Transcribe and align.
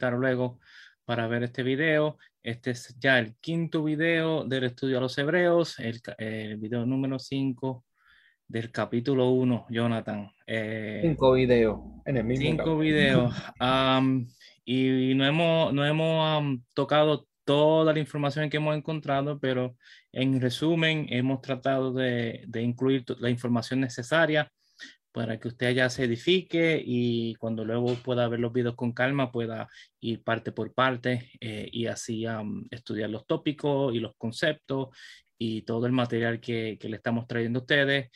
conectar 0.00 0.12
luego 0.14 0.58
para 1.04 1.26
ver 1.26 1.42
este 1.42 1.62
video. 1.62 2.16
Este 2.42 2.70
es 2.70 2.96
ya 2.98 3.18
el 3.18 3.34
quinto 3.40 3.84
video 3.84 4.44
del 4.44 4.64
estudio 4.64 4.98
a 4.98 5.00
los 5.00 5.18
hebreos, 5.18 5.78
el, 5.78 6.00
el 6.18 6.56
video 6.56 6.86
número 6.86 7.18
5 7.18 7.84
del 8.48 8.70
capítulo 8.70 9.30
1, 9.30 9.66
Jonathan. 9.68 10.30
Eh, 10.46 11.00
cinco 11.02 11.32
videos 11.32 11.80
en 12.06 12.16
el 12.16 12.24
mismo 12.24 12.46
Cinco 12.46 12.78
videos. 12.78 13.34
y 14.64 15.14
no 15.14 15.26
hemos, 15.26 15.74
no 15.74 15.84
hemos 15.84 16.60
tocado 16.72 17.26
toda 17.44 17.92
la 17.92 17.98
información 17.98 18.48
que 18.48 18.56
hemos 18.56 18.76
encontrado, 18.76 19.38
pero 19.38 19.76
en 20.12 20.40
resumen 20.40 21.06
hemos 21.10 21.42
tratado 21.42 21.92
de, 21.92 22.44
de 22.46 22.62
incluir 22.62 23.04
la 23.18 23.28
información 23.28 23.80
necesaria 23.80 24.50
para 25.12 25.38
que 25.40 25.48
usted 25.48 25.74
ya 25.74 25.90
se 25.90 26.04
edifique 26.04 26.82
y 26.84 27.34
cuando 27.36 27.64
luego 27.64 27.94
pueda 27.96 28.28
ver 28.28 28.40
los 28.40 28.52
videos 28.52 28.76
con 28.76 28.92
calma 28.92 29.32
pueda 29.32 29.68
ir 30.00 30.22
parte 30.22 30.52
por 30.52 30.72
parte 30.72 31.30
eh, 31.40 31.68
y 31.72 31.86
así 31.86 32.24
estudiar 32.70 33.10
los 33.10 33.26
tópicos 33.26 33.94
y 33.94 33.98
los 33.98 34.14
conceptos 34.16 34.88
y 35.38 35.62
todo 35.62 35.86
el 35.86 35.92
material 35.92 36.40
que, 36.40 36.78
le 36.80 36.96
estamos 36.96 37.26
trayendo 37.26 37.60
a 37.60 37.62
ustedes. 37.62 38.10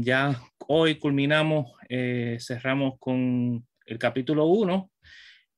ya 0.00 0.40
hoy 0.66 0.96
culminamos, 0.96 1.72
eh, 1.88 2.38
cerramos 2.40 2.94
con 2.98 3.66
el 3.86 3.98
capítulo 3.98 4.46
1 4.46 4.90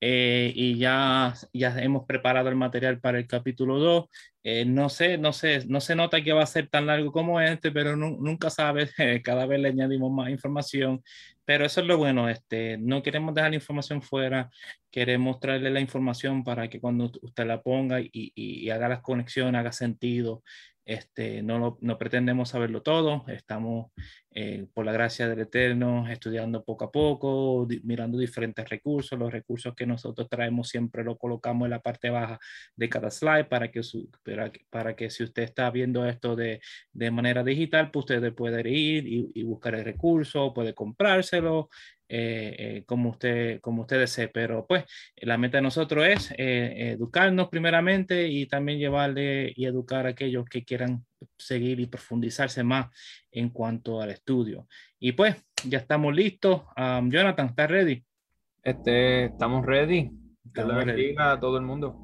eh, 0.06 0.52
y 0.54 0.76
ya, 0.76 1.32
ya 1.54 1.78
hemos 1.82 2.04
preparado 2.04 2.50
el 2.50 2.56
material 2.56 3.00
para 3.00 3.16
el 3.16 3.26
capítulo 3.26 3.78
2. 3.78 4.04
Eh, 4.42 4.66
no 4.66 4.90
sé, 4.90 5.16
no 5.16 5.32
sé, 5.32 5.64
no 5.66 5.80
se 5.80 5.96
nota 5.96 6.22
que 6.22 6.34
va 6.34 6.42
a 6.42 6.46
ser 6.46 6.68
tan 6.68 6.84
largo 6.86 7.10
como 7.10 7.40
este, 7.40 7.72
pero 7.72 7.96
nunca 7.96 8.50
sabes, 8.50 8.92
cada 9.24 9.46
vez 9.46 9.60
le 9.60 9.68
añadimos 9.68 10.12
más 10.12 10.29
información, 10.29 11.02
pero 11.46 11.64
eso 11.64 11.80
es 11.80 11.87
lo 11.87 11.96
bueno, 11.96 12.29
este, 12.29 12.76
no 12.76 13.02
queremos 13.02 13.34
dejar 13.34 13.51
la 13.52 13.56
información 13.56 14.02
fuera, 14.02 14.51
queremos 14.90 15.40
traerle 15.40 15.70
la 15.70 15.80
información 15.80 16.45
para 16.45 16.68
que 16.68 16.80
cuando 16.80 17.10
usted 17.23 17.46
la 17.46 17.62
ponga 17.62 18.01
y, 18.01 18.10
y, 18.12 18.68
haga 18.68 18.90
las 18.90 19.01
conexiones, 19.01 19.59
haga 19.59 19.73
sentido, 19.73 20.42
este, 20.85 21.43
no, 21.43 21.79
no 21.80 21.99
pretendemos 21.99 22.51
saberlo 22.51 22.82
todo, 22.82 23.24
estamos 23.29 23.90
eh, 24.37 24.66
por 24.74 24.85
la 24.85 24.93
gracia 24.93 25.29
del 25.29 25.41
Eterno 25.41 26.09
estudiando 26.09 26.65
poco 26.65 26.87
a 26.87 26.91
poco, 26.93 27.68
mirando 27.85 28.18
diferentes 28.18 28.68
recursos. 28.68 29.16
Los 29.18 29.32
recursos 29.32 29.74
que 29.74 29.87
nosotros 29.87 30.29
traemos 30.29 30.68
siempre 30.68 31.04
lo 31.04 31.16
colocamos 31.16 31.66
en 31.66 31.71
la 31.71 31.80
parte 31.80 32.10
baja 32.10 32.41
de 32.74 32.88
cada 32.88 33.10
slide 33.10 33.46
para 33.46 33.71
que, 33.71 33.82
su, 33.82 34.10
para, 34.24 34.51
para 34.71 34.96
que 34.96 35.09
si 35.09 35.23
usted 35.23 35.45
está 35.45 35.71
viendo 35.71 36.04
esto 36.04 36.35
de, 36.35 36.60
de 36.93 37.10
manera 37.10 37.45
digital, 37.45 37.91
pues 37.93 38.07
usted 38.10 38.35
puede 38.35 38.69
ir 38.69 39.07
y, 39.07 39.30
y 39.35 39.43
buscar 39.45 39.76
el 39.76 39.85
recurso, 39.85 40.52
puede 40.52 40.74
comprárselo, 40.74 41.71
eh, 42.09 42.57
eh, 42.59 42.85
como, 42.87 43.10
usted, 43.10 43.60
como 43.60 43.83
usted 43.83 43.99
desee. 43.99 44.29
Pero 44.29 44.66
pues 44.66 44.85
la 45.16 45.38
meta 45.38 45.59
de 45.59 45.63
nosotros 45.63 46.07
es 46.07 46.30
eh, 46.37 46.93
educarnos 46.93 47.49
primeramente 47.49 48.29
y 48.29 48.47
también 48.47 48.79
llevarle 48.79 49.52
y 49.55 49.66
educar 49.66 50.07
a 50.07 50.10
aquellos 50.10 50.45
que 50.47 50.65
quieran 50.65 51.05
seguir 51.38 51.80
y 51.80 51.87
profundizarse 51.87 52.63
más 52.63 52.87
en 53.30 53.51
cuanto 53.51 54.01
al 54.01 54.10
estudio. 54.10 54.66
Y 54.99 55.13
pues 55.13 55.37
ya 55.65 55.79
estamos 55.79 56.15
listos. 56.15 56.63
Um, 56.77 57.10
Jonathan, 57.10 57.47
¿estás 57.47 57.71
ready? 57.71 58.05
Este, 58.63 59.27
estamos 59.27 59.65
ready. 59.65 60.10
Que 60.52 60.65
le 60.65 60.75
bendiga 60.75 61.32
a 61.32 61.41
todo 61.41 61.57
el 61.57 61.65
mundo. 61.65 62.04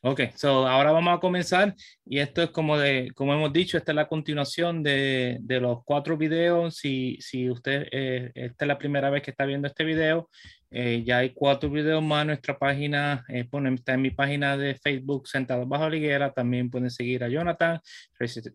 Ok, 0.00 0.20
so 0.36 0.68
ahora 0.68 0.92
vamos 0.92 1.16
a 1.16 1.20
comenzar 1.20 1.74
y 2.04 2.20
esto 2.20 2.40
es 2.40 2.50
como 2.50 2.78
de, 2.78 3.10
como 3.16 3.34
hemos 3.34 3.52
dicho, 3.52 3.76
esta 3.76 3.90
es 3.90 3.96
la 3.96 4.06
continuación 4.06 4.80
de, 4.84 5.38
de 5.40 5.60
los 5.60 5.82
cuatro 5.84 6.16
videos. 6.16 6.76
Si, 6.76 7.18
si 7.20 7.50
usted, 7.50 7.88
eh, 7.90 8.30
esta 8.34 8.64
es 8.64 8.68
la 8.68 8.78
primera 8.78 9.10
vez 9.10 9.24
que 9.24 9.32
está 9.32 9.44
viendo 9.44 9.66
este 9.66 9.82
video, 9.82 10.30
eh, 10.70 11.02
ya 11.04 11.18
hay 11.18 11.30
cuatro 11.30 11.70
videos 11.70 12.02
más 12.02 12.22
en 12.22 12.26
nuestra 12.28 12.58
página, 12.58 13.24
eh, 13.28 13.48
está 13.74 13.94
en 13.94 14.02
mi 14.02 14.10
página 14.10 14.56
de 14.56 14.74
Facebook 14.74 15.26
Sentado 15.26 15.66
Bajo 15.66 15.88
Liguera, 15.88 16.32
también 16.32 16.70
pueden 16.70 16.90
seguir 16.90 17.24
a 17.24 17.28
Jonathan 17.28 17.80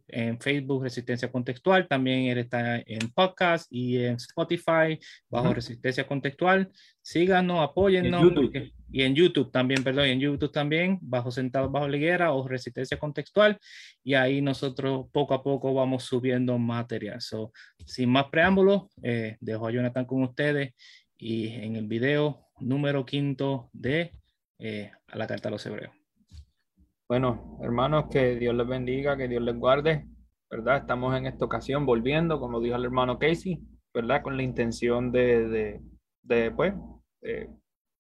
en 0.07 0.39
Facebook 0.39 0.83
Resistencia 0.83 1.31
Contextual, 1.31 1.87
también 1.87 2.25
él 2.25 2.37
está 2.37 2.77
en 2.77 3.09
podcast 3.13 3.67
y 3.71 3.97
en 3.97 4.15
Spotify 4.15 4.99
bajo 5.29 5.53
Resistencia 5.53 6.05
Contextual. 6.05 6.71
Síganos, 7.01 7.59
apóyennos 7.61 8.23
y 8.93 9.01
en 9.01 9.15
YouTube 9.15 9.51
también, 9.51 9.83
perdón, 9.83 10.07
y 10.07 10.11
en 10.11 10.19
YouTube 10.19 10.51
también, 10.51 10.99
bajo 11.01 11.31
Sentados 11.31 11.71
Bajo 11.71 11.87
Liguera 11.87 12.31
o 12.31 12.47
Resistencia 12.47 12.99
Contextual, 12.99 13.57
y 14.03 14.13
ahí 14.13 14.39
nosotros 14.39 15.07
poco 15.11 15.33
a 15.33 15.41
poco 15.41 15.73
vamos 15.73 16.03
subiendo 16.03 16.57
material. 16.59 17.19
So, 17.19 17.51
sin 17.85 18.09
más 18.09 18.25
preámbulos, 18.25 18.83
eh, 19.01 19.35
dejo 19.39 19.67
a 19.67 19.71
Jonathan 19.71 20.05
con 20.05 20.21
ustedes 20.21 20.73
y 21.23 21.47
en 21.47 21.77
el 21.77 21.87
video 21.87 22.47
número 22.59 23.05
quinto 23.05 23.69
de 23.71 24.11
eh, 24.59 24.91
a 25.07 25.17
la 25.17 25.25
carta 25.25 25.47
a 25.47 25.51
los 25.51 25.65
hebreos. 25.65 25.93
Bueno, 27.07 27.59
hermanos, 27.61 28.07
que 28.11 28.35
Dios 28.35 28.53
les 28.53 28.67
bendiga, 28.67 29.15
que 29.15 29.29
Dios 29.29 29.41
les 29.41 29.55
guarde, 29.55 30.05
¿verdad? 30.49 30.77
Estamos 30.77 31.15
en 31.15 31.25
esta 31.25 31.45
ocasión 31.45 31.85
volviendo, 31.85 32.41
como 32.41 32.59
dijo 32.59 32.75
el 32.75 32.83
hermano 32.83 33.19
Casey, 33.19 33.61
¿verdad? 33.93 34.21
Con 34.21 34.35
la 34.35 34.43
intención 34.43 35.13
de, 35.13 35.47
de, 35.47 35.81
de 36.23 36.51
pues, 36.51 36.73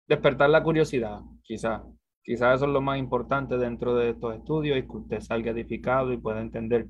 despertar 0.06 0.50
la 0.50 0.62
curiosidad, 0.62 1.20
quizás. 1.42 1.82
Quizás 2.22 2.56
eso 2.56 2.66
es 2.66 2.72
lo 2.72 2.82
más 2.82 2.98
importante 2.98 3.56
dentro 3.56 3.94
de 3.94 4.10
estos 4.10 4.34
estudios 4.34 4.76
y 4.76 4.82
que 4.82 4.96
usted 4.96 5.20
salga 5.20 5.52
edificado 5.52 6.12
y 6.12 6.18
pueda 6.18 6.42
entender 6.42 6.86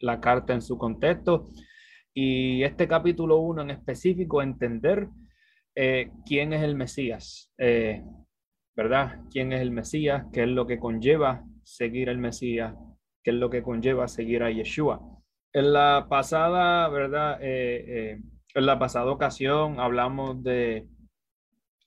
la 0.00 0.20
carta 0.20 0.52
en 0.52 0.60
su 0.60 0.76
contexto. 0.76 1.48
Y 2.12 2.62
este 2.62 2.86
capítulo 2.86 3.38
1 3.38 3.62
en 3.62 3.70
específico, 3.70 4.42
entender 4.42 5.08
eh, 5.74 6.10
quién 6.26 6.52
es 6.52 6.62
el 6.62 6.76
Mesías, 6.76 7.50
eh, 7.58 8.02
¿verdad? 8.76 9.20
¿Quién 9.30 9.52
es 9.52 9.60
el 9.60 9.70
Mesías? 9.70 10.26
¿Qué 10.32 10.42
es 10.42 10.48
lo 10.48 10.66
que 10.66 10.78
conlleva 10.78 11.44
seguir 11.62 12.10
al 12.10 12.18
Mesías? 12.18 12.74
¿Qué 13.22 13.30
es 13.30 13.36
lo 13.36 13.48
que 13.48 13.62
conlleva 13.62 14.08
seguir 14.08 14.42
a 14.42 14.50
Yeshua? 14.50 15.00
En 15.52 15.72
la 15.72 16.06
pasada, 16.08 16.88
¿verdad? 16.88 17.38
Eh, 17.40 18.20
en 18.54 18.66
la 18.66 18.78
pasada 18.78 19.10
ocasión 19.10 19.80
hablamos 19.80 20.42
de, 20.42 20.86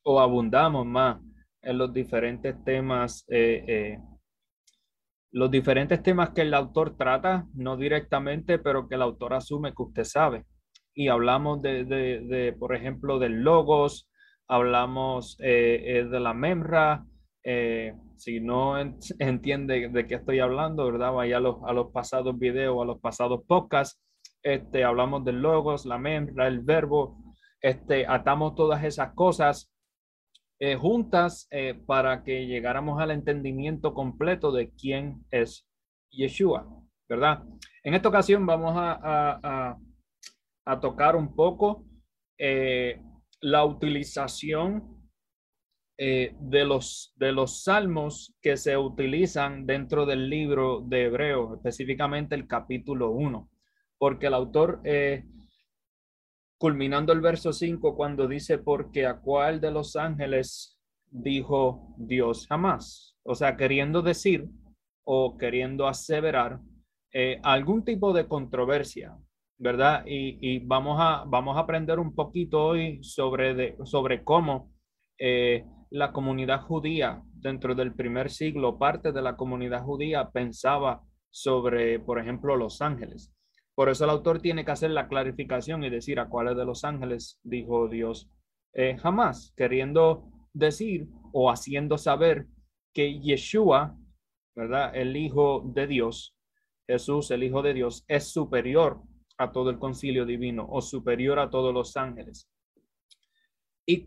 o 0.03 0.19
abundamos 0.19 0.85
más 0.85 1.19
en 1.61 1.77
los 1.77 1.93
diferentes 1.93 2.63
temas, 2.63 3.25
los 5.31 5.51
diferentes 5.51 6.01
temas 6.01 6.29
que 6.29 6.41
el 6.41 6.53
autor 6.53 6.95
trata, 6.95 7.45
no 7.53 7.75
directamente, 7.75 8.57
pero 8.57 8.87
que 8.87 8.95
el 8.95 9.01
autor 9.01 9.33
asume 9.33 9.73
que 9.73 9.83
usted 9.83 10.03
sabe. 10.05 10.45
Y 10.95 11.09
hablamos 11.09 11.61
de, 11.61 11.85
de, 11.85 12.53
por 12.53 12.73
ejemplo, 12.73 13.19
del 13.19 13.43
logos, 13.43 14.09
hablamos 14.47 15.37
eh, 15.39 16.07
de 16.09 16.19
la 16.19 16.33
memra. 16.33 17.05
si 18.17 18.39
no 18.39 18.79
entiende 19.19 19.89
de 19.89 20.07
qué 20.07 20.15
estoy 20.15 20.39
hablando, 20.39 20.85
¿verdad? 20.85 21.11
Vaya 21.11 21.37
a 21.37 21.41
los, 21.41 21.57
a 21.65 21.73
los 21.73 21.91
pasados 21.91 22.39
videos, 22.39 22.81
a 22.81 22.85
los 22.85 22.99
pasados 22.99 23.41
podcasts. 23.45 24.01
Este, 24.41 24.83
hablamos 24.83 25.25
del 25.25 25.41
logos, 25.41 25.85
la 25.85 25.97
memra, 25.97 26.47
el 26.47 26.61
verbo. 26.61 27.17
Este, 27.61 28.05
atamos 28.07 28.55
todas 28.55 28.83
esas 28.83 29.13
cosas 29.13 29.71
eh, 30.57 30.75
juntas 30.75 31.47
eh, 31.51 31.73
para 31.73 32.23
que 32.23 32.47
llegáramos 32.47 33.01
al 33.01 33.11
entendimiento 33.11 33.93
completo 33.93 34.53
de 34.53 34.71
quién 34.71 35.25
es 35.29 35.67
Yeshua, 36.09 36.65
¿verdad? 37.09 37.43
En 37.83 37.93
esta 37.93 38.07
ocasión 38.07 38.45
vamos 38.45 38.73
a, 38.77 39.77
tocar 40.79 41.15
un 41.15 41.35
poco 41.35 41.85
eh, 42.37 43.01
la 43.41 43.65
utilización 43.65 44.93
de, 45.97 46.65
los, 46.65 47.13
de 47.15 47.31
los 47.31 47.63
salmos 47.63 48.35
que 48.41 48.57
se 48.57 48.75
utilizan 48.75 49.65
dentro 49.65 50.05
del 50.05 50.29
libro 50.29 50.81
de 50.85 51.05
Hebreos, 51.05 51.55
específicamente 51.55 52.35
el 52.35 52.47
capítulo 52.47 53.11
1, 53.11 53.49
porque 53.97 54.27
el 54.27 54.33
autor 54.33 54.81
culminando 56.57 57.13
el 57.13 57.21
verso 57.21 57.53
5 57.53 57.95
cuando 57.95 58.27
dice, 58.27 58.57
porque 58.57 59.05
a 59.05 59.19
cuál 59.19 59.61
de 59.61 59.71
los 59.71 59.95
ángeles 59.95 60.79
dijo 61.09 61.93
Dios 61.97 62.47
jamás. 62.47 63.15
O 63.23 63.35
sea, 63.35 63.57
queriendo 63.57 64.01
decir 64.01 64.49
o 65.03 65.37
queriendo 65.37 65.87
aseverar 65.87 66.59
eh, 67.11 67.39
algún 67.43 67.83
tipo 67.83 68.13
de 68.13 68.27
controversia, 68.27 69.17
¿verdad? 69.57 70.03
Y, 70.05 70.59
vamos, 70.65 70.97
a, 70.99 71.23
vamos 71.27 71.57
a 71.57 71.61
aprender 71.61 71.99
un 71.99 72.13
poquito 72.13 72.65
hoy 72.65 73.03
sobre, 73.03 73.53
de, 73.53 73.77
sobre 73.83 74.23
cómo 74.23 74.71
eh, 75.17 75.65
la 75.89 76.11
comunidad 76.11 76.61
judía 76.61 77.21
dentro 77.33 77.75
del 77.75 77.93
primer 77.93 78.29
siglo, 78.29 78.77
parte 78.77 79.11
de 79.11 79.21
la 79.21 79.37
comunidad 79.37 79.83
judía 79.83 80.29
pensaba 80.31 81.03
sobre, 81.29 81.99
por 81.99 82.19
ejemplo, 82.19 82.55
los 82.55 82.81
ángeles. 82.81 83.31
Por 83.75 83.89
eso 83.89 84.05
el 84.05 84.09
autor 84.09 84.41
tiene 84.41 84.63
que 84.63 84.71
hacer 84.71 84.91
la 84.91 85.07
clarificación 85.07 85.83
y 85.83 85.89
decir 85.89 86.19
a 86.19 86.29
cuáles 86.29 86.55
de 86.55 86.65
los 86.65 86.83
ángeles 86.83 87.39
dijo 87.43 87.87
Dios 87.89 88.29
eh, 88.73 88.97
jamás, 88.97 89.53
queriendo 89.55 90.29
decir 90.53 91.07
o 91.31 91.49
haciendo 91.49 91.97
saber 91.97 92.47
que 92.93 93.19
Yeshua, 93.19 93.97
¿verdad? 94.55 94.95
El 94.95 95.15
Hijo 95.15 95.63
de 95.65 95.87
Dios, 95.87 96.35
Jesús, 96.87 97.31
el 97.31 97.43
Hijo 97.43 97.61
de 97.61 97.73
Dios, 97.73 98.05
es 98.07 98.31
superior 98.31 99.01
a 99.37 99.51
todo 99.51 99.69
el 99.69 99.79
concilio 99.79 100.25
divino 100.25 100.65
o 100.69 100.81
superior 100.81 101.39
a 101.39 101.49
todos 101.49 101.73
los 101.73 101.95
ángeles. 101.97 102.49
Y, 103.87 104.03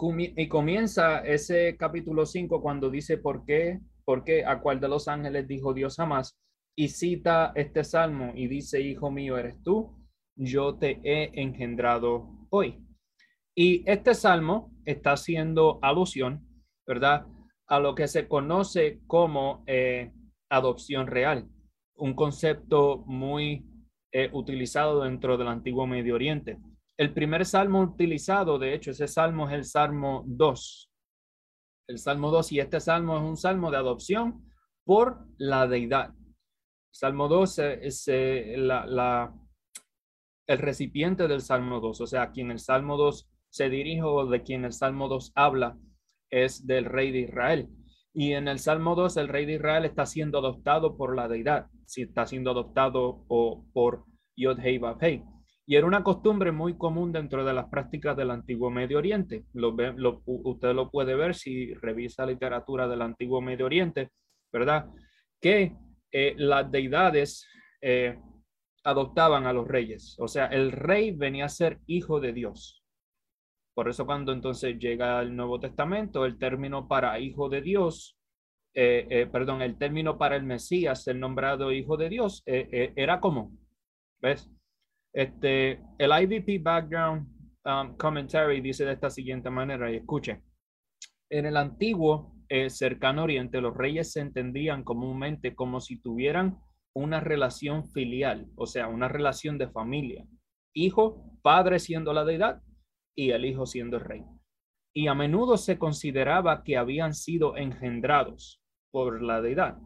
comienza 0.49 1.21
ese 1.21 1.77
capítulo 1.77 2.27
5 2.27 2.61
cuando 2.61 2.91
dice 2.91 3.17
por 3.19 3.45
qué, 3.45 3.81
por 4.05 4.25
qué, 4.25 4.45
a 4.45 4.61
cuál 4.61 4.81
de 4.81 4.89
los 4.89 5.07
ángeles 5.07 5.47
dijo 5.47 5.73
Dios 5.73 5.97
jamás. 5.97 6.37
Y 6.75 6.89
cita 6.89 7.53
este 7.55 7.85
salmo 7.85 8.33
y 8.35 8.49
dice, 8.49 8.81
hijo 8.81 9.11
mío 9.11 9.39
eres 9.39 9.63
tú, 9.63 9.97
yo 10.35 10.77
te 10.77 11.01
he 11.05 11.31
engendrado 11.41 12.29
hoy. 12.51 12.85
Y 13.55 13.89
este 13.91 14.15
salmo 14.15 14.73
está 14.85 15.13
haciendo 15.13 15.79
alusión, 15.83 16.47
¿verdad? 16.87 17.27
A 17.67 17.79
lo 17.79 17.95
que 17.95 18.09
se 18.09 18.27
conoce 18.27 19.01
como 19.07 19.63
eh, 19.67 20.13
adopción 20.49 21.07
real, 21.07 21.49
un 21.97 22.15
concepto 22.15 23.05
muy 23.07 23.68
eh, 24.13 24.31
utilizado 24.33 25.03
dentro 25.03 25.37
del 25.37 25.49
antiguo 25.49 25.87
Medio 25.87 26.15
Oriente. 26.15 26.59
El 26.97 27.13
primer 27.13 27.45
salmo 27.45 27.81
utilizado, 27.81 28.59
de 28.59 28.75
hecho, 28.75 28.91
ese 28.91 29.07
salmo 29.07 29.49
es 29.49 29.55
el 29.55 29.65
Salmo 29.65 30.25
2. 30.27 30.91
El 31.89 31.99
Salmo 31.99 32.31
2 32.31 32.53
y 32.53 32.61
este 32.61 32.81
salmo 32.81 33.17
es 33.17 33.23
un 33.23 33.37
salmo 33.37 33.71
de 33.71 33.77
adopción 33.77 34.45
por 34.85 35.27
la 35.37 35.67
deidad. 35.67 36.15
Salmo 36.91 37.29
2 37.29 37.59
es 37.59 38.09
la, 38.57 39.33
el 40.47 40.59
recipiente 40.59 41.29
del 41.29 41.43
Salmo 41.43 41.81
2, 41.81 42.01
o 42.01 42.07
sea, 42.07 42.33
quien 42.33 42.51
el 42.51 42.59
Salmo 42.59 42.97
2 42.97 43.31
se 43.51 43.69
dirige 43.69 44.03
o 44.03 44.27
de 44.27 44.43
quien 44.43 44.65
el 44.65 44.73
Salmo 44.73 45.09
2 45.09 45.33
habla 45.35 45.79
es 46.31 46.67
del 46.67 46.87
rey 46.87 47.13
de 47.13 47.21
Israel. 47.21 47.69
Y 48.13 48.33
en 48.33 48.49
el 48.49 48.59
Salmo 48.59 48.95
2 48.95 49.17
el 49.19 49.29
rey 49.29 49.47
de 49.47 49.55
Israel 49.55 49.85
está 49.85 50.07
siendo 50.07 50.39
adoptado 50.39 50.97
por 50.97 51.15
la 51.15 51.29
deidad, 51.29 51.69
si 51.89 52.03
está 52.03 52.27
siendo 52.27 52.51
adoptado 52.51 53.25
o 53.29 53.65
por 53.73 54.05
Yod 54.37 54.61
Hei 54.61 54.79
Hei. 55.01 55.25
Y 55.67 55.77
era 55.77 55.87
una 55.87 56.05
costumbre 56.05 56.53
muy 56.53 56.77
común 56.77 57.13
dentro 57.13 57.45
de 57.45 57.53
las 57.53 57.67
prácticas 57.69 58.17
del 58.17 58.31
antiguo 58.31 58.71
Medio 58.71 58.99
Oriente. 58.99 59.45
Lo, 59.53 59.73
lo, 59.73 60.23
usted 60.27 60.75
lo 60.75 60.91
puede 60.91 61.15
ver 61.15 61.35
si 61.35 61.75
revisa 61.75 62.27
literatura 62.27 62.89
del 62.89 63.03
antiguo 63.03 63.41
Medio 63.41 63.67
Oriente, 63.67 64.11
¿verdad? 64.53 64.87
Que 65.41 65.75
eh, 66.13 66.35
las 66.37 66.71
deidades 66.71 67.47
eh, 67.81 68.19
adoptaban 68.85 69.47
a 69.47 69.53
los 69.53 69.67
reyes. 69.67 70.17
O 70.19 70.29
sea, 70.29 70.47
el 70.47 70.73
rey 70.73 71.13
venía 71.13 71.47
a 71.47 71.51
ser 71.51 71.81
hijo 71.87 72.21
de 72.21 72.33
Dios. 72.33 72.83
Por 73.75 73.89
eso 73.89 74.05
cuando 74.05 74.33
entonces 74.33 74.79
llega 74.79 75.21
el 75.23 75.35
Nuevo 75.37 75.61
Testamento, 75.61 76.25
el 76.27 76.39
término 76.39 76.87
para 76.89 77.19
hijo 77.19 77.49
de 77.49 77.63
Dios, 77.63 78.18
eh, 78.81 79.27
perdón, 79.33 79.63
el 79.63 79.77
término 79.77 80.19
para 80.19 80.37
el 80.37 80.45
Mesías, 80.45 81.07
el 81.09 81.19
nombrado 81.19 81.73
hijo 81.73 81.97
de 81.97 82.09
Dios, 82.09 82.43
era 82.47 83.21
común. 83.21 83.59
¿Ves? 84.21 84.51
Este, 85.13 85.81
el 85.99 86.13
IVP 86.13 86.63
Background 86.63 87.27
um, 87.65 87.97
Commentary 87.97 88.61
dice 88.61 88.85
de 88.85 88.93
esta 88.93 89.11
siguiente 89.11 89.51
manera, 89.51 89.91
y 89.91 89.97
escuche, 89.97 90.43
en 91.31 91.47
el 91.47 91.57
antiguo 91.57 92.35
eh, 92.49 92.71
cercano 92.71 93.25
oriente, 93.25 93.61
los 93.61 93.77
reyes 93.77 94.13
se 94.13 94.21
entendían 94.21 94.85
comúnmente 94.85 95.55
como 95.55 95.81
si 95.81 96.01
tuvieran 96.01 96.59
una 96.95 97.21
relación 97.21 97.85
filial, 97.85 98.47
o 98.57 98.67
sea, 98.67 98.89
una 98.89 99.09
relación 99.09 99.59
de 99.59 99.69
familia. 99.69 100.27
Hijo, 100.75 101.33
padre 101.43 101.79
siendo 101.79 102.13
la 102.13 102.25
deidad 102.25 102.63
y 103.17 103.31
el 103.31 103.45
hijo 103.45 103.67
siendo 103.67 103.97
el 103.97 104.05
rey. 104.05 104.25
Y 104.95 105.09
a 105.09 105.15
menudo 105.15 105.57
se 105.57 105.79
consideraba 105.79 106.63
que 106.65 106.77
habían 106.77 107.13
sido 107.13 107.57
engendrados 107.57 108.63
por 108.91 109.23
la 109.23 109.41
deidad. 109.41 109.79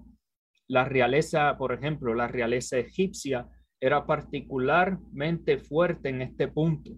La 0.69 0.84
realeza, 0.84 1.56
por 1.58 1.72
ejemplo, 1.72 2.14
la 2.14 2.28
realeza 2.28 2.78
egipcia 2.78 3.49
era 3.81 4.06
particularmente 4.06 5.58
fuerte 5.58 6.08
en 6.08 6.22
este 6.22 6.49
punto. 6.49 6.93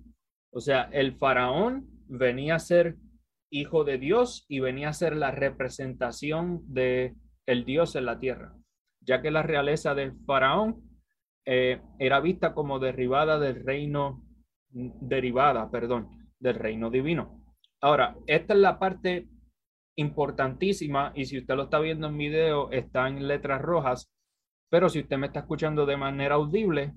O 0.52 0.60
sea, 0.60 0.88
el 0.92 1.16
faraón 1.16 1.86
venía 2.06 2.56
a 2.56 2.58
ser 2.60 2.96
hijo 3.50 3.84
de 3.84 3.98
Dios 3.98 4.44
y 4.48 4.60
venía 4.60 4.90
a 4.90 4.92
ser 4.92 5.16
la 5.16 5.30
representación 5.30 6.60
de 6.66 7.14
el 7.46 7.64
Dios 7.64 7.96
en 7.96 8.06
la 8.06 8.18
tierra, 8.18 8.54
ya 9.00 9.22
que 9.22 9.30
la 9.30 9.42
realeza 9.42 9.94
del 9.94 10.12
faraón 10.26 10.82
eh, 11.46 11.80
era 11.98 12.20
vista 12.20 12.54
como 12.54 12.78
derivada 12.78 13.38
del 13.38 13.64
reino, 13.64 14.22
derivada, 14.70 15.70
perdón, 15.70 16.08
del 16.38 16.54
reino 16.54 16.90
divino. 16.90 17.44
Ahora, 17.80 18.16
esta 18.26 18.54
es 18.54 18.60
la 18.60 18.78
parte 18.78 19.28
importantísima 19.96 21.12
y 21.14 21.24
si 21.26 21.38
usted 21.38 21.54
lo 21.54 21.64
está 21.64 21.78
viendo 21.78 22.08
en 22.08 22.18
video, 22.18 22.70
está 22.70 23.08
en 23.08 23.26
letras 23.26 23.62
rojas, 23.62 24.10
pero 24.70 24.88
si 24.88 25.00
usted 25.00 25.16
me 25.18 25.26
está 25.26 25.40
escuchando 25.40 25.86
de 25.86 25.96
manera 25.96 26.34
audible, 26.34 26.94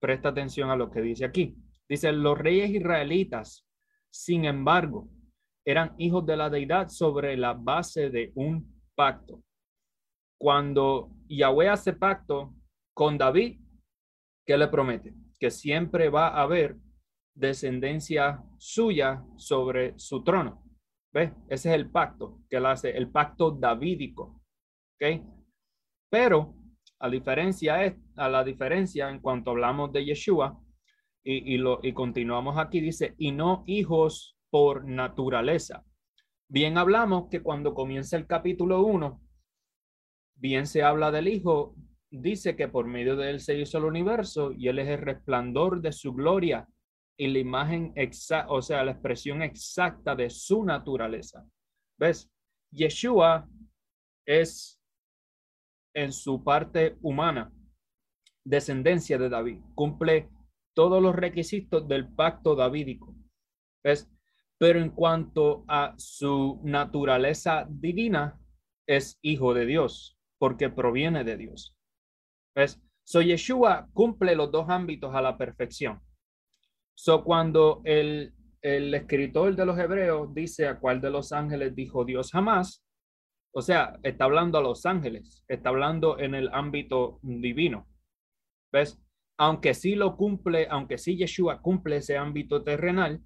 presta 0.00 0.30
atención 0.30 0.70
a 0.70 0.76
lo 0.76 0.90
que 0.90 1.00
dice 1.00 1.24
aquí. 1.24 1.56
Dice, 1.88 2.12
los 2.12 2.36
reyes 2.36 2.70
israelitas, 2.70 3.66
sin 4.10 4.44
embargo, 4.44 5.08
eran 5.64 5.94
hijos 5.98 6.24
de 6.26 6.36
la 6.36 6.50
deidad 6.50 6.88
sobre 6.88 7.36
la 7.36 7.54
base 7.54 8.10
de 8.10 8.32
un 8.34 8.82
pacto. 8.94 9.42
Cuando 10.38 11.10
Yahweh 11.28 11.68
hace 11.68 11.92
pacto 11.94 12.54
con 12.94 13.18
David, 13.18 13.58
¿qué 14.46 14.56
le 14.56 14.68
promete? 14.68 15.14
Que 15.38 15.50
siempre 15.50 16.10
va 16.10 16.28
a 16.28 16.42
haber 16.42 16.76
descendencia 17.34 18.42
suya 18.58 19.24
sobre 19.36 19.98
su 19.98 20.22
trono. 20.22 20.67
¿Ves? 21.12 21.32
Ese 21.48 21.70
es 21.70 21.74
el 21.74 21.90
pacto 21.90 22.40
que 22.48 22.56
él 22.56 22.66
hace, 22.66 22.90
el 22.90 23.10
pacto 23.10 23.50
davídico. 23.50 24.42
¿Ok? 24.94 25.22
Pero 26.10 26.54
a 27.00 27.08
diferencia 27.08 27.84
es, 27.84 27.94
a 28.16 28.28
la 28.28 28.44
diferencia 28.44 29.08
en 29.08 29.20
cuanto 29.20 29.50
hablamos 29.50 29.92
de 29.92 30.04
Yeshua 30.04 30.60
y, 31.24 31.54
y, 31.54 31.58
lo, 31.58 31.80
y 31.82 31.92
continuamos 31.92 32.58
aquí, 32.58 32.80
dice, 32.80 33.14
y 33.18 33.32
no 33.32 33.64
hijos 33.66 34.36
por 34.50 34.84
naturaleza. 34.84 35.84
Bien 36.48 36.78
hablamos 36.78 37.28
que 37.30 37.42
cuando 37.42 37.74
comienza 37.74 38.16
el 38.16 38.26
capítulo 38.26 38.82
1, 38.82 39.20
bien 40.36 40.66
se 40.66 40.82
habla 40.82 41.10
del 41.10 41.28
Hijo, 41.28 41.74
dice 42.10 42.56
que 42.56 42.68
por 42.68 42.86
medio 42.86 43.16
de 43.16 43.30
él 43.30 43.40
se 43.40 43.58
hizo 43.58 43.78
el 43.78 43.84
universo 43.84 44.52
y 44.52 44.68
él 44.68 44.78
es 44.78 44.88
el 44.88 44.98
resplandor 44.98 45.82
de 45.82 45.92
su 45.92 46.14
gloria 46.14 46.66
y 47.18 47.26
la 47.26 47.40
imagen 47.40 47.92
exacta, 47.96 48.50
o 48.50 48.62
sea, 48.62 48.84
la 48.84 48.92
expresión 48.92 49.42
exacta 49.42 50.14
de 50.14 50.30
su 50.30 50.64
naturaleza. 50.64 51.44
¿Ves? 51.98 52.30
Yeshua 52.70 53.48
es 54.24 54.80
en 55.94 56.12
su 56.12 56.44
parte 56.44 56.96
humana, 57.02 57.52
descendencia 58.44 59.18
de 59.18 59.28
David, 59.28 59.60
cumple 59.74 60.30
todos 60.74 61.02
los 61.02 61.14
requisitos 61.16 61.88
del 61.88 62.08
pacto 62.08 62.54
davídico. 62.54 63.16
¿ves? 63.82 64.08
Pero 64.58 64.80
en 64.80 64.90
cuanto 64.90 65.64
a 65.66 65.94
su 65.98 66.60
naturaleza 66.62 67.66
divina, 67.68 68.40
es 68.86 69.18
hijo 69.22 69.54
de 69.54 69.66
Dios, 69.66 70.16
porque 70.38 70.70
proviene 70.70 71.24
de 71.24 71.36
Dios. 71.36 71.76
¿Ves? 72.54 72.80
So 73.04 73.22
Yeshua 73.22 73.88
cumple 73.92 74.36
los 74.36 74.52
dos 74.52 74.68
ámbitos 74.68 75.14
a 75.14 75.20
la 75.20 75.36
perfección. 75.36 76.00
So 77.00 77.22
cuando 77.22 77.80
el, 77.84 78.34
el 78.60 78.92
escritor 78.92 79.54
de 79.54 79.64
los 79.64 79.78
hebreos 79.78 80.34
dice 80.34 80.66
a 80.66 80.80
cuál 80.80 81.00
de 81.00 81.10
los 81.10 81.30
ángeles 81.30 81.76
dijo 81.76 82.04
Dios 82.04 82.32
jamás, 82.32 82.84
o 83.54 83.62
sea, 83.62 84.00
está 84.02 84.24
hablando 84.24 84.58
a 84.58 84.62
los 84.62 84.84
ángeles, 84.84 85.44
está 85.46 85.68
hablando 85.68 86.18
en 86.18 86.34
el 86.34 86.48
ámbito 86.52 87.20
divino. 87.22 87.86
¿Ves? 88.72 89.00
Aunque 89.38 89.74
sí 89.74 89.94
lo 89.94 90.16
cumple, 90.16 90.66
aunque 90.68 90.98
sí 90.98 91.16
Yeshua 91.16 91.62
cumple 91.62 91.98
ese 91.98 92.16
ámbito 92.16 92.64
terrenal, 92.64 93.22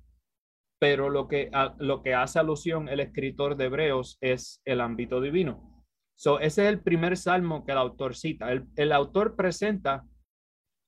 pero 0.78 1.08
lo 1.08 1.26
que, 1.26 1.50
lo 1.78 2.02
que 2.02 2.12
hace 2.12 2.40
alusión 2.40 2.90
el 2.90 3.00
escritor 3.00 3.56
de 3.56 3.64
Hebreos 3.64 4.18
es 4.20 4.60
el 4.66 4.82
ámbito 4.82 5.22
divino. 5.22 5.82
So, 6.14 6.40
ese 6.40 6.64
es 6.64 6.68
el 6.68 6.82
primer 6.82 7.16
salmo 7.16 7.64
que 7.64 7.72
el 7.72 7.78
autor 7.78 8.16
cita. 8.16 8.52
El, 8.52 8.66
el 8.76 8.92
autor 8.92 9.34
presenta 9.34 10.04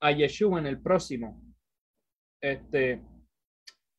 a 0.03 0.11
Yeshua 0.11 0.59
en 0.59 0.67
el 0.67 0.83
próximo, 0.83 1.44
este, 2.45 3.03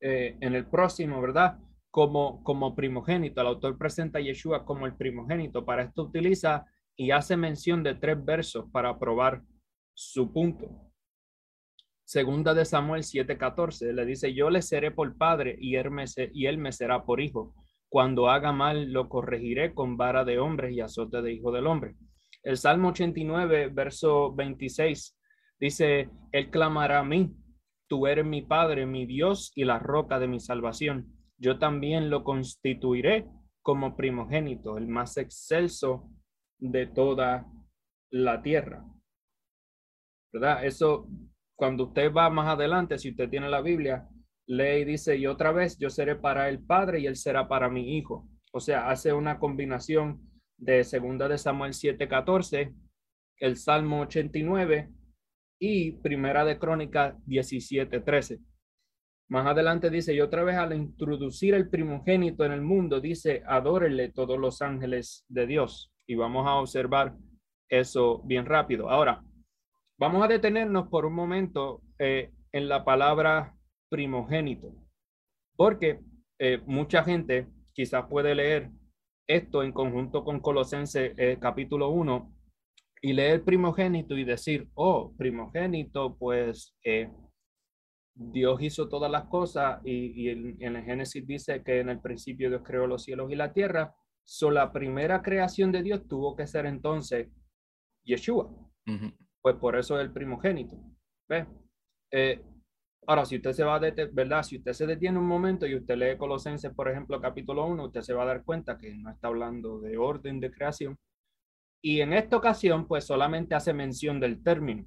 eh, 0.00 0.36
en 0.40 0.54
el 0.54 0.66
próximo, 0.66 1.20
¿verdad? 1.20 1.58
como, 1.96 2.44
como 2.44 2.74
primogénito. 2.74 3.40
El 3.40 3.46
autor 3.46 3.78
presenta 3.78 4.18
a 4.18 4.20
Yeshua 4.20 4.66
como 4.66 4.84
el 4.84 4.94
primogénito. 4.94 5.64
Para 5.64 5.84
esto 5.84 6.02
utiliza 6.02 6.66
y 6.94 7.10
hace 7.10 7.38
mención 7.38 7.82
de 7.82 7.94
tres 7.94 8.22
versos 8.22 8.66
para 8.70 8.98
probar 8.98 9.40
su 9.94 10.30
punto. 10.30 10.68
Segunda 12.04 12.52
de 12.52 12.66
Samuel 12.66 13.02
7:14 13.02 13.94
le 13.94 14.04
dice, 14.04 14.34
yo 14.34 14.50
le 14.50 14.60
seré 14.60 14.90
por 14.90 15.16
padre 15.16 15.56
y 15.58 15.76
él, 15.76 15.90
me, 15.90 16.04
y 16.34 16.44
él 16.44 16.58
me 16.58 16.70
será 16.70 17.02
por 17.02 17.18
hijo. 17.18 17.54
Cuando 17.88 18.28
haga 18.28 18.52
mal, 18.52 18.92
lo 18.92 19.08
corregiré 19.08 19.72
con 19.72 19.96
vara 19.96 20.22
de 20.26 20.38
hombres 20.38 20.74
y 20.74 20.82
azote 20.82 21.22
de 21.22 21.32
hijo 21.32 21.50
del 21.50 21.66
hombre. 21.66 21.96
El 22.42 22.58
Salmo 22.58 22.88
89, 22.88 23.70
verso 23.72 24.34
26, 24.34 25.18
dice, 25.58 26.10
Él 26.30 26.50
clamará 26.50 26.98
a 26.98 27.04
mí, 27.04 27.34
tú 27.88 28.06
eres 28.06 28.24
mi 28.24 28.42
Padre, 28.42 28.86
mi 28.86 29.06
Dios 29.06 29.52
y 29.54 29.64
la 29.64 29.78
roca 29.78 30.18
de 30.18 30.28
mi 30.28 30.40
salvación 30.40 31.16
yo 31.38 31.58
también 31.58 32.10
lo 32.10 32.24
constituiré 32.24 33.26
como 33.62 33.96
primogénito, 33.96 34.78
el 34.78 34.88
más 34.88 35.16
excelso 35.16 36.10
de 36.58 36.86
toda 36.86 37.46
la 38.10 38.42
tierra. 38.42 38.84
¿Verdad? 40.32 40.64
Eso, 40.64 41.08
cuando 41.54 41.84
usted 41.84 42.12
va 42.12 42.30
más 42.30 42.48
adelante, 42.48 42.98
si 42.98 43.10
usted 43.10 43.28
tiene 43.28 43.48
la 43.48 43.60
Biblia, 43.60 44.08
Ley 44.46 44.84
dice, 44.84 45.16
y 45.16 45.26
otra 45.26 45.52
vez 45.52 45.78
yo 45.78 45.90
seré 45.90 46.16
para 46.16 46.48
el 46.48 46.64
padre 46.64 47.00
y 47.00 47.06
él 47.06 47.16
será 47.16 47.48
para 47.48 47.68
mi 47.68 47.96
hijo. 47.96 48.28
O 48.52 48.60
sea, 48.60 48.88
hace 48.88 49.12
una 49.12 49.38
combinación 49.38 50.22
de 50.56 50.84
segunda 50.84 51.28
de 51.28 51.36
Samuel 51.36 51.72
7:14, 51.72 52.74
el 53.38 53.56
Salmo 53.56 54.00
89 54.02 54.90
y 55.58 55.92
primera 55.92 56.44
de 56.44 56.58
Crónica 56.58 57.16
17:13. 57.26 58.40
Más 59.28 59.46
adelante 59.46 59.90
dice, 59.90 60.14
y 60.14 60.20
otra 60.20 60.44
vez 60.44 60.56
al 60.56 60.72
introducir 60.74 61.54
el 61.54 61.68
primogénito 61.68 62.44
en 62.44 62.52
el 62.52 62.62
mundo, 62.62 63.00
dice, 63.00 63.42
adórenle 63.46 64.12
todos 64.12 64.38
los 64.38 64.62
ángeles 64.62 65.24
de 65.28 65.46
Dios. 65.46 65.92
Y 66.06 66.14
vamos 66.14 66.46
a 66.46 66.54
observar 66.54 67.16
eso 67.68 68.22
bien 68.22 68.46
rápido. 68.46 68.88
Ahora, 68.88 69.24
vamos 69.98 70.22
a 70.22 70.28
detenernos 70.28 70.88
por 70.88 71.06
un 71.06 71.14
momento 71.14 71.82
eh, 71.98 72.30
en 72.52 72.68
la 72.68 72.84
palabra 72.84 73.56
primogénito, 73.88 74.72
porque 75.56 76.00
eh, 76.38 76.60
mucha 76.66 77.02
gente 77.02 77.48
quizás 77.72 78.06
puede 78.08 78.34
leer 78.34 78.70
esto 79.26 79.64
en 79.64 79.72
conjunto 79.72 80.22
con 80.22 80.38
Colosense 80.40 81.14
eh, 81.16 81.38
capítulo 81.40 81.88
1 81.88 82.35
y 83.06 83.12
leer 83.12 83.44
primogénito 83.44 84.18
y 84.18 84.24
decir, 84.24 84.68
oh, 84.74 85.14
primogénito, 85.16 86.16
pues 86.18 86.74
Dios 88.12 88.60
hizo 88.60 88.88
todas 88.88 89.08
las 89.08 89.26
cosas 89.26 89.80
y, 89.84 90.28
en, 90.28 90.56
el 90.58 90.82
Génesis 90.82 91.24
dice 91.24 91.62
que 91.62 91.78
en 91.78 91.88
el 91.88 92.00
principio 92.00 92.48
Dios 92.48 92.62
creó 92.64 92.88
los 92.88 93.04
cielos 93.04 93.30
y 93.30 93.36
la 93.36 93.52
tierra. 93.52 93.94
So, 94.24 94.50
la 94.50 94.72
primera 94.72 95.22
creación 95.22 95.70
de 95.70 95.84
Dios 95.84 96.08
tuvo 96.08 96.34
que 96.34 96.48
ser 96.48 96.66
entonces 96.66 97.28
Yeshua. 98.04 98.50
Pues 99.40 99.54
por 99.54 99.76
eso 99.76 100.00
es 100.00 100.04
el 100.04 100.12
primogénito. 100.12 100.76
¿Ve? 101.28 101.46
Eh, 102.10 102.42
ahora, 103.06 103.24
si 103.24 103.36
usted 103.36 103.52
se 103.52 103.62
va 103.62 103.76
a 103.76 103.78
¿verdad? 104.12 104.42
Si 104.42 104.56
usted 104.56 104.72
se 104.72 104.84
detiene 104.84 105.16
un 105.16 105.28
momento 105.28 105.64
y 105.64 105.76
usted 105.76 105.94
lee 105.94 106.18
Colosenses, 106.18 106.74
por 106.74 106.90
ejemplo, 106.90 107.20
capítulo 107.20 107.66
1, 107.66 107.84
usted 107.84 108.00
se 108.00 108.14
va 108.14 108.24
a 108.24 108.26
dar 108.26 108.42
cuenta 108.42 108.76
que 108.76 108.96
no 108.96 109.10
está 109.10 109.28
hablando 109.28 109.78
de 109.78 109.96
orden 109.96 110.40
de 110.40 110.50
creación. 110.50 110.98
Y 111.88 112.00
en 112.00 112.12
esta 112.14 112.36
ocasión, 112.36 112.88
pues 112.88 113.04
solamente 113.04 113.54
hace 113.54 113.72
mención 113.72 114.18
del 114.18 114.42
término 114.42 114.84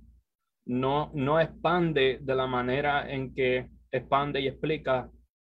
no, 0.65 1.11
no 1.13 1.39
expande 1.39 2.19
de 2.21 2.35
la 2.35 2.45
manera 2.45 3.09
en 3.09 3.33
que 3.33 3.69
expande 3.89 4.41
y 4.41 4.49
explica 4.49 5.09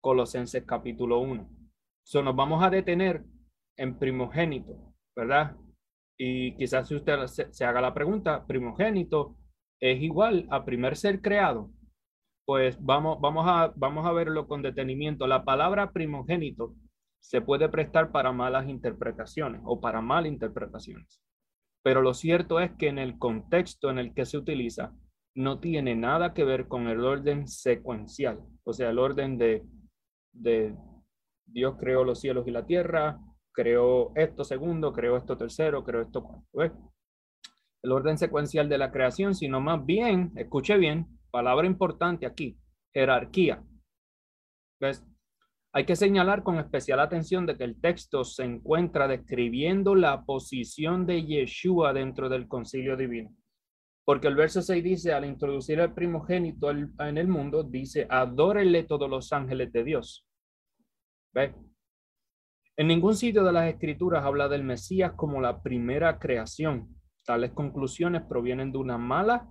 Colosenses 0.02 0.64
capítulo 0.66 1.18
1. 1.20 1.49
So, 2.04 2.23
nos 2.23 2.37
vamos 2.37 2.62
a 2.62 2.68
detener 2.68 3.25
en 3.78 3.99
primogénito, 3.99 4.92
¿verdad? 5.16 5.56
Y 6.18 6.54
quizás 6.56 6.88
si 6.88 6.97
usted 6.97 7.25
se, 7.26 7.64
haga 7.64 7.80
la 7.80 7.94
pregunta, 7.94 8.47
primogénito 8.47 9.38
es 9.80 10.02
igual 10.02 10.47
a 10.50 10.66
primer 10.66 10.94
ser 10.94 11.23
creado. 11.23 11.70
Pues 12.44 12.76
vamos, 12.85 13.18
vamos, 13.18 13.47
a, 13.49 13.73
vamos 13.76 14.04
a 14.04 14.12
verlo 14.12 14.47
con 14.47 14.61
detenimiento. 14.61 15.26
La 15.26 15.42
palabra 15.42 15.90
primogénito 15.90 16.75
se 17.18 17.40
puede 17.40 17.70
prestar 17.70 18.12
para 18.12 18.30
malas 18.30 18.68
interpretaciones 18.68 19.62
o 19.64 19.80
para 19.80 20.02
malinterpretaciones 20.02 21.23
pero 21.82 22.02
lo 22.02 22.14
cierto 22.14 22.60
es 22.60 22.72
que 22.72 22.88
en 22.88 22.99
el 22.99 23.18
contexto 23.18 23.90
en 23.90 23.99
el 23.99 24.14
que 24.14 24.26
se 24.26 24.38
utiliza 24.38 24.92
no 25.34 25.60
tiene 25.60 25.94
nada 25.94 26.34
que 26.34 26.44
ver 26.44 26.68
con 26.68 26.88
el 26.88 27.04
orden 27.04 27.46
secuencial, 27.49 28.40
o 28.64 28.72
sea, 28.72 28.90
el 28.90 28.99
orden 28.99 29.38
de, 29.38 29.64
de 30.32 30.75
Dios 31.46 31.76
creó 31.78 32.04
los 32.04 32.20
cielos 32.20 32.46
y 32.46 32.50
la 32.50 32.66
tierra, 32.66 33.20
creó 33.52 34.12
esto 34.14 34.44
segundo, 34.44 34.92
creó 34.92 35.16
esto 35.16 35.37
tercero, 35.37 35.84
creó 35.84 36.02
esto 36.02 36.25
cuarto. 36.50 36.92
El 37.82 37.92
orden 37.92 38.18
secuencial 38.18 38.68
de 38.68 38.78
la 38.78 38.92
creación, 38.92 39.34
sino 39.34 39.60
más 39.60 39.84
bien, 39.84 40.32
escuche 40.37 40.76
bien, 40.76 41.06
palabra 41.30 41.66
importante 41.66 42.26
aquí, 42.26 42.58
jerarquía. 42.92 43.62
¿Ves? 44.80 45.04
Hay 45.73 45.85
que 45.87 45.95
señalar 45.95 46.43
con 46.43 46.59
especial 46.59 46.99
atención 46.99 47.47
de 47.47 47.57
que 47.57 47.62
el 47.62 47.81
texto 47.81 48.25
se 48.25 48.43
encuentra 48.43 49.07
describiendo 49.07 49.95
la 49.95 50.25
posición 50.25 51.07
de 51.07 51.25
Yeshua 51.25 51.93
dentro 51.93 52.29
del 52.29 52.49
concilio 52.49 52.97
divino. 52.97 53.37
Porque 54.05 54.27
el 54.27 54.35
verso 54.35 54.62
6 54.62 54.83
dice, 54.83 55.12
al 55.12 55.25
introducir 55.25 55.81
al 55.81 55.95
primogénito 55.95 56.71
en 56.71 57.19
el 57.19 57.29
mundo, 57.29 57.62
dice, 57.62 58.09
adórenle 58.11 58.83
todos 58.83 59.09
los 59.09 59.33
ángeles 59.33 59.73
de 59.73 59.85
Dios. 59.85 60.27
¿Ve? 61.33 61.55
En 62.77 62.89
ningún 62.89 63.15
sitio 63.15 63.45
de 63.45 63.53
las 63.53 63.69
escrituras 63.73 64.25
habla 64.25 64.49
del 64.49 64.65
Mesías 64.65 65.12
como 65.12 65.41
la 65.41 65.62
primera 65.62 66.19
creación. 66.19 66.97
Tales 67.25 67.53
conclusiones 67.53 68.23
provienen 68.23 68.73
de 68.73 68.79
una 68.79 68.99
mala, 68.99 69.49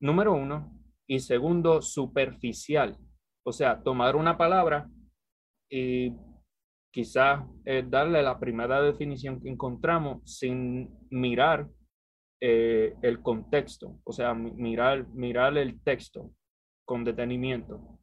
número 0.00 0.32
uno, 0.32 0.76
y 1.06 1.20
segundo, 1.20 1.82
superficial. 1.82 2.98
O 3.44 3.52
sea, 3.52 3.82
tomar 3.82 4.16
una 4.16 4.36
palabra 4.36 4.88
y 5.70 6.12
quizás 6.90 7.44
eh, 7.64 7.84
darle 7.88 8.22
la 8.22 8.38
primera 8.38 8.82
definición 8.82 9.40
que 9.40 9.48
encontramos 9.48 10.22
sin 10.24 10.90
mirar 11.10 11.68
eh, 12.40 12.94
el 13.02 13.22
contexto, 13.22 14.00
o 14.04 14.12
sea, 14.12 14.34
mirar, 14.34 15.06
mirar 15.08 15.56
el 15.56 15.80
texto 15.82 16.32
con 16.84 17.04
detenimiento. 17.04 17.98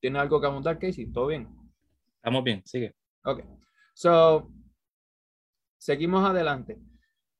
¿Tiene 0.00 0.18
algo 0.18 0.40
que 0.40 0.46
apuntar, 0.46 0.78
Casey? 0.78 1.10
¿Todo 1.10 1.28
bien? 1.28 1.48
Estamos 2.16 2.44
bien, 2.44 2.62
sigue. 2.66 2.94
Ok. 3.24 3.44
So, 3.94 4.50
seguimos 5.78 6.28
adelante. 6.28 6.78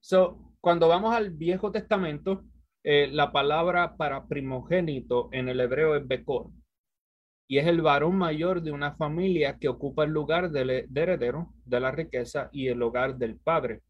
So, 0.01 0.57
cuando 0.61 0.89
vamos 0.89 1.15
al 1.15 1.31
Viejo 1.31 1.73
Testamento, 1.73 2.45
eh, 2.85 3.09
la 3.11 3.33
palabra 3.33 3.97
para 3.97 4.27
primogénito 4.27 5.29
en 5.33 5.49
el 5.49 5.61
hebreo 5.61 5.97
es 5.97 6.07
Bekor 6.07 6.51
y 7.53 7.59
es 7.59 7.67
el 7.67 7.83
varón 7.83 8.17
mayor 8.17 8.63
de 8.63 8.73
una 8.73 8.95
familia 8.95 9.59
que 9.59 9.69
ocupa 9.69 10.05
el 10.05 10.11
lugar 10.11 10.53
del 10.53 10.71
heredero 10.71 11.53
de 11.67 11.81
la 11.81 11.91
riqueza 11.91 12.49
y 12.51 12.69
el 12.69 12.81
hogar 12.81 13.19
del 13.19 13.37
padre. 13.37 13.83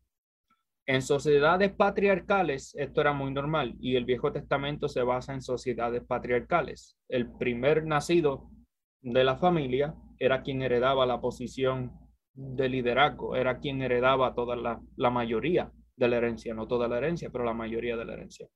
En 0.85 1.01
sociedades 1.01 1.71
patriarcales 1.71 2.75
esto 2.77 3.01
era 3.01 3.13
muy 3.13 3.33
normal 3.33 3.77
y 3.79 3.95
el 3.95 4.05
Viejo 4.05 4.33
Testamento 4.33 4.89
se 4.89 5.05
basa 5.05 5.33
en 5.33 5.43
sociedades 5.43 6.03
patriarcales. 6.05 6.99
El 7.09 7.31
primer 7.31 7.87
nacido 7.87 8.51
de 9.01 9.23
la 9.23 9.37
familia 9.37 9.95
era 10.19 10.43
quien 10.43 10.61
heredaba 10.63 11.07
la 11.07 11.21
posición 11.21 11.93
de 12.35 12.69
liderazgo, 12.69 13.37
era 13.37 13.61
quien 13.61 13.81
heredaba 13.81 14.35
toda 14.35 14.57
la, 14.57 14.81
la 14.97 15.11
mayoría 15.11 15.71
de 15.95 16.09
la 16.09 16.17
herencia, 16.17 16.53
no 16.53 16.67
toda 16.67 16.89
la 16.89 16.99
herencia, 16.99 17.31
pero 17.31 17.45
la 17.45 17.55
mayoría 17.55 17.97
de 17.97 18.07
la 18.07 18.15
herencia. 18.15 18.49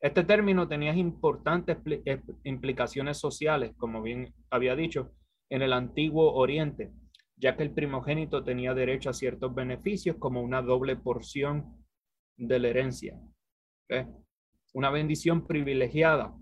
Este 0.00 0.24
término 0.24 0.66
tenía 0.66 0.94
importantes 0.94 1.76
eh, 1.86 2.22
implicaciones 2.44 3.18
sociales, 3.18 3.72
como 3.76 4.00
bien 4.00 4.34
había 4.50 4.74
dicho, 4.74 5.12
en 5.50 5.60
el 5.62 5.74
antiguo 5.74 6.32
Oriente, 6.32 6.90
ya 7.36 7.56
que 7.56 7.64
el 7.64 7.74
primogénito 7.74 8.42
tenía 8.42 8.72
derecho 8.72 9.10
a 9.10 9.14
ciertos 9.14 9.54
beneficios 9.54 10.16
como 10.18 10.42
una 10.42 10.62
doble 10.62 10.96
porción 10.96 11.84
de 12.36 12.58
la 12.58 12.68
herencia. 12.68 13.20
Una 14.72 14.90
bendición 14.90 15.46
privilegiada. 15.46 16.34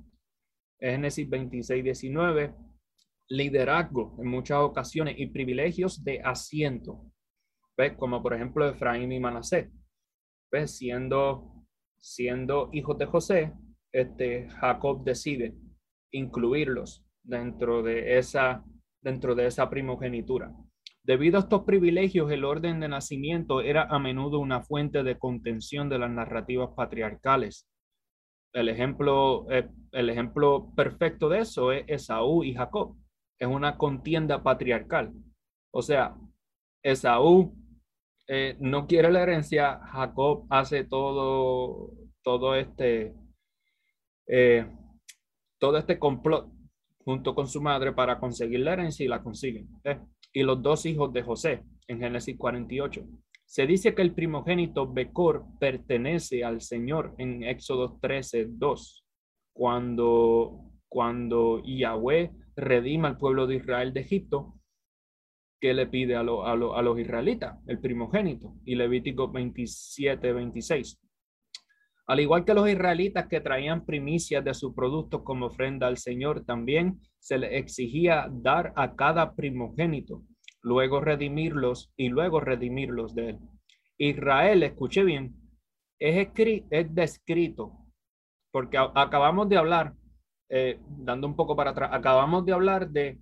Génesis 0.78 1.28
26, 1.28 1.82
19. 1.82 2.54
Liderazgo 3.30 4.16
en 4.20 4.28
muchas 4.28 4.58
ocasiones 4.58 5.16
y 5.18 5.26
privilegios 5.26 6.04
de 6.04 6.20
asiento. 6.20 7.10
Como 7.96 8.22
por 8.22 8.34
ejemplo 8.34 8.68
Efraín 8.68 9.10
y 9.10 9.18
Manasé. 9.18 9.70
¿Ves? 10.50 10.76
Siendo 10.76 11.57
siendo 12.00 12.70
hijos 12.72 12.98
de 12.98 13.06
José, 13.06 13.52
este, 13.92 14.48
Jacob 14.48 15.04
decide 15.04 15.54
incluirlos 16.12 17.04
dentro 17.22 17.82
de 17.82 18.18
esa, 18.18 18.64
dentro 19.02 19.34
de 19.34 19.46
esa 19.46 19.68
primogenitura. 19.68 20.52
Debido 21.02 21.38
a 21.38 21.40
estos 21.40 21.62
privilegios, 21.62 22.30
el 22.30 22.44
orden 22.44 22.80
de 22.80 22.88
nacimiento 22.88 23.62
era 23.62 23.84
a 23.84 23.98
menudo 23.98 24.38
una 24.40 24.62
fuente 24.62 25.02
de 25.02 25.18
contención 25.18 25.88
de 25.88 25.98
las 25.98 26.10
narrativas 26.10 26.70
patriarcales. 26.76 27.66
El 28.52 28.68
ejemplo, 28.68 29.50
eh, 29.50 29.68
el 29.92 30.10
ejemplo 30.10 30.72
perfecto 30.76 31.28
de 31.28 31.40
eso 31.40 31.72
es 31.72 31.84
Esaú 31.86 32.44
y 32.44 32.54
Jacob. 32.54 32.96
Es 33.38 33.48
una 33.48 33.78
contienda 33.78 34.42
patriarcal. 34.42 35.12
O 35.72 35.80
sea, 35.80 36.14
Esaú 36.82 37.54
eh, 38.28 38.56
no 38.60 38.86
quiere 38.86 39.10
la 39.10 39.22
herencia, 39.22 39.80
Jacob 39.90 40.46
hace 40.50 40.84
todo, 40.84 41.94
todo 42.22 42.54
este, 42.54 43.14
eh, 44.26 44.66
todo 45.58 45.78
este 45.78 45.98
complot 45.98 46.52
junto 46.98 47.34
con 47.34 47.48
su 47.48 47.62
madre 47.62 47.94
para 47.94 48.20
conseguir 48.20 48.60
la 48.60 48.74
herencia 48.74 49.02
y 49.02 49.08
la 49.08 49.22
consiguen. 49.22 49.68
Y 50.30 50.42
los 50.42 50.62
dos 50.62 50.84
hijos 50.84 51.10
de 51.14 51.22
José 51.22 51.64
en 51.86 52.00
Génesis 52.00 52.36
48. 52.36 53.06
Se 53.46 53.66
dice 53.66 53.94
que 53.94 54.02
el 54.02 54.12
primogénito 54.12 54.86
Becor 54.86 55.46
pertenece 55.58 56.44
al 56.44 56.60
Señor 56.60 57.14
en 57.16 57.44
Éxodo 57.44 57.98
13, 57.98 58.48
2, 58.50 59.06
cuando, 59.54 60.70
cuando 60.86 61.62
Yahweh 61.64 62.30
redima 62.56 63.08
al 63.08 63.16
pueblo 63.16 63.46
de 63.46 63.56
Israel 63.56 63.94
de 63.94 64.00
Egipto 64.00 64.57
que 65.60 65.74
le 65.74 65.86
pide 65.86 66.14
a, 66.14 66.20
a, 66.20 66.22
a, 66.22 66.82
los 66.82 66.98
israelitas, 66.98 67.58
el 67.66 67.80
primogénito, 67.80 68.54
y 68.64 68.74
Levítico 68.74 69.30
27, 69.30 70.32
26. 70.32 71.00
Al 72.06 72.20
igual 72.20 72.44
que 72.44 72.54
los 72.54 72.68
israelitas 72.68 73.26
que 73.26 73.40
traían 73.40 73.84
primicias 73.84 74.42
de 74.42 74.54
sus 74.54 74.74
productos 74.74 75.22
como 75.24 75.46
ofrenda 75.46 75.86
al 75.86 75.98
Señor, 75.98 76.44
también 76.44 77.00
se 77.18 77.38
les 77.38 77.52
exigía 77.52 78.28
dar 78.30 78.72
a 78.76 78.94
cada 78.94 79.34
primogénito, 79.34 80.22
luego 80.62 81.00
redimirlos 81.00 81.92
y 81.96 82.08
luego 82.08 82.40
redimirlos 82.40 83.14
de 83.14 83.30
él. 83.30 83.38
Israel, 83.98 84.62
escuche 84.62 85.04
bien, 85.04 85.34
es, 85.98 86.28
es 86.70 86.94
descrito, 86.94 87.72
porque 88.52 88.78
acabamos 88.78 89.48
de 89.48 89.58
hablar, 89.58 89.94
eh, 90.48 90.80
dando 90.88 91.26
un 91.26 91.36
poco 91.36 91.56
para 91.56 91.72
atrás, 91.72 91.90
acabamos 91.92 92.46
de 92.46 92.52
hablar 92.52 92.88
de 92.88 93.18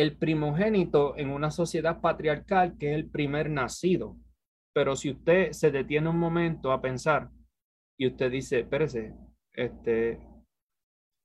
el 0.00 0.16
primogénito 0.16 1.16
en 1.16 1.30
una 1.30 1.50
sociedad 1.50 2.00
patriarcal 2.00 2.78
que 2.78 2.92
es 2.92 2.96
el 2.96 3.10
primer 3.10 3.50
nacido. 3.50 4.16
Pero 4.72 4.96
si 4.96 5.10
usted 5.10 5.52
se 5.52 5.70
detiene 5.70 6.08
un 6.08 6.18
momento 6.18 6.72
a 6.72 6.80
pensar 6.80 7.28
y 7.98 8.06
usted 8.06 8.30
dice, 8.30 8.60
espérese, 8.60 9.14
este, 9.52 10.20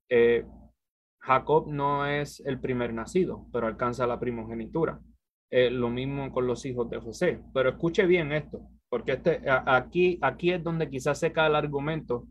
eh, 0.10 0.46
Jacob 1.20 1.68
no 1.68 2.06
es 2.06 2.42
el 2.46 2.60
primer 2.60 2.94
nacido, 2.94 3.48
pero 3.54 3.68
alcanza 3.68 4.06
la 4.08 4.20
primogenitura. 4.20 5.00
Eh, 5.52 5.70
lo 5.70 5.90
mismo 5.90 6.32
con 6.32 6.48
los 6.48 6.66
hijos 6.66 6.90
de 6.90 7.00
José. 7.00 7.42
Pero 7.54 7.70
escuche 7.70 8.06
bien 8.06 8.34
esto, 8.34 8.68
porque 8.90 9.14
este, 9.14 9.42
aquí, 9.48 10.20
aquí 10.22 10.52
es 10.52 10.64
donde 10.64 10.90
quizás 10.90 11.20
se 11.20 11.32
cae 11.32 11.48
el 11.48 11.56
argumento 11.56 12.28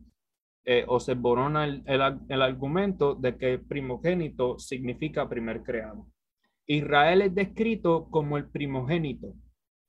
eh, 0.66 0.84
o 0.88 0.98
se 1.00 1.14
borona 1.14 1.64
el, 1.64 1.82
el, 1.86 2.42
argumento 2.42 3.14
de 3.14 3.36
que 3.36 3.58
primogénito 3.58 4.58
significa 4.58 5.28
primer 5.28 5.62
creado. 5.62 6.06
Israel 6.66 7.22
es 7.22 7.34
descrito 7.34 8.08
como 8.10 8.38
el 8.38 8.48
primogénito, 8.48 9.34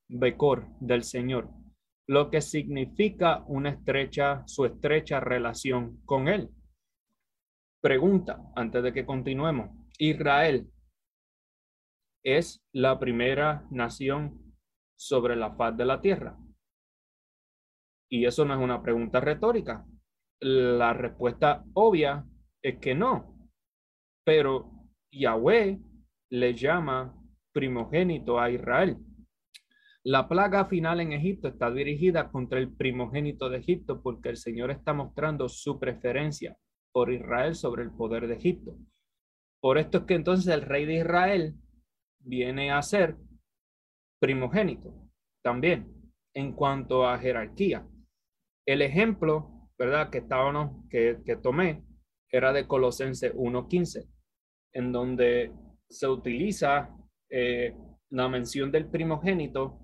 Becor, 0.10 0.68
del 0.80 1.04
Señor, 1.04 1.50
lo 2.08 2.30
que 2.30 2.42
significa 2.42 3.44
una 3.48 3.70
estrecha, 3.70 4.44
su 4.46 4.66
estrecha 4.66 5.20
relación 5.20 6.02
con 6.06 6.28
él. 6.28 6.50
Pregunta, 7.82 8.42
antes 8.56 8.84
de 8.84 8.94
que 8.94 9.06
continuemos, 9.06 9.70
Israel 9.98 10.70
es 12.24 12.64
la 12.74 13.00
primera 13.00 13.66
nación 13.72 14.56
sobre 14.98 15.36
la 15.36 15.56
faz 15.56 15.78
de 15.78 15.86
la 15.86 16.02
tierra. 16.02 16.38
Y 18.10 18.26
eso 18.26 18.46
no 18.46 18.54
es 18.54 18.60
una 18.60 18.82
pregunta 18.82 19.20
retórica. 19.20 19.86
La 20.42 20.94
respuesta 20.94 21.64
obvia 21.74 22.26
es 22.62 22.80
que 22.80 22.96
no. 22.96 23.50
Pero 24.26 24.72
Yahweh 25.12 25.80
le 26.30 26.54
llama 26.54 27.16
primogénito 27.52 28.40
a 28.40 28.50
Israel. 28.50 28.98
La 30.04 30.28
plaga 30.28 30.66
final 30.66 31.00
en 31.00 31.14
Egipto 31.14 31.48
está 31.48 31.72
dirigida 31.72 32.30
contra 32.30 32.60
el 32.60 32.72
primogénito 32.72 33.50
de 33.50 33.58
Egipto 33.58 34.02
porque 34.02 34.30
el 34.30 34.38
Señor 34.38 34.70
está 34.70 34.94
mostrando 34.94 35.50
su 35.50 35.80
preferencia 35.80 36.58
por 36.92 37.12
Israel 37.12 37.56
sobre 37.56 37.84
el 37.84 37.92
poder 37.92 38.28
de 38.28 38.36
Egipto. 38.36 38.78
Por 39.60 39.78
esto 39.78 40.00
es 40.00 40.04
que 40.04 40.14
entonces 40.14 40.54
el 40.54 40.62
rey 40.62 40.86
de 40.86 41.00
Israel 41.00 41.56
viene 42.20 42.72
a 42.72 42.82
ser 42.82 43.18
primogénito 44.20 44.94
también 45.44 45.92
en 46.34 46.54
cuanto 46.54 47.08
a 47.08 47.18
jerarquía. 47.18 47.88
El 48.68 48.82
ejemplo, 48.82 49.70
¿verdad? 49.78 50.10
Que 50.10 50.20
estábamos, 50.20 50.88
que, 50.90 51.20
que 51.26 51.36
tomé, 51.36 51.84
era 52.30 52.52
de 52.54 52.68
Colosense 52.68 53.34
1.15, 53.34 54.08
en 54.74 54.92
donde 54.92 55.52
se 55.90 56.08
utiliza 56.08 56.90
eh, 57.30 57.76
la 58.10 58.28
mención 58.30 58.72
del 58.72 58.90
primogénito 58.90 59.80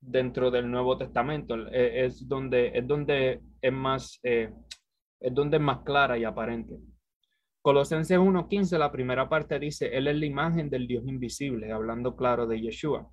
dentro 0.00 0.50
del 0.50 0.70
Nuevo 0.70 0.96
Testamento. 0.96 1.56
Eh, 1.68 2.06
es, 2.06 2.28
donde, 2.28 2.72
es 2.74 2.86
donde 2.86 3.40
es 3.60 3.72
más, 3.72 4.20
eh, 4.22 4.52
es 5.20 5.34
donde 5.34 5.56
es 5.56 5.62
más 5.62 5.80
clara 5.84 6.18
y 6.18 6.24
aparente. 6.24 6.78
Colosenses 7.62 8.18
1.15, 8.18 8.78
la 8.78 8.92
primera 8.92 9.28
parte 9.28 9.58
dice, 9.58 9.88
Él 9.96 10.06
es 10.06 10.16
la 10.16 10.26
imagen 10.26 10.70
del 10.70 10.86
Dios 10.86 11.04
invisible, 11.06 11.72
hablando 11.72 12.16
claro 12.16 12.46
de 12.46 12.60
Yeshua, 12.60 13.10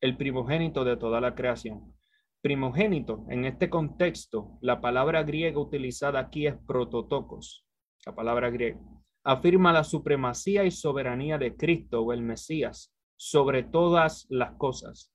el 0.00 0.16
primogénito 0.16 0.84
de 0.84 0.96
toda 0.96 1.20
la 1.20 1.34
creación. 1.34 1.94
Primogénito, 2.42 3.24
en 3.30 3.46
este 3.46 3.68
contexto, 3.70 4.58
la 4.60 4.80
palabra 4.80 5.24
griega 5.24 5.58
utilizada 5.58 6.20
aquí 6.20 6.46
es 6.46 6.54
prototocos, 6.66 7.66
la 8.04 8.14
palabra 8.14 8.50
griega 8.50 8.78
afirma 9.26 9.72
la 9.72 9.82
supremacía 9.82 10.62
y 10.64 10.70
soberanía 10.70 11.36
de 11.36 11.56
Cristo 11.56 12.00
o 12.00 12.12
el 12.12 12.22
Mesías 12.22 12.94
sobre 13.16 13.64
todas 13.64 14.24
las 14.30 14.52
cosas. 14.52 15.12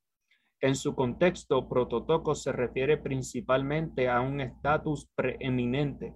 En 0.59 0.75
su 0.75 0.95
contexto, 0.95 1.69
prototoco 1.69 2.35
se 2.35 2.51
refiere 2.51 2.97
principalmente 2.97 4.09
a 4.09 4.19
un 4.19 4.41
estatus 4.41 5.09
preeminente, 5.15 6.13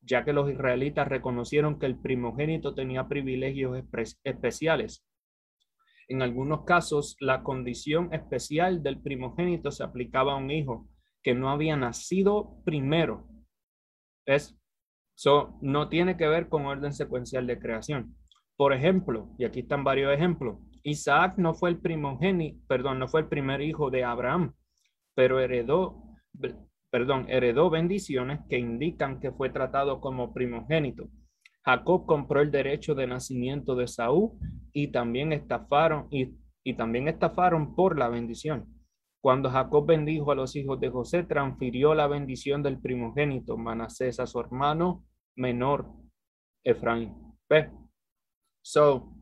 ya 0.00 0.24
que 0.24 0.32
los 0.32 0.48
israelitas 0.52 1.08
reconocieron 1.08 1.80
que 1.80 1.86
el 1.86 1.98
primogénito 1.98 2.76
tenía 2.76 3.08
privilegios 3.08 3.82
especiales. 4.22 5.04
En 6.06 6.22
algunos 6.22 6.64
casos, 6.64 7.16
la 7.18 7.42
condición 7.42 8.14
especial 8.14 8.84
del 8.84 9.02
primogénito 9.02 9.72
se 9.72 9.82
aplicaba 9.82 10.34
a 10.34 10.36
un 10.36 10.52
hijo 10.52 10.88
que 11.24 11.34
no 11.34 11.50
había 11.50 11.76
nacido 11.76 12.62
primero. 12.64 13.26
Es 14.26 14.61
So, 15.14 15.58
no 15.60 15.88
tiene 15.88 16.16
que 16.16 16.26
ver 16.26 16.48
con 16.48 16.66
orden 16.66 16.92
secuencial 16.92 17.46
de 17.46 17.58
creación. 17.58 18.16
Por 18.56 18.72
ejemplo, 18.72 19.30
y 19.38 19.44
aquí 19.44 19.60
están 19.60 19.84
varios 19.84 20.12
ejemplos, 20.12 20.58
Isaac 20.82 21.34
no 21.36 21.54
fue 21.54 21.70
el 21.70 21.78
primogénito, 21.78 22.58
perdón, 22.66 22.98
no 22.98 23.08
fue 23.08 23.20
el 23.20 23.28
primer 23.28 23.60
hijo 23.60 23.90
de 23.90 24.04
Abraham, 24.04 24.54
pero 25.14 25.38
heredó, 25.40 26.02
perdón, 26.90 27.26
heredó 27.28 27.70
bendiciones 27.70 28.40
que 28.48 28.58
indican 28.58 29.20
que 29.20 29.30
fue 29.30 29.50
tratado 29.50 30.00
como 30.00 30.32
primogénito. 30.32 31.08
Jacob 31.64 32.06
compró 32.06 32.40
el 32.40 32.50
derecho 32.50 32.94
de 32.94 33.06
nacimiento 33.06 33.76
de 33.76 33.86
Saúl 33.86 34.32
y 34.72 34.88
también 34.88 35.32
estafaron 35.32 36.08
y, 36.10 36.34
y 36.64 36.74
también 36.74 37.06
estafaron 37.06 37.76
por 37.76 37.98
la 37.98 38.08
bendición. 38.08 38.66
Cuando 39.22 39.50
Jacob 39.50 39.86
bendijo 39.86 40.32
a 40.32 40.34
los 40.34 40.56
hijos 40.56 40.80
de 40.80 40.90
José, 40.90 41.22
transfirió 41.22 41.94
la 41.94 42.08
bendición 42.08 42.60
del 42.60 42.80
primogénito 42.80 43.56
Manasés 43.56 44.18
a 44.18 44.26
su 44.26 44.40
hermano 44.40 45.04
menor 45.36 45.86
Efraín. 46.64 47.14
¿Ve? 47.48 47.70
So, 48.64 49.14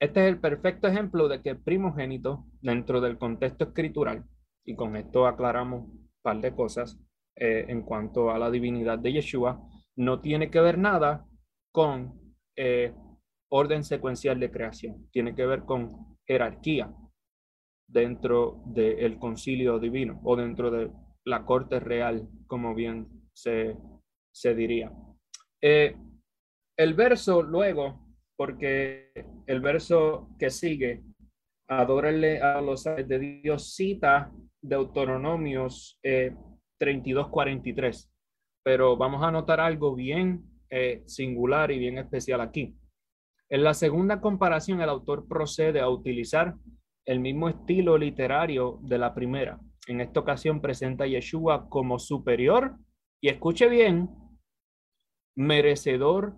este 0.00 0.26
es 0.26 0.32
el 0.32 0.40
perfecto 0.40 0.88
ejemplo 0.88 1.28
de 1.28 1.42
que 1.42 1.54
primogénito, 1.54 2.44
dentro 2.60 3.00
del 3.00 3.18
contexto 3.18 3.64
escritural, 3.64 4.24
y 4.64 4.74
con 4.74 4.96
esto 4.96 5.28
aclaramos 5.28 5.84
un 5.84 6.10
par 6.22 6.40
de 6.40 6.52
cosas 6.52 6.98
eh, 7.36 7.66
en 7.68 7.82
cuanto 7.82 8.32
a 8.32 8.38
la 8.38 8.50
divinidad 8.50 8.98
de 8.98 9.12
Yeshua, 9.12 9.62
no 9.94 10.20
tiene 10.20 10.50
que 10.50 10.60
ver 10.60 10.76
nada 10.76 11.24
con 11.72 12.34
eh, 12.56 12.92
orden 13.48 13.84
secuencial 13.84 14.40
de 14.40 14.50
creación, 14.50 15.08
tiene 15.12 15.36
que 15.36 15.46
ver 15.46 15.64
con 15.64 16.18
jerarquía, 16.26 16.92
dentro 17.90 18.62
del 18.66 19.18
concilio 19.18 19.78
divino 19.78 20.20
o 20.24 20.36
dentro 20.36 20.70
de 20.70 20.90
la 21.24 21.44
corte 21.44 21.80
real, 21.80 22.28
como 22.46 22.74
bien 22.74 23.08
se, 23.32 23.76
se 24.32 24.54
diría. 24.54 24.92
Eh, 25.62 25.96
el 26.78 26.94
verso 26.94 27.42
luego, 27.42 28.16
porque 28.36 29.12
el 29.46 29.60
verso 29.60 30.30
que 30.38 30.50
sigue, 30.50 31.02
adórenle 31.68 32.40
a 32.40 32.60
los 32.60 32.84
de 32.84 33.18
Dios, 33.42 33.74
cita 33.74 34.32
Deuteronomios 34.62 35.98
eh, 36.02 36.34
32-43, 36.80 38.08
pero 38.64 38.96
vamos 38.96 39.22
a 39.22 39.30
notar 39.30 39.60
algo 39.60 39.94
bien 39.94 40.44
eh, 40.70 41.02
singular 41.06 41.70
y 41.70 41.78
bien 41.78 41.98
especial 41.98 42.40
aquí. 42.40 42.76
En 43.48 43.64
la 43.64 43.74
segunda 43.74 44.20
comparación, 44.20 44.80
el 44.80 44.88
autor 44.88 45.26
procede 45.26 45.80
a 45.80 45.88
utilizar 45.88 46.54
el 47.10 47.18
mismo 47.18 47.48
estilo 47.48 47.98
literario 47.98 48.78
de 48.82 48.96
la 48.96 49.12
primera. 49.12 49.58
En 49.88 50.00
esta 50.00 50.20
ocasión 50.20 50.60
presenta 50.60 51.02
a 51.02 51.06
Yeshua 51.08 51.68
como 51.68 51.98
superior 51.98 52.76
y 53.20 53.30
escuche 53.30 53.68
bien, 53.68 54.08
merecedor 55.34 56.36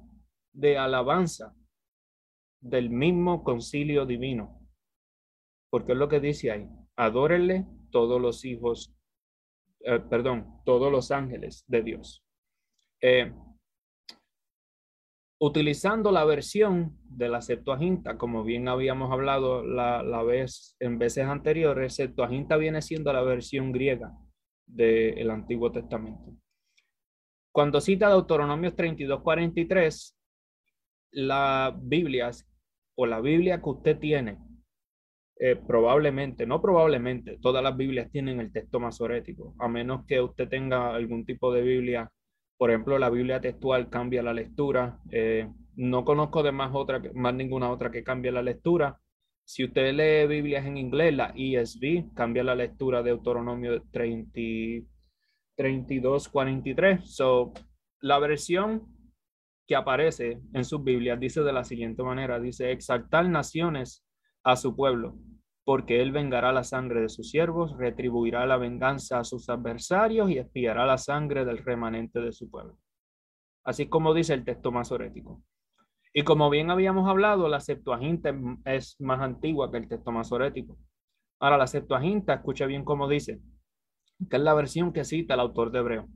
de 0.50 0.78
alabanza 0.78 1.54
del 2.62 2.88
mismo 2.88 3.44
concilio 3.44 4.06
divino. 4.06 4.66
Porque 5.68 5.92
es 5.92 5.98
lo 5.98 6.08
que 6.08 6.20
dice 6.20 6.50
ahí, 6.50 6.66
adórenle 6.96 7.66
todos 7.90 8.18
los 8.18 8.42
hijos, 8.46 8.96
eh, 9.80 10.00
perdón, 10.00 10.62
todos 10.64 10.90
los 10.90 11.10
ángeles 11.10 11.66
de 11.66 11.82
Dios. 11.82 12.24
Eh, 13.02 13.30
utilizando 15.44 16.12
la 16.12 16.24
versión 16.24 16.96
de 17.02 17.28
la 17.28 17.42
Septuaginta, 17.42 18.16
como 18.16 18.44
bien 18.44 18.68
habíamos 18.68 19.10
hablado 19.10 19.64
la, 19.64 20.22
vez 20.22 20.76
en 20.78 21.00
veces 21.00 21.24
anteriores, 21.24 21.96
Septuaginta 21.96 22.56
viene 22.56 22.80
siendo 22.80 23.12
la 23.12 23.22
versión 23.22 23.72
griega 23.72 24.12
del 24.68 25.28
Antiguo 25.32 25.72
Testamento. 25.72 26.32
Cuando 27.50 27.80
cita 27.80 28.08
Deuteronomios 28.08 28.76
32-43, 28.76 30.14
la 31.10 31.76
Biblia 31.76 32.30
o 32.96 33.06
la 33.06 33.20
Biblia 33.20 33.60
que 33.60 33.68
usted 33.68 33.98
tiene 33.98 34.38
eh, 35.40 35.56
probablemente, 35.56 36.46
no 36.46 36.62
probablemente, 36.62 37.38
todas 37.42 37.64
las 37.64 37.76
Biblias 37.76 38.12
tienen 38.12 38.38
el 38.38 38.52
texto 38.52 38.78
masorético, 38.78 39.56
a 39.58 39.66
menos 39.66 40.06
que 40.06 40.20
usted 40.20 40.48
tenga 40.48 40.94
algún 40.94 41.26
tipo 41.26 41.52
de 41.52 41.62
Biblia, 41.62 42.12
por 42.62 42.70
ejemplo, 42.70 42.96
la 42.96 43.10
Biblia 43.10 43.40
textual 43.40 43.90
cambia 43.90 44.22
la 44.22 44.32
lectura. 44.32 45.00
Eh, 45.10 45.50
no 45.74 46.04
conozco 46.04 46.44
de 46.44 46.52
más, 46.52 46.70
otra, 46.72 47.02
más 47.12 47.34
ninguna 47.34 47.68
otra 47.68 47.90
que 47.90 48.04
cambie 48.04 48.30
la 48.30 48.40
lectura. 48.40 49.00
Si 49.42 49.64
usted 49.64 49.92
lee 49.92 50.28
Biblias 50.28 50.64
en 50.64 50.76
inglés, 50.76 51.12
la 51.12 51.34
ESV 51.34 52.14
cambia 52.14 52.44
la 52.44 52.54
lectura 52.54 53.02
de 53.02 53.10
Deuteronomio 53.10 53.82
30, 53.90 54.86
32, 55.56 56.28
43. 56.28 57.00
So, 57.04 57.52
la 58.00 58.20
versión 58.20 58.86
que 59.66 59.74
aparece 59.74 60.38
en 60.54 60.64
sus 60.64 60.84
Biblias 60.84 61.18
dice 61.18 61.40
de 61.40 61.52
la 61.52 61.64
siguiente 61.64 62.04
manera, 62.04 62.38
dice, 62.38 62.70
exaltar 62.70 63.28
naciones 63.28 64.06
a 64.44 64.54
su 64.54 64.76
pueblo, 64.76 65.16
porque 65.64 66.02
él 66.02 66.12
vengará 66.12 66.52
la 66.52 66.64
sangre 66.64 67.02
de 67.02 67.08
sus 67.08 67.30
siervos, 67.30 67.76
retribuirá 67.78 68.46
la 68.46 68.56
venganza 68.56 69.20
a 69.20 69.24
sus 69.24 69.48
adversarios 69.48 70.30
y 70.30 70.38
espiará 70.38 70.84
la 70.86 70.98
sangre 70.98 71.44
del 71.44 71.58
remanente 71.58 72.20
de 72.20 72.32
su 72.32 72.50
pueblo. 72.50 72.78
Así 73.64 73.88
como 73.88 74.12
dice 74.12 74.34
el 74.34 74.44
texto 74.44 74.72
masorético. 74.72 75.42
Y 76.12 76.24
como 76.24 76.50
bien 76.50 76.70
habíamos 76.70 77.08
hablado, 77.08 77.48
la 77.48 77.60
Septuaginta 77.60 78.34
es 78.64 79.00
más 79.00 79.20
antigua 79.20 79.70
que 79.70 79.78
el 79.78 79.88
texto 79.88 80.12
masorético. 80.12 80.76
Ahora, 81.40 81.56
la 81.56 81.66
Septuaginta, 81.66 82.34
escucha 82.34 82.66
bien 82.66 82.84
cómo 82.84 83.08
dice, 83.08 83.40
que 84.28 84.36
es 84.36 84.42
la 84.42 84.54
versión 84.54 84.92
que 84.92 85.04
cita 85.04 85.34
el 85.34 85.40
autor 85.40 85.72
de 85.72 85.78
Hebreo. 85.78 86.08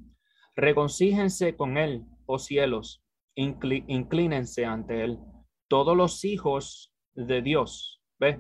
Reconcíjense 0.55 1.57
con 1.57 1.79
él, 1.79 2.05
oh 2.27 2.39
cielos, 2.39 3.03
inclínense 3.35 4.65
ante 4.65 5.05
él, 5.05 5.19
todos 5.69 5.97
los 5.97 6.25
hijos 6.25 6.95
de 7.15 7.43
Dios. 7.43 8.03
¿Ves? 8.19 8.39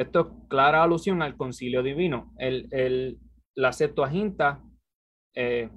Esto 0.00 0.20
es 0.20 0.48
clara 0.48 0.82
alusión 0.82 1.20
al 1.20 1.36
concilio 1.36 1.82
divino. 1.82 2.32
El, 2.38 2.68
el, 2.70 3.18
la 3.54 3.70
Septuaginta 3.70 4.64
eh, 5.36 5.68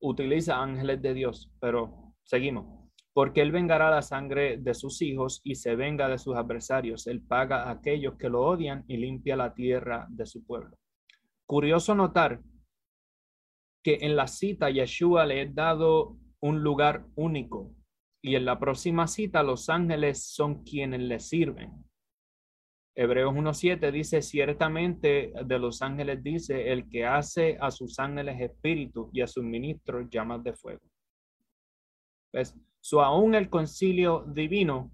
utiliza 0.00 0.62
ángeles 0.62 1.02
de 1.02 1.12
Dios, 1.12 1.52
pero 1.60 2.14
seguimos. 2.22 2.88
Porque 3.12 3.42
él 3.42 3.52
vengará 3.52 3.90
la 3.90 4.00
sangre 4.00 4.56
de 4.56 4.72
sus 4.72 5.02
hijos 5.02 5.42
y 5.44 5.56
se 5.56 5.76
venga 5.76 6.08
de 6.08 6.16
sus 6.16 6.34
adversarios. 6.34 7.06
Él 7.08 7.20
paga 7.20 7.64
a 7.64 7.72
aquellos 7.72 8.14
que 8.16 8.30
lo 8.30 8.40
odian 8.40 8.86
y 8.88 8.96
limpia 8.96 9.36
la 9.36 9.52
tierra 9.52 10.06
de 10.08 10.24
su 10.24 10.46
pueblo. 10.46 10.78
Curioso 11.44 11.94
notar 11.94 12.40
que 13.84 13.98
en 14.00 14.16
la 14.16 14.28
cita 14.28 14.70
Yeshua 14.70 15.26
le 15.26 15.42
ha 15.42 15.46
dado 15.52 16.16
un 16.40 16.62
lugar 16.62 17.04
único 17.16 17.74
y 18.22 18.36
en 18.36 18.46
la 18.46 18.58
próxima 18.58 19.06
cita 19.06 19.42
los 19.42 19.68
ángeles 19.68 20.24
son 20.24 20.64
quienes 20.64 21.00
le 21.00 21.20
sirven. 21.20 21.89
Hebreos 22.96 23.32
1.7 23.32 23.92
dice, 23.92 24.20
ciertamente 24.20 25.32
de 25.44 25.58
los 25.58 25.80
ángeles 25.80 26.22
dice, 26.22 26.72
el 26.72 26.88
que 26.88 27.06
hace 27.06 27.56
a 27.60 27.70
sus 27.70 27.98
ángeles 27.98 28.40
espíritu 28.40 29.10
y 29.12 29.20
a 29.20 29.26
sus 29.26 29.44
ministros 29.44 30.08
llamas 30.10 30.42
de 30.42 30.52
fuego. 30.52 30.82
¿Ves? 32.32 32.56
So, 32.80 33.02
aún 33.02 33.34
el 33.34 33.48
concilio 33.48 34.24
divino 34.26 34.90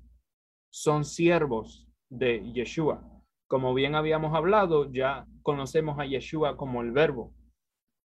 son 0.71 1.05
siervos 1.05 1.89
de 2.11 2.53
Yeshua. 2.53 3.03
Como 3.49 3.73
bien 3.75 3.95
habíamos 3.95 4.35
hablado, 4.35 4.93
ya 4.93 5.27
conocemos 5.43 5.99
a 5.99 6.05
Yeshua 6.05 6.57
como 6.57 6.83
el 6.83 6.93
verbo. 6.93 7.33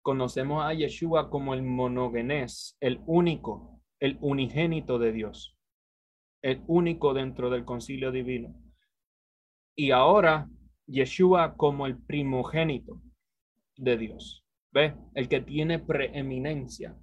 Conocemos 0.03 0.65
a 0.65 0.75
Yeshua 0.75 1.31
como 1.31 1.55
el 1.55 1.63
monogenés, 1.63 2.77
el 2.81 3.01
único, 3.07 3.81
el 4.01 4.19
unigénito 4.21 4.99
de 4.99 5.13
Dios, 5.13 5.57
el 6.43 6.63
único 6.67 7.15
dentro 7.15 7.51
del 7.51 7.65
concilio 7.65 8.11
divino 8.11 8.55
y 9.79 9.93
ahora 9.93 10.51
Yeshua 10.87 11.55
como 11.57 11.87
el 11.87 11.97
primogénito 11.97 13.01
de 13.77 13.97
Dios. 13.97 14.45
¿Ve? 14.73 14.95
El 15.15 15.29
que 15.29 15.41
tiene 15.41 15.79
preeminencia, 15.79 16.97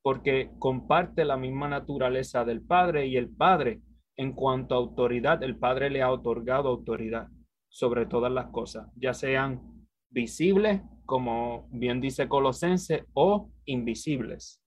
porque 0.00 0.50
comparte 0.60 1.24
la 1.24 1.36
misma 1.36 1.68
naturaleza 1.68 2.44
del 2.44 2.62
Padre 2.62 3.06
y 3.08 3.16
el 3.16 3.28
Padre 3.28 3.82
en 4.16 4.32
cuanto 4.32 4.74
a 4.74 4.78
autoridad, 4.78 5.42
el 5.42 5.58
Padre 5.58 5.90
le 5.90 6.02
ha 6.02 6.12
otorgado 6.12 6.68
autoridad 6.68 7.28
sobre 7.68 8.06
todas 8.06 8.30
las 8.30 8.46
cosas, 8.46 8.88
ya 8.94 9.12
sean 9.12 9.88
visibles, 10.08 10.82
como 11.04 11.68
bien 11.72 12.00
dice 12.00 12.28
Colosense, 12.28 13.06
o 13.12 13.50
invisibles. 13.64 14.62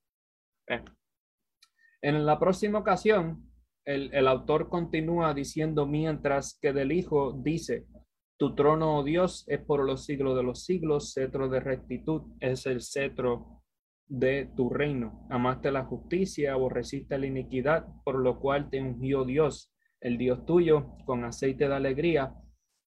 En 2.02 2.26
la 2.26 2.38
próxima 2.38 2.80
ocasión 2.80 3.50
el, 3.88 4.28
autor 4.28 4.68
continúa 4.68 5.34
diciendo, 5.34 5.88
mientras 5.88 6.60
que 6.62 6.74
del 6.74 6.92
Hijo 6.92 7.32
dice, 7.32 7.86
tu 8.38 8.54
trono, 8.54 8.98
oh 8.98 9.04
Dios, 9.04 9.46
es 9.48 9.62
por 9.62 9.86
los 9.86 10.06
siglos 10.06 10.36
de 10.36 10.44
los 10.44 10.66
siglos, 10.66 11.14
cetro 11.14 11.48
de 11.48 11.62
rectitud 11.62 12.24
es 12.42 12.66
el 12.66 12.82
cetro 12.82 13.64
de 14.06 14.52
tu 14.58 14.70
reino. 14.70 15.26
Amaste 15.30 15.72
la 15.72 15.86
justicia, 15.86 16.54
aborreciste 16.54 17.18
la 17.18 17.28
iniquidad, 17.28 17.88
por 18.04 18.20
lo 18.20 18.40
cual 18.40 18.70
te 18.70 18.82
ungió 18.82 19.24
Dios, 19.24 19.74
el 20.02 20.18
Dios 20.18 20.46
tuyo, 20.46 20.98
con 21.06 21.24
aceite 21.24 21.70
de 21.70 21.76
alegría, 21.76 22.36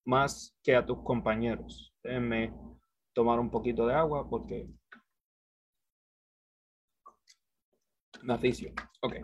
más 0.04 0.54
que 0.62 0.76
a 0.76 0.84
tus 0.84 1.02
compañeros. 1.02 1.94
Déjenme 2.02 2.52
tomar 3.14 3.40
un 3.40 3.50
poquito 3.50 3.86
de 3.86 3.94
agua 3.94 4.28
porque 4.28 4.68
me 8.22 8.34
Ok, 8.34 9.14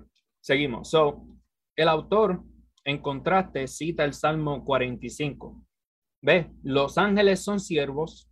seguimos. 0.41 0.89
So, 0.89 1.36
el 1.77 1.89
autor, 1.89 2.43
en 2.85 3.03
contraste, 3.03 3.69
cita 3.69 4.05
el 4.05 4.15
Salmo 4.15 4.65
45. 4.65 5.63
Ve, 6.23 6.51
los 6.63 6.99
ángeles 6.99 7.45
son 7.45 7.61
siervos, 7.61 8.31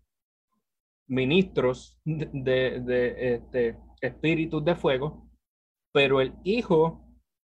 ministros 1.07 2.01
de, 2.05 2.81
de, 2.81 3.35
este, 3.35 3.79
espíritus 4.01 4.65
de 4.65 4.75
fuego, 4.75 5.29
pero 5.93 6.21
el 6.21 6.35
Hijo 6.45 7.07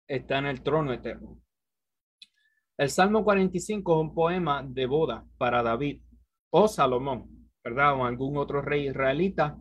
está 0.08 0.39
en 0.39 0.47
el 0.47 0.63
trono 0.63 0.91
eterno. 0.91 1.39
El 2.77 2.89
Salmo 2.89 3.23
45 3.23 3.93
es 3.93 4.01
un 4.01 4.15
poema 4.15 4.63
de 4.63 4.88
boda 4.88 5.25
para 5.38 5.62
David 5.62 6.01
o 6.51 6.67
Salomón, 6.67 7.49
¿verdad? 7.63 7.93
O 7.99 8.06
algún 8.06 8.38
otro 8.38 8.62
rey 8.62 8.88
israelita 8.88 9.60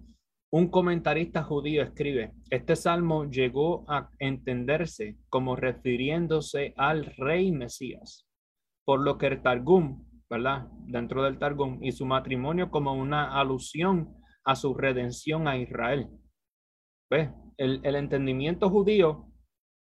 un 0.52 0.68
comentarista 0.68 1.42
judío 1.42 1.82
escribe, 1.82 2.34
este 2.50 2.76
salmo 2.76 3.24
llegó 3.24 3.86
a 3.88 4.10
entenderse 4.18 5.16
como 5.30 5.56
refiriéndose 5.56 6.74
al 6.76 7.06
rey 7.16 7.50
Mesías, 7.52 8.26
por 8.84 9.00
lo 9.00 9.16
que 9.16 9.28
el 9.28 9.42
Targum, 9.42 10.06
¿verdad? 10.28 10.68
Dentro 10.86 11.22
del 11.22 11.38
Targum, 11.38 11.82
y 11.82 11.92
su 11.92 12.04
matrimonio 12.04 12.70
como 12.70 12.92
una 12.92 13.40
alusión 13.40 14.14
a 14.44 14.54
su 14.54 14.74
redención 14.74 15.48
a 15.48 15.56
Israel. 15.56 16.10
¿Ves? 17.10 17.30
El, 17.56 17.80
el 17.82 17.94
entendimiento 17.94 18.68
judío 18.68 19.32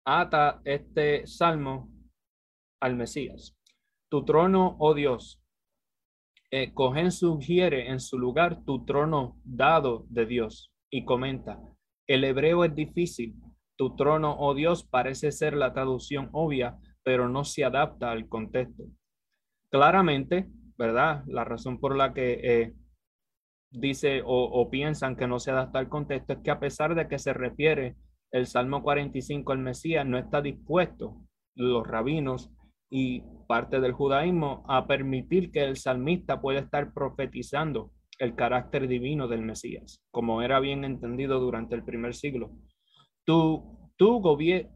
ata 0.05 0.61
este 0.63 1.25
salmo 1.25 1.89
al 2.79 2.95
Mesías. 2.95 3.57
Tu 4.11 4.23
trono, 4.25 4.75
oh 4.77 4.93
Dios, 4.93 5.40
eh, 6.51 6.73
sugiere 7.09 7.89
en 7.89 7.99
su 7.99 8.19
lugar 8.19 8.63
tu 8.65 8.85
trono 8.85 9.37
dado 9.43 10.05
de 10.09 10.25
Dios 10.25 10.71
y 10.89 11.05
comenta, 11.05 11.59
el 12.07 12.25
hebreo 12.25 12.65
es 12.65 12.75
difícil, 12.75 13.35
tu 13.77 13.95
trono, 13.95 14.35
oh 14.37 14.53
Dios, 14.53 14.83
parece 14.83 15.31
ser 15.31 15.53
la 15.53 15.73
traducción 15.73 16.29
obvia, 16.33 16.77
pero 17.03 17.29
no 17.29 17.45
se 17.45 17.63
adapta 17.63 18.11
al 18.11 18.27
contexto. 18.27 18.83
Claramente, 19.69 20.49
¿verdad? 20.77 21.23
La 21.25 21.45
razón 21.45 21.79
por 21.79 21.95
la 21.95 22.13
que 22.13 22.39
eh, 22.43 22.73
dice 23.71 24.21
o, 24.21 24.43
o, 24.43 24.69
piensan 24.69 25.15
que 25.15 25.27
no 25.27 25.39
se 25.39 25.51
adapta 25.51 25.79
al 25.79 25.87
contexto 25.89 26.33
es 26.33 26.39
que 26.43 26.51
a 26.51 26.59
pesar 26.59 26.93
de 26.95 27.07
que 27.07 27.17
se 27.17 27.33
refiere 27.33 27.95
el 28.31 28.45
Salmo 28.45 28.83
45 28.83 29.51
al 29.53 29.59
Mesías, 29.59 30.05
no 30.05 30.17
está 30.17 30.41
dispuesto 30.41 31.15
los 31.55 31.87
rabinos 31.87 32.51
y 32.91 33.23
parte 33.47 33.79
del 33.79 33.93
judaísmo 33.93 34.63
a 34.67 34.85
permitir 34.85 35.49
que 35.49 35.63
el 35.63 35.77
salmista 35.77 36.41
pueda 36.41 36.59
estar 36.59 36.93
profetizando 36.93 37.91
el 38.19 38.35
carácter 38.35 38.87
divino 38.87 39.27
del 39.27 39.41
Mesías, 39.41 40.03
como 40.11 40.41
era 40.41 40.59
bien 40.59 40.83
entendido 40.83 41.39
durante 41.39 41.73
el 41.73 41.83
primer 41.83 42.13
siglo. 42.13 42.51
Tú, 43.25 43.91
tú, 43.95 44.21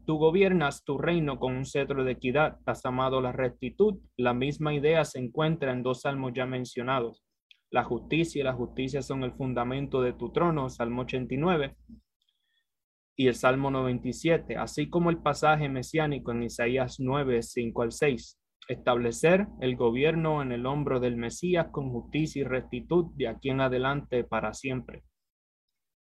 tú 0.06 0.18
gobiernas 0.18 0.82
tu 0.82 0.98
reino 0.98 1.38
con 1.38 1.54
un 1.54 1.66
cetro 1.66 2.04
de 2.04 2.12
equidad, 2.12 2.58
has 2.64 2.84
amado 2.86 3.20
la 3.20 3.32
rectitud. 3.32 3.98
La 4.16 4.32
misma 4.32 4.74
idea 4.74 5.04
se 5.04 5.20
encuentra 5.20 5.72
en 5.72 5.82
dos 5.82 6.00
salmos 6.00 6.32
ya 6.34 6.46
mencionados. 6.46 7.22
La 7.70 7.84
justicia 7.84 8.40
y 8.40 8.44
la 8.44 8.54
justicia 8.54 9.02
son 9.02 9.24
el 9.24 9.32
fundamento 9.32 10.00
de 10.00 10.14
tu 10.14 10.32
trono, 10.32 10.70
Salmo 10.70 11.02
89, 11.02 11.76
y 13.16 13.28
el 13.28 13.34
Salmo 13.34 13.70
97, 13.70 14.56
así 14.56 14.90
como 14.90 15.08
el 15.08 15.18
pasaje 15.18 15.70
mesiánico 15.70 16.32
en 16.32 16.42
Isaías 16.42 16.96
9, 17.00 17.42
5 17.42 17.82
al 17.82 17.92
6. 17.92 18.38
Establecer 18.68 19.46
el 19.60 19.76
gobierno 19.76 20.42
en 20.42 20.52
el 20.52 20.66
hombro 20.66 21.00
del 21.00 21.16
Mesías 21.16 21.68
con 21.72 21.90
justicia 21.90 22.42
y 22.42 22.44
rectitud 22.44 23.06
de 23.14 23.28
aquí 23.28 23.48
en 23.48 23.62
adelante 23.62 24.22
para 24.22 24.52
siempre. 24.52 25.02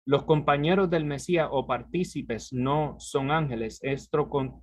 Los 0.06 0.24
compañeros 0.24 0.90
del 0.90 1.04
Mesías 1.04 1.48
o 1.50 1.66
partícipes 1.66 2.52
no 2.52 2.96
son 2.98 3.30
ángeles. 3.30 3.78
Esto, 3.82 4.28
con, 4.28 4.62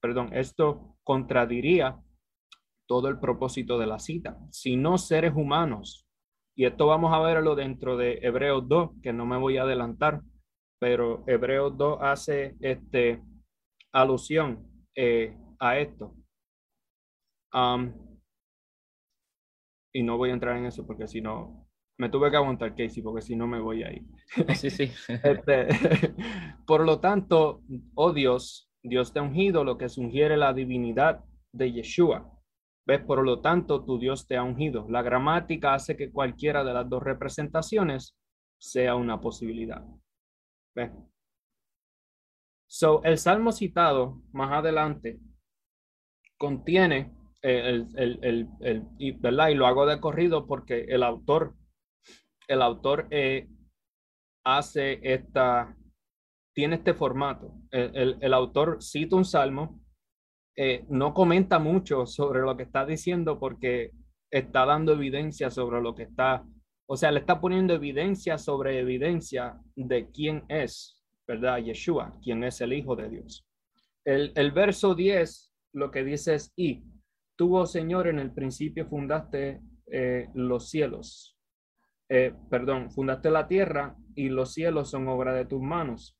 perdón, 0.00 0.30
esto 0.32 0.96
contradiría 1.02 1.98
todo 2.86 3.08
el 3.08 3.18
propósito 3.18 3.78
de 3.78 3.86
la 3.86 3.98
cita, 3.98 4.38
sino 4.50 4.96
seres 4.98 5.32
humanos. 5.34 6.06
Y 6.56 6.64
esto 6.64 6.86
vamos 6.86 7.12
a 7.12 7.18
verlo 7.18 7.54
dentro 7.54 7.96
de 7.96 8.18
Hebreos 8.22 8.66
2, 8.68 8.90
que 9.02 9.12
no 9.12 9.26
me 9.26 9.36
voy 9.36 9.58
a 9.58 9.62
adelantar, 9.62 10.22
pero 10.78 11.24
Hebreos 11.26 11.76
2 11.76 11.98
hace 12.00 12.56
este, 12.60 13.22
alusión 13.92 14.66
eh, 14.94 15.36
a 15.58 15.78
esto. 15.78 16.14
y 19.92 20.02
no 20.02 20.16
voy 20.16 20.30
a 20.30 20.34
entrar 20.34 20.56
en 20.56 20.66
eso 20.66 20.86
porque 20.86 21.08
si 21.08 21.20
no, 21.20 21.68
me 21.98 22.08
tuve 22.08 22.30
que 22.30 22.36
aguantar, 22.36 22.76
Casey, 22.76 23.02
porque 23.02 23.22
si 23.22 23.34
no 23.34 23.46
me 23.46 23.60
voy 23.60 23.82
a 23.82 23.92
ir. 23.92 24.04
Sí, 24.54 24.70
sí. 24.70 24.90
Este, 25.24 25.68
por 26.66 26.84
lo 26.84 27.00
tanto, 27.00 27.62
oh 27.94 28.12
Dios, 28.12 28.70
Dios 28.82 29.12
te 29.12 29.18
ha 29.18 29.22
ungido 29.22 29.64
lo 29.64 29.76
que 29.76 29.86
ungiere 29.96 30.36
la 30.36 30.52
divinidad 30.52 31.24
de 31.52 31.72
Yeshua. 31.72 32.32
¿Ves? 32.86 33.00
Por 33.00 33.24
lo 33.24 33.40
tanto, 33.40 33.84
tu 33.84 33.98
Dios 33.98 34.26
te 34.26 34.36
ha 34.36 34.42
ungido. 34.42 34.86
La 34.88 35.02
gramática 35.02 35.74
hace 35.74 35.96
que 35.96 36.10
cualquiera 36.10 36.64
de 36.64 36.72
las 36.72 36.88
dos 36.88 37.02
representaciones 37.02 38.16
sea 38.58 38.94
una 38.94 39.20
posibilidad. 39.20 39.84
So, 42.66 43.02
el 43.02 43.18
salmo 43.18 43.52
citado 43.52 44.22
más 44.32 44.52
adelante 44.52 45.18
contiene 46.36 47.12
eh, 47.42 47.84
el, 47.96 48.20
el, 48.22 48.48
el, 48.60 48.84
y, 48.98 49.12
¿verdad? 49.12 49.48
y 49.48 49.54
lo 49.54 49.66
hago 49.66 49.86
de 49.86 50.00
corrido 50.00 50.46
porque 50.46 50.86
el 50.88 51.02
autor, 51.02 51.54
el 52.48 52.62
autor 52.62 53.06
eh, 53.10 53.48
hace 54.44 55.00
esta, 55.02 55.76
tiene 56.54 56.76
este 56.76 56.94
formato. 56.94 57.54
El, 57.70 58.34
autor 58.34 58.82
cita 58.82 59.16
un 59.16 59.24
salmo, 59.24 59.80
eh, 60.56 60.84
no 60.88 61.14
comenta 61.14 61.58
mucho 61.58 62.06
sobre 62.06 62.40
lo 62.40 62.56
que 62.56 62.64
está 62.64 62.84
diciendo 62.84 63.38
porque 63.38 63.92
está 64.30 64.66
dando 64.66 64.92
evidencia 64.92 65.50
sobre 65.50 65.80
lo 65.80 65.94
que 65.94 66.04
está, 66.04 66.44
o 66.90 66.96
sea, 66.96 67.12
le 67.12 67.20
está 67.20 67.38
poniendo 67.38 67.74
evidencia 67.74 68.38
sobre 68.38 68.80
evidencia 68.80 69.60
de 69.76 70.10
quién 70.10 70.44
es, 70.48 71.04
¿verdad? 71.26 71.58
Yeshua, 71.58 72.18
quién 72.22 72.42
es 72.44 72.62
el 72.62 72.72
Hijo 72.72 72.96
de 72.96 73.10
Dios. 73.10 73.46
El, 74.04 74.32
el 74.34 74.52
verso 74.52 74.94
10 74.94 75.52
lo 75.74 75.90
que 75.90 76.02
dice 76.02 76.34
es, 76.34 76.50
y 76.56 76.82
tú, 77.36 77.56
oh 77.56 77.66
Señor, 77.66 78.08
en 78.08 78.18
el 78.18 78.32
principio 78.32 78.86
fundaste 78.86 79.60
eh, 79.86 80.28
los 80.32 80.70
cielos, 80.70 81.36
eh, 82.08 82.34
perdón, 82.48 82.90
fundaste 82.90 83.30
la 83.30 83.46
tierra 83.46 83.94
y 84.14 84.30
los 84.30 84.54
cielos 84.54 84.90
son 84.90 85.08
obra 85.08 85.34
de 85.34 85.44
tus 85.44 85.60
manos. 85.60 86.18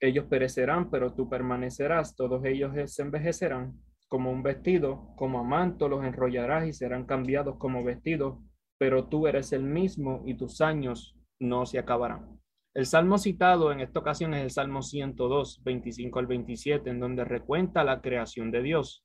Ellos 0.00 0.26
perecerán, 0.26 0.90
pero 0.90 1.14
tú 1.14 1.30
permanecerás, 1.30 2.14
todos 2.14 2.44
ellos 2.44 2.72
se 2.92 3.02
envejecerán 3.02 3.72
como 4.08 4.30
un 4.30 4.42
vestido, 4.42 5.14
como 5.16 5.40
a 5.40 5.44
manto 5.44 5.88
los 5.88 6.04
enrollarás 6.04 6.66
y 6.66 6.74
serán 6.74 7.06
cambiados 7.06 7.56
como 7.56 7.82
vestidos, 7.82 8.38
pero 8.82 9.04
tú 9.04 9.28
eres 9.28 9.52
el 9.52 9.62
mismo 9.62 10.24
y 10.26 10.34
tus 10.34 10.60
años 10.60 11.16
no 11.40 11.66
se 11.66 11.78
acabarán. 11.78 12.40
El 12.74 12.84
salmo 12.84 13.16
citado 13.16 13.70
en 13.70 13.78
esta 13.78 14.00
ocasión 14.00 14.34
es 14.34 14.42
el 14.42 14.50
Salmo 14.50 14.82
102, 14.82 15.62
25 15.62 16.18
al 16.18 16.26
27, 16.26 16.90
en 16.90 16.98
donde 16.98 17.24
recuenta 17.24 17.84
la 17.84 18.00
creación 18.00 18.50
de 18.50 18.60
Dios. 18.60 19.04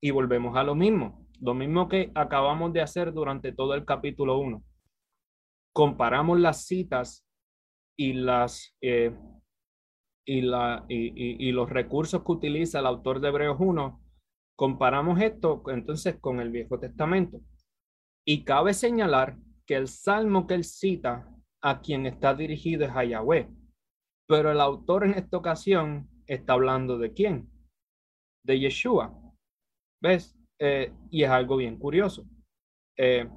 Y 0.00 0.12
volvemos 0.12 0.56
a 0.56 0.62
lo 0.62 0.74
mismo, 0.74 1.26
lo 1.42 1.52
mismo 1.52 1.90
que 1.90 2.10
acabamos 2.14 2.72
de 2.72 2.80
hacer 2.80 3.12
durante 3.12 3.52
todo 3.52 3.74
el 3.74 3.84
capítulo 3.84 4.38
1 4.38 4.64
comparamos 5.74 6.40
las 6.40 6.64
citas 6.64 7.22
y, 7.98 8.14
las, 8.14 8.74
eh, 8.80 9.14
y, 10.24 10.40
la, 10.40 10.86
y, 10.88 11.52
los 11.52 11.68
recursos 11.68 12.24
que 12.24 12.32
utiliza 12.32 12.78
el 12.78 12.86
autor 12.86 13.20
de 13.20 13.28
Hebreos 13.28 13.58
1, 13.60 14.00
comparamos 14.56 15.20
esto 15.20 15.62
entonces 15.68 16.16
con 16.18 16.40
el 16.40 16.50
Viejo 16.50 16.78
Testamento. 16.78 17.42
Y 18.24 18.44
cabe 18.44 18.74
señalar 18.74 19.36
que 19.66 19.74
el 19.74 19.88
salmo 19.88 20.46
que 20.46 20.54
él 20.54 20.64
cita 20.64 21.28
a 21.60 21.80
quien 21.80 22.06
está 22.06 22.34
dirigido 22.34 22.84
es 22.84 22.90
a 22.94 23.04
Yahweh, 23.04 23.48
pero 24.26 24.50
el 24.50 24.60
autor 24.60 25.04
en 25.04 25.14
esta 25.14 25.36
ocasión 25.36 26.08
está 26.26 26.54
hablando 26.54 26.98
de 26.98 27.12
quién? 27.12 27.50
De 28.44 28.58
Yeshua. 28.58 29.12
¿Ves? 30.00 30.36
Eh, 30.58 30.92
y 31.10 31.24
es 31.24 31.30
algo 31.30 31.56
bien 31.56 31.78
curioso. 31.78 32.26
Eh, 32.96 33.28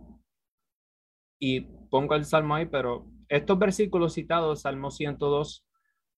y 1.39 1.61
pongo 1.61 2.15
el 2.15 2.25
salmo 2.25 2.55
ahí, 2.55 2.65
pero 2.65 3.07
estos 3.27 3.57
versículos 3.57 4.13
citados, 4.13 4.61
Salmo 4.61 4.91
102, 4.91 5.65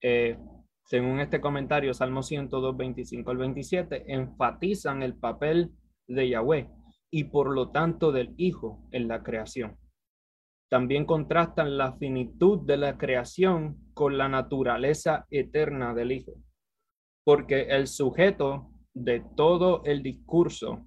eh, 0.01 0.37
según 0.85 1.19
este 1.19 1.41
comentario, 1.41 1.93
Salmo 1.93 2.23
102, 2.23 2.77
25 2.77 3.31
al 3.31 3.37
27, 3.37 4.13
enfatizan 4.13 5.03
el 5.03 5.15
papel 5.15 5.71
de 6.07 6.29
Yahweh 6.29 6.69
y 7.11 7.25
por 7.25 7.53
lo 7.53 7.71
tanto 7.71 8.11
del 8.11 8.33
Hijo 8.37 8.87
en 8.91 9.07
la 9.07 9.23
creación. 9.23 9.77
También 10.69 11.05
contrastan 11.05 11.77
la 11.77 11.93
finitud 11.93 12.65
de 12.65 12.77
la 12.77 12.97
creación 12.97 13.77
con 13.93 14.17
la 14.17 14.27
naturaleza 14.27 15.25
eterna 15.29 15.93
del 15.93 16.11
Hijo, 16.11 16.33
porque 17.23 17.67
el 17.69 17.87
sujeto 17.87 18.71
de 18.93 19.23
todo 19.35 19.83
el 19.85 20.03
discurso 20.03 20.85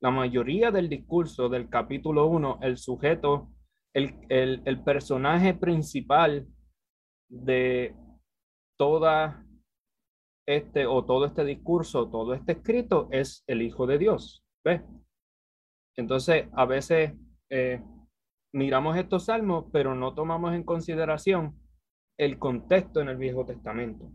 la 0.00 0.10
mayoría 0.10 0.70
del 0.70 0.88
discurso 0.88 1.48
del 1.48 1.68
capítulo 1.68 2.26
1, 2.26 2.60
el 2.62 2.76
sujeto, 2.76 3.50
el, 3.94 4.14
el, 4.28 4.84
personaje 4.84 5.54
principal 5.54 6.46
de 7.28 7.96
toda 8.78 9.44
este 10.46 10.86
o 10.86 11.04
todo 11.04 11.26
este 11.26 11.44
discurso, 11.44 12.08
todo 12.08 12.32
este 12.34 12.52
escrito 12.52 13.08
es 13.10 13.42
el 13.48 13.62
Hijo 13.62 13.86
de 13.86 13.98
Dios. 13.98 14.44
¿Ves? 14.64 14.82
Entonces, 15.98 16.46
a 16.52 16.64
veces 16.64 17.12
eh, 17.50 17.82
miramos 18.52 18.96
estos 18.96 19.24
salmos, 19.24 19.66
pero 19.72 19.94
no 19.94 20.14
tomamos 20.14 20.54
en 20.54 20.62
consideración 20.62 21.58
el 22.18 22.38
contexto 22.38 23.00
en 23.00 23.08
el 23.08 23.16
Viejo 23.16 23.44
Testamento 23.44 24.10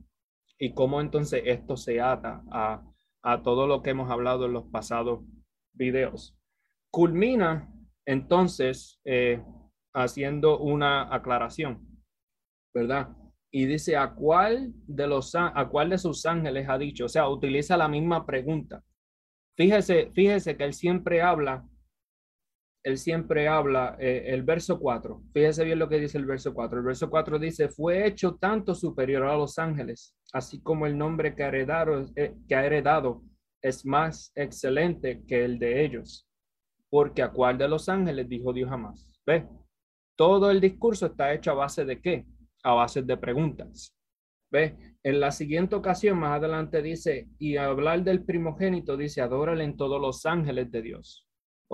y 0.57 0.73
cómo 0.73 1.01
entonces 1.01 1.43
esto 1.45 1.75
se 1.75 1.99
ata 1.99 2.41
a, 2.51 2.83
a 3.21 3.43
todo 3.43 3.67
lo 3.67 3.81
que 3.81 3.89
hemos 3.89 4.09
hablado 4.09 4.45
en 4.45 4.53
los 4.53 4.65
pasados 4.65 5.25
videos. 5.73 6.37
Culmina 6.89 7.69
entonces 8.05 9.01
eh, 9.03 9.43
haciendo 9.93 10.59
una 10.59 11.13
aclaración, 11.13 11.85
¿verdad? 12.73 13.09
Y 13.51 13.65
dice, 13.65 13.97
¿a 13.97 14.13
cuál, 14.13 14.73
de 14.87 15.07
los, 15.07 15.35
¿a 15.35 15.69
de 15.89 15.97
sus 15.97 16.25
ángeles 16.25 16.67
ha 16.69 16.77
dicho? 16.77 17.05
O 17.05 17.09
sea, 17.09 17.27
utiliza 17.29 17.77
la 17.77 17.87
misma 17.87 18.25
pregunta. 18.25 18.83
Fíjese, 19.55 20.11
fíjese 20.13 20.57
que 20.57 20.63
él 20.63 20.73
siempre 20.73 21.21
habla, 21.21 21.67
él 22.83 22.97
siempre 22.97 23.47
habla, 23.47 23.95
eh, 23.97 24.25
el 24.27 24.43
verso 24.43 24.77
4, 24.77 25.23
fíjese 25.33 25.63
bien 25.63 25.79
lo 25.79 25.87
que 25.87 25.99
dice 25.99 26.17
el 26.17 26.25
verso 26.25 26.53
4. 26.53 26.79
El 26.79 26.85
verso 26.85 27.09
4 27.09 27.39
dice, 27.39 27.69
fue 27.69 28.05
hecho 28.05 28.35
tanto 28.35 28.75
superior 28.75 29.23
a 29.23 29.37
los 29.37 29.57
ángeles, 29.57 30.15
así 30.33 30.61
como 30.61 30.85
el 30.85 30.97
nombre 30.97 31.33
que 31.33 31.43
heredado, 31.43 32.05
eh, 32.15 32.35
que 32.47 32.55
ha 32.55 32.65
heredado 32.65 33.23
es 33.61 33.85
más 33.85 34.33
excelente 34.35 35.23
que 35.25 35.45
el 35.45 35.57
de 35.57 35.85
ellos. 35.85 36.27
Porque 36.89 37.21
a 37.23 37.31
cuál 37.31 37.57
de 37.57 37.67
los 37.69 37.87
ángeles 37.87 38.27
dijo 38.27 38.51
Dios 38.51 38.69
jamás. 38.69 39.17
¿Ve? 39.25 39.47
Todo 40.15 40.51
el 40.51 40.59
discurso 40.59 41.07
está 41.07 41.33
hecho 41.33 41.51
a 41.51 41.55
base 41.55 41.85
de 41.85 42.01
qué? 42.01 42.25
A 42.63 42.73
base 42.73 43.01
de 43.01 43.17
preguntas. 43.17 43.95
¿Ve? 44.51 44.77
En 45.01 45.19
la 45.19 45.31
siguiente 45.31 45.75
ocasión, 45.75 46.19
más 46.19 46.37
adelante 46.37 46.81
dice, 46.81 47.29
y 47.39 47.55
hablar 47.55 48.03
del 48.03 48.23
primogénito, 48.23 48.97
dice, 48.97 49.21
adórale 49.21 49.63
en 49.63 49.77
todos 49.77 49.99
los 49.99 50.25
ángeles 50.25 50.69
de 50.69 50.81
Dios. 50.81 51.25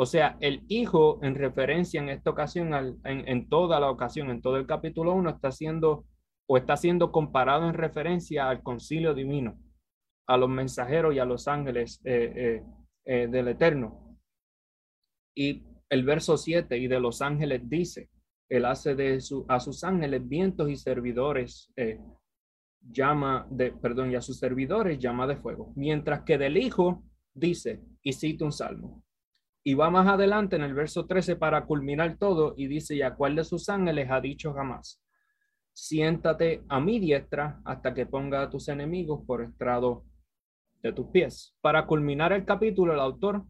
O 0.01 0.05
sea, 0.05 0.38
el 0.39 0.63
hijo, 0.69 1.19
en 1.23 1.35
referencia 1.35 2.01
en 2.01 2.07
esta 2.07 2.29
ocasión, 2.29 2.71
en, 3.03 3.49
toda 3.49 3.81
la 3.81 3.91
ocasión, 3.91 4.29
en 4.29 4.41
todo 4.41 4.55
el 4.55 4.65
capítulo 4.65 5.13
1, 5.13 5.29
está 5.29 5.51
siendo 5.51 6.05
o 6.47 6.55
está 6.55 6.77
siendo 6.77 7.12
comparado 7.12 7.67
en 7.67 7.73
referencia 7.73 8.49
al 8.49 8.63
concilio 8.63 9.13
divino 9.13 9.59
a 10.25 10.38
los 10.38 10.47
mensajeros 10.47 11.13
y 11.13 11.19
a 11.19 11.25
los 11.25 11.49
ángeles 11.49 11.99
eh, 12.05 12.31
eh, 12.33 12.63
eh, 13.03 13.27
del 13.27 13.49
Eterno. 13.49 14.17
Y 15.35 15.65
el 15.89 16.05
verso 16.05 16.38
7, 16.38 16.77
y 16.77 16.88
de 16.88 17.01
los 17.01 17.21
ángeles 17.21 17.69
dice, 17.69 18.09
él 18.47 18.63
hace 18.63 18.95
de 18.95 19.19
su, 19.19 19.45
a 19.49 19.59
sus 19.59 19.83
ángeles 19.83 20.25
vientos 20.25 20.69
y 20.69 20.77
servidores, 20.77 21.73
llama 22.79 23.45
de, 23.51 23.73
perdón, 23.73 24.12
y 24.12 24.15
a 24.15 24.21
sus 24.21 24.39
servidores 24.39 24.97
llama 24.97 25.27
de 25.27 25.35
fuego. 25.35 25.73
Mientras 25.75 26.21
que 26.21 26.38
del 26.38 26.55
Hijo 26.55 27.03
dice, 27.33 27.81
y 28.01 28.13
cita 28.13 28.45
un 28.45 28.53
salmo. 28.53 29.03
Y 29.63 29.73
va 29.73 29.89
más 29.89 30.07
adelante 30.07 30.55
en 30.55 30.63
el 30.63 30.73
verso 30.73 31.05
13 31.05 31.35
para 31.35 31.65
culminar 31.65 32.17
todo 32.17 32.53
y 32.57 32.67
dice, 32.67 32.95
y 32.95 33.01
a 33.01 33.15
cuál 33.15 33.35
de 33.35 33.43
sus 33.43 33.69
ángeles 33.69 34.09
ha 34.09 34.21
dicho 34.21 34.53
jamás, 34.53 35.01
siéntate 35.73 36.63
a 36.69 36.79
mi 36.79 36.99
diestra 36.99 37.61
hasta 37.65 37.93
que 37.93 38.05
ponga 38.05 38.41
a 38.41 38.49
tus 38.49 38.67
enemigos 38.69 39.21
por 39.25 39.43
estrado 39.43 40.05
de 40.81 40.93
tus 40.93 41.07
pies. 41.07 41.55
Para 41.61 41.85
culminar 41.85 42.33
el 42.33 42.45
capítulo, 42.45 42.93
el 42.93 42.99
autor, 42.99 43.43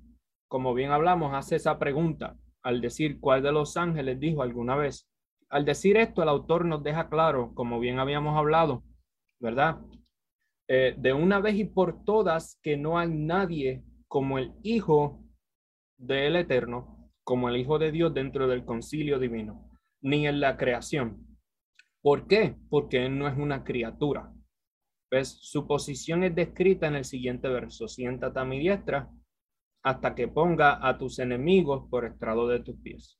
como 0.47 0.73
bien 0.73 0.91
hablamos, 0.91 1.33
hace 1.33 1.55
esa 1.55 1.77
pregunta 1.77 2.35
al 2.63 2.81
decir 2.81 3.19
cuál 3.19 3.41
de 3.41 3.51
los 3.51 3.77
ángeles 3.77 4.19
dijo 4.19 4.41
alguna 4.41 4.75
vez. 4.75 5.07
Al 5.49 5.65
decir 5.65 5.97
esto, 5.97 6.21
el 6.21 6.29
autor 6.29 6.65
nos 6.65 6.83
deja 6.83 7.09
claro, 7.09 7.53
como 7.53 7.79
bien 7.79 7.99
habíamos 7.99 8.37
hablado, 8.37 8.83
¿verdad? 9.39 9.79
Eh, 10.67 10.93
de 10.97 11.13
una 11.13 11.39
vez 11.39 11.55
y 11.55 11.65
por 11.65 12.03
todas 12.03 12.59
que 12.61 12.77
no 12.77 12.99
hay 12.99 13.09
nadie 13.09 13.83
como 14.07 14.37
el 14.37 14.53
Hijo 14.61 15.23
del 15.99 16.37
Eterno 16.37 17.11
como 17.23 17.49
el 17.49 17.57
Hijo 17.57 17.77
de 17.77 17.91
Dios 17.91 18.13
dentro 18.13 18.47
del 18.47 18.65
concilio 18.65 19.19
divino, 19.19 19.69
ni 20.01 20.25
en 20.25 20.39
la 20.39 20.57
creación. 20.57 21.27
¿Por 22.01 22.27
qué? 22.27 22.55
Porque 22.69 23.05
Él 23.05 23.19
no 23.19 23.27
es 23.27 23.37
una 23.37 23.63
criatura. 23.63 24.33
¿Ves? 25.11 25.37
Su 25.41 25.67
posición 25.67 26.23
es 26.23 26.33
descrita 26.33 26.87
en 26.87 26.95
el 26.95 27.05
siguiente 27.05 27.47
verso. 27.49 27.87
Siéntate 27.87 28.39
a 28.39 28.45
mi 28.45 28.59
diestra 28.59 29.09
hasta 29.83 30.15
que 30.15 30.27
ponga 30.27 30.87
a 30.87 30.97
tus 30.97 31.19
enemigos 31.19 31.87
por 31.89 32.05
estrado 32.05 32.47
de 32.47 32.61
tus 32.61 32.77
pies. 32.81 33.19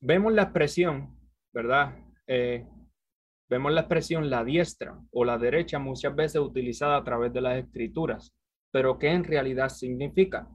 Vemos 0.00 0.32
la 0.32 0.42
expresión, 0.44 1.18
¿verdad? 1.52 1.96
Eh, 2.26 2.66
vemos 3.48 3.72
la 3.72 3.80
expresión 3.80 4.30
la 4.30 4.44
diestra 4.44 4.98
o 5.10 5.24
la 5.24 5.38
derecha 5.38 5.78
muchas 5.78 6.14
veces 6.14 6.40
utilizada 6.40 6.96
a 6.96 7.04
través 7.04 7.32
de 7.32 7.40
las 7.40 7.58
escrituras, 7.58 8.37
pero 8.78 8.96
¿qué 8.96 9.08
en 9.08 9.24
realidad 9.24 9.70
significa? 9.70 10.48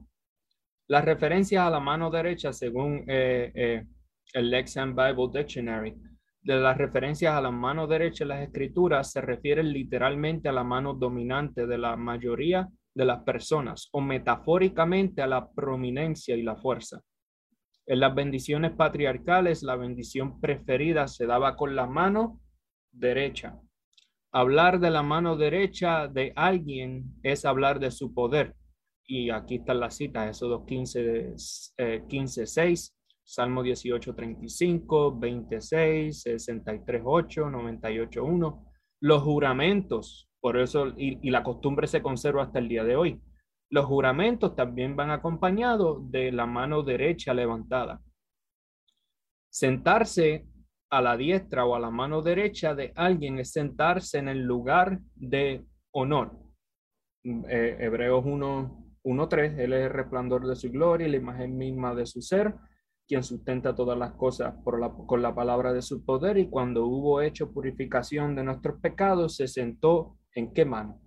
Las 0.88 1.04
referencias 1.04 1.62
a 1.62 1.68
la 1.68 1.78
mano 1.78 2.10
derecha, 2.10 2.54
según 2.54 3.04
eh, 3.06 3.52
eh, 3.54 3.86
el 4.32 4.50
Lexham 4.50 4.96
Bible 4.96 5.28
Dictionary, 5.30 5.94
de 6.40 6.56
las 6.56 6.78
referencias 6.78 7.34
a 7.34 7.42
la 7.42 7.50
mano 7.50 7.86
derecha 7.86 8.24
en 8.24 8.28
las 8.28 8.40
escrituras 8.40 9.12
se 9.12 9.20
refieren 9.20 9.70
literalmente 9.70 10.48
a 10.48 10.52
la 10.52 10.64
mano 10.64 10.94
dominante 10.94 11.66
de 11.66 11.76
la 11.76 11.96
mayoría 11.96 12.66
de 12.94 13.04
las 13.04 13.22
personas 13.24 13.90
o 13.92 14.00
metafóricamente 14.00 15.20
a 15.20 15.26
la 15.26 15.50
prominencia 15.52 16.34
y 16.34 16.42
la 16.42 16.56
fuerza. 16.56 17.02
En 17.84 18.00
las 18.00 18.14
bendiciones 18.14 18.72
patriarcales, 18.72 19.62
la 19.62 19.76
bendición 19.76 20.40
preferida 20.40 21.08
se 21.08 21.26
daba 21.26 21.56
con 21.56 21.76
la 21.76 21.86
mano 21.86 22.40
derecha. 22.90 23.60
Hablar 24.36 24.80
de 24.80 24.90
la 24.90 25.04
mano 25.04 25.36
derecha 25.36 26.08
de 26.08 26.32
alguien 26.34 27.04
es 27.22 27.44
hablar 27.44 27.78
de 27.78 27.92
su 27.92 28.12
poder. 28.12 28.56
Y 29.06 29.30
aquí 29.30 29.56
está 29.56 29.74
la 29.74 29.90
cita, 29.90 30.28
Éxodo 30.28 30.66
15, 30.66 31.34
eh, 31.76 32.04
15, 32.08 32.44
6, 32.44 32.96
Salmo 33.22 33.62
18, 33.62 34.12
35, 34.12 35.16
26, 35.16 36.22
63, 36.22 37.02
8, 37.04 37.48
98, 37.48 38.24
1. 38.24 38.66
Los 39.02 39.22
juramentos, 39.22 40.28
por 40.40 40.58
eso, 40.58 40.88
y, 40.96 41.20
y 41.22 41.30
la 41.30 41.44
costumbre 41.44 41.86
se 41.86 42.02
conserva 42.02 42.42
hasta 42.42 42.58
el 42.58 42.68
día 42.68 42.82
de 42.82 42.96
hoy. 42.96 43.22
Los 43.70 43.86
juramentos 43.86 44.56
también 44.56 44.96
van 44.96 45.12
acompañados 45.12 46.10
de 46.10 46.32
la 46.32 46.46
mano 46.46 46.82
derecha 46.82 47.34
levantada. 47.34 48.02
Sentarse 49.48 50.44
a 50.94 51.00
la 51.00 51.16
diestra 51.16 51.66
o 51.66 51.74
a 51.74 51.80
la 51.80 51.90
mano 51.90 52.22
derecha 52.22 52.72
de 52.72 52.92
alguien 52.94 53.40
es 53.40 53.50
sentarse 53.50 54.18
en 54.18 54.28
el 54.28 54.42
lugar 54.42 55.00
de 55.16 55.64
honor. 55.90 56.38
Eh, 57.24 57.76
Hebreos 57.80 58.24
1.3, 58.24 59.58
Él 59.58 59.72
es 59.72 59.86
el 59.86 59.90
resplandor 59.90 60.46
de 60.46 60.54
su 60.54 60.70
gloria 60.70 61.08
la 61.08 61.16
imagen 61.16 61.56
misma 61.56 61.96
de 61.96 62.06
su 62.06 62.22
ser, 62.22 62.54
quien 63.08 63.24
sustenta 63.24 63.74
todas 63.74 63.98
las 63.98 64.12
cosas 64.12 64.54
por 64.62 64.78
la, 64.78 64.90
con 64.90 65.20
la 65.20 65.34
palabra 65.34 65.72
de 65.72 65.82
su 65.82 66.04
poder 66.04 66.38
y 66.38 66.48
cuando 66.48 66.86
hubo 66.86 67.20
hecho 67.20 67.50
purificación 67.50 68.36
de 68.36 68.44
nuestros 68.44 68.80
pecados, 68.80 69.34
se 69.34 69.48
sentó 69.48 70.16
en 70.32 70.52
qué 70.52 70.64
mano? 70.64 71.00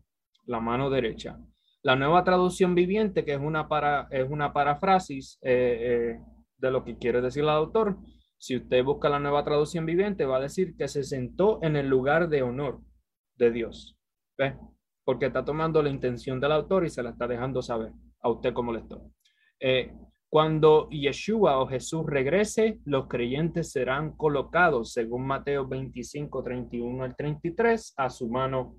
La 0.47 0.59
mano 0.59 0.89
derecha. 0.89 1.39
La 1.81 1.95
nueva 1.95 2.25
traducción 2.25 2.75
viviente, 2.75 3.23
que 3.23 3.35
es 3.35 3.39
una, 3.39 3.69
para, 3.69 4.09
es 4.11 4.29
una 4.29 4.51
parafrasis 4.51 5.39
eh, 5.41 5.77
eh, 5.79 6.19
de 6.57 6.71
lo 6.71 6.83
que 6.83 6.97
quiere 6.97 7.21
decir 7.21 7.43
el 7.43 7.49
autor, 7.49 7.97
si 8.37 8.55
usted 8.55 8.83
busca 8.83 9.09
la 9.09 9.19
nueva 9.19 9.43
traducción 9.43 9.85
viviente, 9.85 10.25
va 10.25 10.37
a 10.37 10.41
decir 10.41 10.75
que 10.75 10.87
se 10.87 11.03
sentó 11.03 11.59
en 11.63 11.75
el 11.75 11.87
lugar 11.87 12.29
de 12.29 12.43
honor 12.43 12.81
de 13.35 13.51
Dios. 13.51 13.97
¿Ve? 14.37 14.55
Porque 15.03 15.27
está 15.27 15.43
tomando 15.43 15.81
la 15.81 15.89
intención 15.89 16.39
del 16.39 16.51
autor 16.51 16.85
y 16.85 16.89
se 16.89 17.01
la 17.01 17.11
está 17.11 17.27
dejando 17.27 17.61
saber 17.61 17.91
a 18.21 18.29
usted 18.29 18.53
como 18.53 18.73
lector. 18.73 19.01
Eh, 19.59 19.93
cuando 20.29 20.89
Yeshua 20.89 21.59
o 21.59 21.67
Jesús 21.67 22.05
regrese, 22.05 22.79
los 22.83 23.07
creyentes 23.07 23.71
serán 23.71 24.15
colocados, 24.17 24.91
según 24.91 25.25
Mateo 25.25 25.65
25, 25.65 26.43
31 26.43 27.03
al 27.03 27.15
33, 27.15 27.93
a 27.95 28.09
su 28.09 28.29
mano 28.29 28.75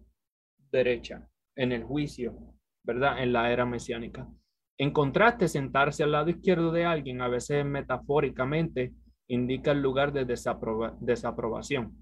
derecha 0.71 1.27
en 1.57 1.73
el 1.73 1.85
juicio, 1.85 2.37
¿verdad? 2.85 3.23
En 3.23 3.33
la 3.33 3.51
era 3.51 3.65
mesiánica. 3.65 4.29
En 4.77 4.93
contraste, 4.93 5.49
sentarse 5.49 6.05
al 6.05 6.13
lado 6.13 6.29
izquierdo 6.29 6.71
de 6.71 6.85
alguien, 6.85 7.23
a 7.23 7.29
veces 7.29 7.65
metafóricamente, 7.65 8.93
indica 9.29 9.73
el 9.73 9.83
lugar 9.83 10.13
de 10.13 10.25
desaprobación. 10.25 11.97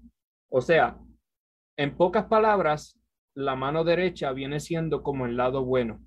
O 0.49 0.61
sea, 0.61 0.97
en 1.77 1.95
pocas 1.95 2.25
palabras, 2.25 2.99
la 3.35 3.55
mano 3.55 3.83
derecha 3.83 4.31
viene 4.31 4.59
siendo 4.59 5.03
como 5.03 5.25
el 5.25 5.37
lado 5.37 5.63
bueno, 5.63 6.01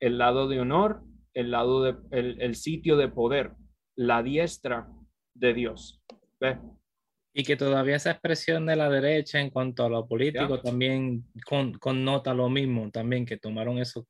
el 0.00 0.18
lado 0.18 0.48
de 0.48 0.60
honor, 0.60 1.02
el 1.34 1.50
lado 1.50 1.82
de 1.82 1.96
el, 2.10 2.54
sitio 2.54 2.96
de 2.96 3.08
poder, 3.08 3.52
la 3.96 4.22
diestra 4.22 4.88
de 5.34 5.54
Dios. 5.54 6.02
Y 7.32 7.44
que 7.44 7.56
todavía 7.56 7.96
esa 7.96 8.10
expresión 8.10 8.66
de 8.66 8.76
la 8.76 8.90
derecha 8.90 9.40
en 9.40 9.50
cuanto 9.50 9.84
a 9.84 9.88
lo 9.88 10.06
político 10.06 10.60
también 10.60 11.24
con, 11.46 11.72
connota 11.74 12.34
lo 12.34 12.48
mismo, 12.48 12.90
también 12.90 13.24
que 13.24 13.38
tomaron 13.38 13.78
eso 13.78 14.06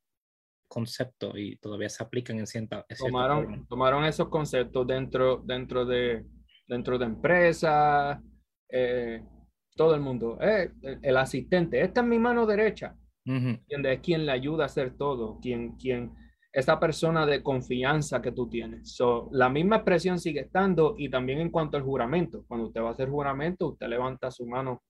conceptos 0.68 1.32
y 1.36 1.56
todavía 1.56 1.88
se 1.88 2.02
aplican 2.02 2.38
en 2.38 2.46
cierta, 2.46 2.84
tomaron, 2.98 3.66
tomaron 3.66 4.04
esos 4.04 4.28
conceptos 4.28 4.86
dentro, 4.86 5.42
dentro 5.44 5.84
de 5.86 6.24
dentro 6.68 6.98
de 6.98 7.06
empresas, 7.06 8.20
eh, 8.68 9.22
todo 9.74 9.94
el 9.94 10.00
mundo. 10.00 10.38
Eh, 10.40 10.70
el, 11.02 11.16
asistente, 11.16 11.80
esta 11.80 12.02
es 12.02 12.06
mi 12.06 12.18
mano 12.18 12.46
derecha. 12.46 12.94
Es 13.24 14.00
quien 14.00 14.24
le 14.24 14.32
ayuda 14.32 14.62
a 14.62 14.66
hacer 14.66 14.96
todo, 14.96 15.38
quien, 15.40 15.76
quien, 15.76 16.12
esa 16.50 16.80
persona 16.80 17.26
de 17.26 17.42
confianza 17.42 18.22
que 18.22 18.32
tú 18.32 18.48
tienes. 18.48 18.94
So, 18.94 19.28
la 19.32 19.50
misma 19.50 19.76
expresión 19.76 20.18
sigue 20.18 20.40
estando 20.40 20.94
y 20.96 21.10
también 21.10 21.40
en 21.40 21.50
cuanto 21.50 21.76
al 21.76 21.82
juramento. 21.82 22.44
Cuando 22.48 22.68
usted 22.68 22.80
va 22.80 22.88
a 22.88 22.92
hacer 22.92 23.10
juramento, 23.10 23.68
usted 23.68 23.86
levanta 23.86 24.30
su 24.30 24.46
mano 24.46 24.82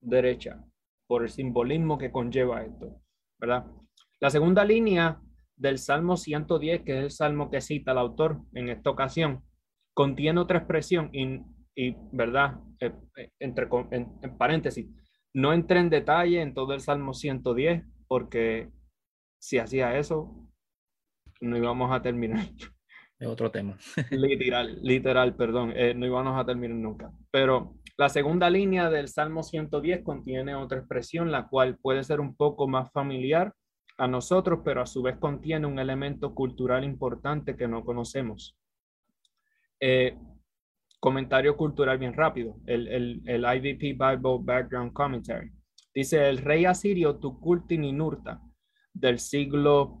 derecha 0.00 0.62
por 1.06 1.22
el 1.22 1.30
simbolismo 1.30 1.96
que 1.96 2.12
conlleva 2.12 2.62
esto, 2.62 3.00
¿verdad? 3.38 3.64
La 4.20 4.30
segunda 4.30 4.64
línea 4.64 5.20
del 5.56 5.78
Salmo 5.78 6.16
110, 6.16 6.82
que 6.82 6.98
es 6.98 7.04
el 7.04 7.10
salmo 7.10 7.50
que 7.50 7.60
cita 7.60 7.92
el 7.92 7.98
autor 7.98 8.40
en 8.54 8.68
esta 8.68 8.90
ocasión, 8.90 9.44
contiene 9.94 10.40
otra 10.40 10.58
expresión 10.58 11.10
y, 11.12 11.94
¿verdad? 12.12 12.60
Eh, 12.80 12.92
eh, 13.16 13.30
entre, 13.38 13.68
en, 13.92 14.36
paréntesis, 14.36 14.88
no 15.34 15.52
entré 15.52 15.78
en 15.78 15.90
detalle 15.90 16.40
en 16.40 16.54
todo 16.54 16.74
el 16.74 16.80
Salmo 16.80 17.14
110 17.14 17.84
porque 18.08 18.70
si 19.40 19.58
hacía 19.58 19.96
eso, 19.96 20.48
no 21.40 21.56
íbamos 21.56 21.92
a 21.92 22.02
terminar. 22.02 22.46
Es 23.20 23.28
otro 23.28 23.50
tema. 23.50 23.76
literal, 24.10 24.80
literal, 24.82 25.36
perdón, 25.36 25.72
eh, 25.76 25.94
no 25.94 26.06
íbamos 26.06 26.40
a 26.40 26.44
terminar 26.44 26.76
nunca. 26.76 27.12
Pero 27.30 27.76
la 27.96 28.08
segunda 28.08 28.50
línea 28.50 28.90
del 28.90 29.08
Salmo 29.08 29.42
110 29.42 30.02
contiene 30.02 30.54
otra 30.54 30.78
expresión, 30.78 31.30
la 31.30 31.48
cual 31.48 31.78
puede 31.78 32.02
ser 32.02 32.20
un 32.20 32.36
poco 32.36 32.66
más 32.68 32.90
familiar 32.92 33.52
a 33.98 34.06
nosotros, 34.06 34.60
pero 34.64 34.80
a 34.80 34.86
su 34.86 35.02
vez 35.02 35.16
contiene 35.18 35.66
un 35.66 35.78
elemento 35.78 36.34
cultural 36.34 36.84
importante 36.84 37.56
que 37.56 37.66
no 37.66 37.84
conocemos. 37.84 38.56
Eh, 39.80 40.16
comentario 41.00 41.56
cultural 41.56 41.98
bien 41.98 42.14
rápido, 42.14 42.56
el, 42.66 42.88
el, 42.88 43.22
el, 43.26 43.44
IVP 43.44 43.92
Bible 43.92 44.38
Background 44.40 44.92
Commentary. 44.92 45.50
Dice, 45.92 46.28
el 46.28 46.38
rey 46.38 46.64
asirio 46.64 47.16
Tukulti 47.16 47.76
Ninurta 47.76 48.40
del 48.94 49.18
siglo, 49.18 49.98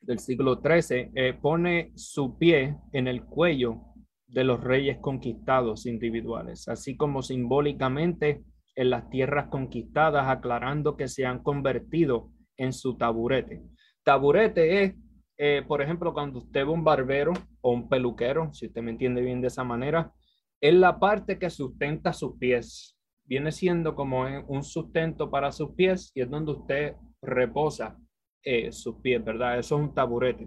del 0.00 0.18
siglo 0.18 0.60
XIII 0.62 1.10
eh, 1.14 1.34
pone 1.40 1.92
su 1.96 2.38
pie 2.38 2.76
en 2.92 3.08
el 3.08 3.24
cuello 3.24 3.80
de 4.26 4.44
los 4.44 4.62
reyes 4.62 4.98
conquistados 4.98 5.86
individuales, 5.86 6.68
así 6.68 6.96
como 6.96 7.22
simbólicamente 7.22 8.44
en 8.76 8.90
las 8.90 9.08
tierras 9.10 9.48
conquistadas, 9.48 10.28
aclarando 10.28 10.96
que 10.96 11.08
se 11.08 11.26
han 11.26 11.42
convertido 11.42 12.30
en 12.60 12.74
su 12.74 12.96
taburete. 12.96 13.62
Taburete 14.04 14.84
es, 14.84 14.94
eh, 15.38 15.64
por 15.66 15.80
ejemplo, 15.80 16.12
cuando 16.12 16.40
usted 16.40 16.66
ve 16.66 16.70
un 16.70 16.84
barbero 16.84 17.32
o 17.62 17.72
un 17.72 17.88
peluquero, 17.88 18.52
si 18.52 18.66
usted 18.66 18.82
me 18.82 18.90
entiende 18.90 19.22
bien 19.22 19.40
de 19.40 19.46
esa 19.48 19.64
manera, 19.64 20.12
es 20.60 20.74
la 20.74 21.00
parte 21.00 21.38
que 21.38 21.48
sustenta 21.48 22.12
sus 22.12 22.36
pies. 22.36 22.98
Viene 23.24 23.50
siendo 23.50 23.94
como 23.94 24.26
un 24.46 24.62
sustento 24.62 25.30
para 25.30 25.52
sus 25.52 25.70
pies 25.70 26.12
y 26.14 26.20
es 26.20 26.30
donde 26.30 26.52
usted 26.52 26.96
reposa 27.22 27.98
eh, 28.44 28.70
sus 28.72 28.96
pies, 28.96 29.24
¿verdad? 29.24 29.58
Eso 29.58 29.76
es 29.76 29.82
un 29.82 29.94
taburete. 29.94 30.46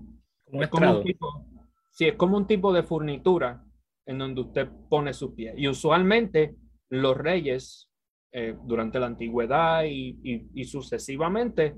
es 0.52 0.68
como 0.68 0.98
un 0.98 1.04
tipo, 1.04 1.48
sí, 1.90 2.06
es 2.06 2.16
como 2.16 2.38
un 2.38 2.46
tipo 2.46 2.72
de 2.72 2.84
furnitura 2.84 3.66
en 4.06 4.20
donde 4.20 4.42
usted 4.42 4.70
pone 4.88 5.14
sus 5.14 5.32
pies. 5.34 5.56
Y 5.58 5.68
usualmente 5.68 6.56
los 6.90 7.18
reyes, 7.18 7.90
eh, 8.32 8.56
durante 8.66 9.00
la 9.00 9.08
antigüedad 9.08 9.86
y, 9.86 10.20
y 10.54 10.64
sucesivamente, 10.66 11.76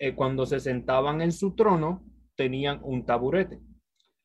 eh, 0.00 0.14
cuando 0.14 0.46
se 0.46 0.60
sentaban 0.60 1.20
en 1.20 1.30
su 1.30 1.54
trono, 1.54 2.02
tenían 2.34 2.80
un 2.82 3.04
taburete. 3.04 3.60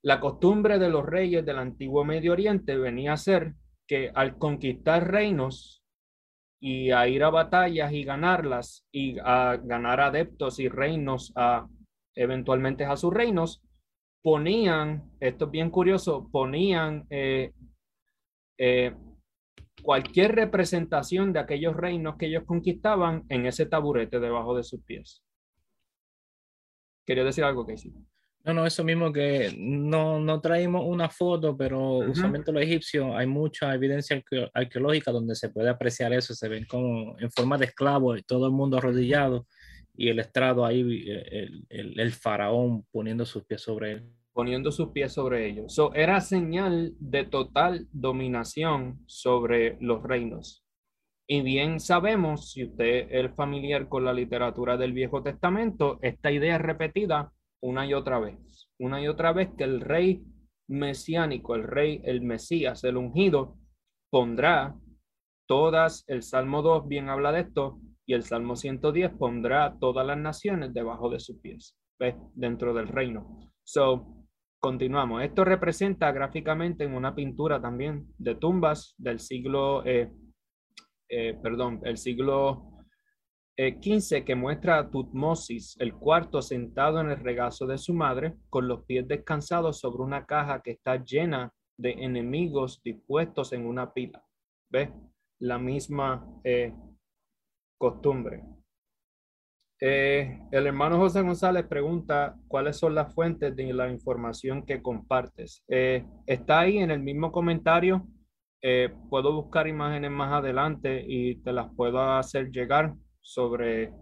La 0.01 0.21
costumbre 0.21 0.79
de 0.79 0.89
los 0.89 1.05
reyes 1.05 1.45
del 1.45 1.59
antiguo 1.59 2.05
Medio 2.05 2.31
Oriente 2.31 2.77
venía 2.77 3.11
a 3.11 3.17
ser 3.17 3.55
que 3.85 4.09
al 4.15 4.37
conquistar 4.37 5.11
reinos 5.11 5.83
y 6.61 6.91
a 6.91 7.09
ir 7.09 7.23
a 7.23 7.29
batallas 7.29 7.91
y 7.91 8.05
ganarlas 8.05 8.87
y 8.89 9.17
a 9.19 9.57
ganar 9.57 9.99
adeptos 9.99 10.59
y 10.59 10.69
reinos 10.69 11.33
a, 11.35 11.67
eventualmente 12.15 12.85
a 12.85 12.95
sus 12.95 13.13
reinos, 13.13 13.61
ponían, 14.23 15.11
esto 15.19 15.45
es 15.45 15.51
bien 15.51 15.69
curioso, 15.69 16.29
ponían 16.31 17.05
eh, 17.09 17.51
eh, 18.57 18.95
cualquier 19.83 20.35
representación 20.35 21.33
de 21.33 21.39
aquellos 21.39 21.75
reinos 21.75 22.15
que 22.15 22.27
ellos 22.27 22.45
conquistaban 22.45 23.25
en 23.27 23.45
ese 23.45 23.65
taburete 23.65 24.21
debajo 24.21 24.55
de 24.55 24.63
sus 24.63 24.81
pies. 24.81 25.24
¿Quería 27.05 27.23
decir 27.23 27.43
algo, 27.43 27.65
Casey? 27.65 27.93
No, 28.43 28.53
no, 28.53 28.65
eso 28.65 28.83
mismo 28.83 29.11
que 29.11 29.55
no, 29.57 30.19
no 30.19 30.39
traímos 30.39 30.83
una 30.85 31.09
foto, 31.09 31.57
pero 31.57 31.97
usualmente 31.97 32.51
los 32.51 32.61
egipcios 32.61 33.07
hay 33.15 33.25
mucha 33.25 33.73
evidencia 33.73 34.21
arqueológica 34.53 35.11
donde 35.11 35.33
se 35.33 35.49
puede 35.49 35.69
apreciar 35.69 36.13
eso, 36.13 36.35
se 36.35 36.47
ven 36.47 36.65
como 36.65 37.17
en 37.17 37.31
forma 37.31 37.57
de 37.57 37.65
esclavo, 37.65 38.15
todo 38.27 38.45
el 38.45 38.51
mundo 38.51 38.77
arrodillado 38.77 39.47
y 39.95 40.09
el 40.09 40.19
estrado 40.19 40.63
ahí, 40.63 40.81
el, 40.81 41.65
el, 41.69 41.99
el 41.99 42.11
faraón 42.11 42.85
poniendo 42.91 43.25
sus 43.25 43.43
pies 43.45 43.61
sobre 43.61 43.93
él 43.93 44.11
poniendo 44.35 44.69
sus 44.69 44.89
pies 44.89 45.13
sobre 45.13 45.47
ellos. 45.47 45.73
So, 45.73 45.93
era 45.93 46.19
señal 46.19 46.93
de 46.99 47.23
total 47.23 47.87
dominación 47.93 48.99
sobre 49.05 49.77
los 49.79 50.03
reinos. 50.03 50.64
Y 51.27 51.41
bien 51.41 51.79
sabemos, 51.79 52.51
si 52.51 52.65
usted 52.65 53.07
es 53.09 53.33
familiar 53.35 53.89
con 53.89 54.05
la 54.05 54.13
literatura 54.13 54.77
del 54.77 54.93
Viejo 54.93 55.23
Testamento, 55.23 55.97
esta 56.01 56.31
idea 56.31 56.55
es 56.55 56.61
repetida 56.61 57.31
una 57.61 57.87
y 57.87 57.93
otra 57.93 58.19
vez. 58.19 58.69
Una 58.79 59.01
y 59.01 59.07
otra 59.07 59.33
vez 59.33 59.49
que 59.57 59.63
el 59.63 59.81
rey 59.81 60.23
mesiánico, 60.67 61.55
el 61.55 61.63
rey, 61.63 62.01
el 62.03 62.21
Mesías, 62.21 62.83
el 62.83 62.97
ungido, 62.97 63.57
pondrá 64.11 64.75
todas, 65.47 66.03
el 66.07 66.21
Salmo 66.21 66.61
2 66.61 66.87
bien 66.87 67.09
habla 67.09 67.31
de 67.31 67.41
esto, 67.41 67.79
y 68.05 68.13
el 68.13 68.23
Salmo 68.23 68.55
110 68.55 69.13
pondrá 69.17 69.77
todas 69.79 70.05
las 70.05 70.17
naciones 70.17 70.73
debajo 70.73 71.09
de 71.09 71.19
sus 71.19 71.39
pies, 71.39 71.75
¿ves? 71.97 72.15
dentro 72.35 72.73
del 72.73 72.87
reino. 72.87 73.51
So, 73.63 74.25
Continuamos. 74.65 75.21
Esto 75.21 75.45
representa 75.45 76.11
gráficamente 76.11 76.85
en 76.85 76.95
una 76.95 77.13
pintura 77.13 77.61
también 77.61 78.07
de 78.17 78.33
tumbas 78.33 78.95
del 78.97 79.19
siglo, 79.19 79.85
eh, 79.85 80.11
eh, 81.09 81.37
perdón, 81.41 81.81
el 81.83 81.97
siglo 81.97 82.71
XV 83.57 84.17
eh, 84.17 84.25
que 84.25 84.35
muestra 84.35 84.77
a 84.77 84.89
Tutmosis, 84.89 85.77
el 85.79 85.93
cuarto, 85.93 86.41
sentado 86.41 86.99
en 86.99 87.09
el 87.09 87.19
regazo 87.19 87.67
de 87.67 87.77
su 87.77 87.93
madre, 87.93 88.35
con 88.49 88.67
los 88.67 88.83
pies 88.85 89.07
descansados 89.07 89.79
sobre 89.79 90.03
una 90.03 90.25
caja 90.25 90.61
que 90.61 90.71
está 90.71 91.03
llena 91.03 91.53
de 91.77 91.91
enemigos 91.91 92.81
dispuestos 92.83 93.53
en 93.53 93.65
una 93.65 93.93
pila. 93.93 94.25
¿Ves? 94.69 94.89
La 95.39 95.57
misma 95.57 96.25
costumbre. 97.77 98.43
Eh, 99.81 100.39
el 100.51 100.67
hermano 100.67 100.97
José 100.97 101.21
González 101.21 101.65
pregunta 101.67 102.37
cuáles 102.47 102.77
son 102.77 102.95
las 102.95 103.13
fuentes 103.13 103.55
de 103.55 103.73
la 103.73 103.89
información 103.89 104.65
que 104.65 104.81
compartes. 104.81 105.63
Está 105.67 106.61
ahí 106.61 106.77
en 106.77 106.91
el 106.91 107.01
mismo 107.01 107.31
comentario. 107.31 108.07
Eh, 108.67 108.89
puedo 109.09 109.31
buscar 109.33 109.67
imágenes 109.67 110.09
más 110.09 110.33
adelante 110.33 111.05
y 111.07 111.35
te 111.43 111.53
las 111.53 111.67
puedo 111.75 112.01
hacer 112.01 112.49
llegar 112.49 112.95
sobre, 113.21 113.93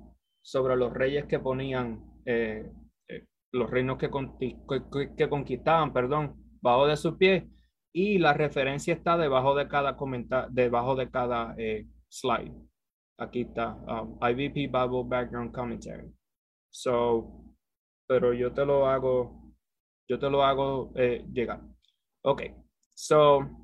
sobre 0.41 0.77
los 0.77 0.93
reyes 0.93 1.25
que 1.25 1.39
ponían, 1.39 2.01
los 3.51 3.69
reinos 3.69 3.97
que, 3.97 4.09
que, 5.17 5.29
conquistaban, 5.29 5.91
perdón, 5.91 6.35
bajo 6.61 6.87
de 6.87 6.95
sus 6.95 7.17
pies. 7.17 7.43
Y 7.91 8.19
la 8.19 8.33
referencia 8.33 8.93
está 8.93 9.17
debajo 9.17 9.53
de 9.53 9.67
cada 9.67 9.97
comentario, 9.97 10.49
debajo 10.51 10.95
de 10.95 11.11
cada 11.11 11.55
slide. 12.07 12.53
Aquí 13.17 13.41
está, 13.41 13.75
um, 13.75 14.17
IVP 14.21 14.67
Bible 14.67 15.03
Background 15.05 15.51
Commentary. 15.51 16.11
So, 16.71 17.43
pero 18.07 18.33
yo 18.33 18.51
te 18.53 18.65
lo 18.65 18.87
hago, 18.87 19.53
yo 20.07 20.17
te 20.17 20.29
lo 20.29 20.43
hago 20.43 20.91
eh, 20.95 21.25
llegar. 21.31 21.61
Ok, 22.23 22.41
so, 22.93 23.62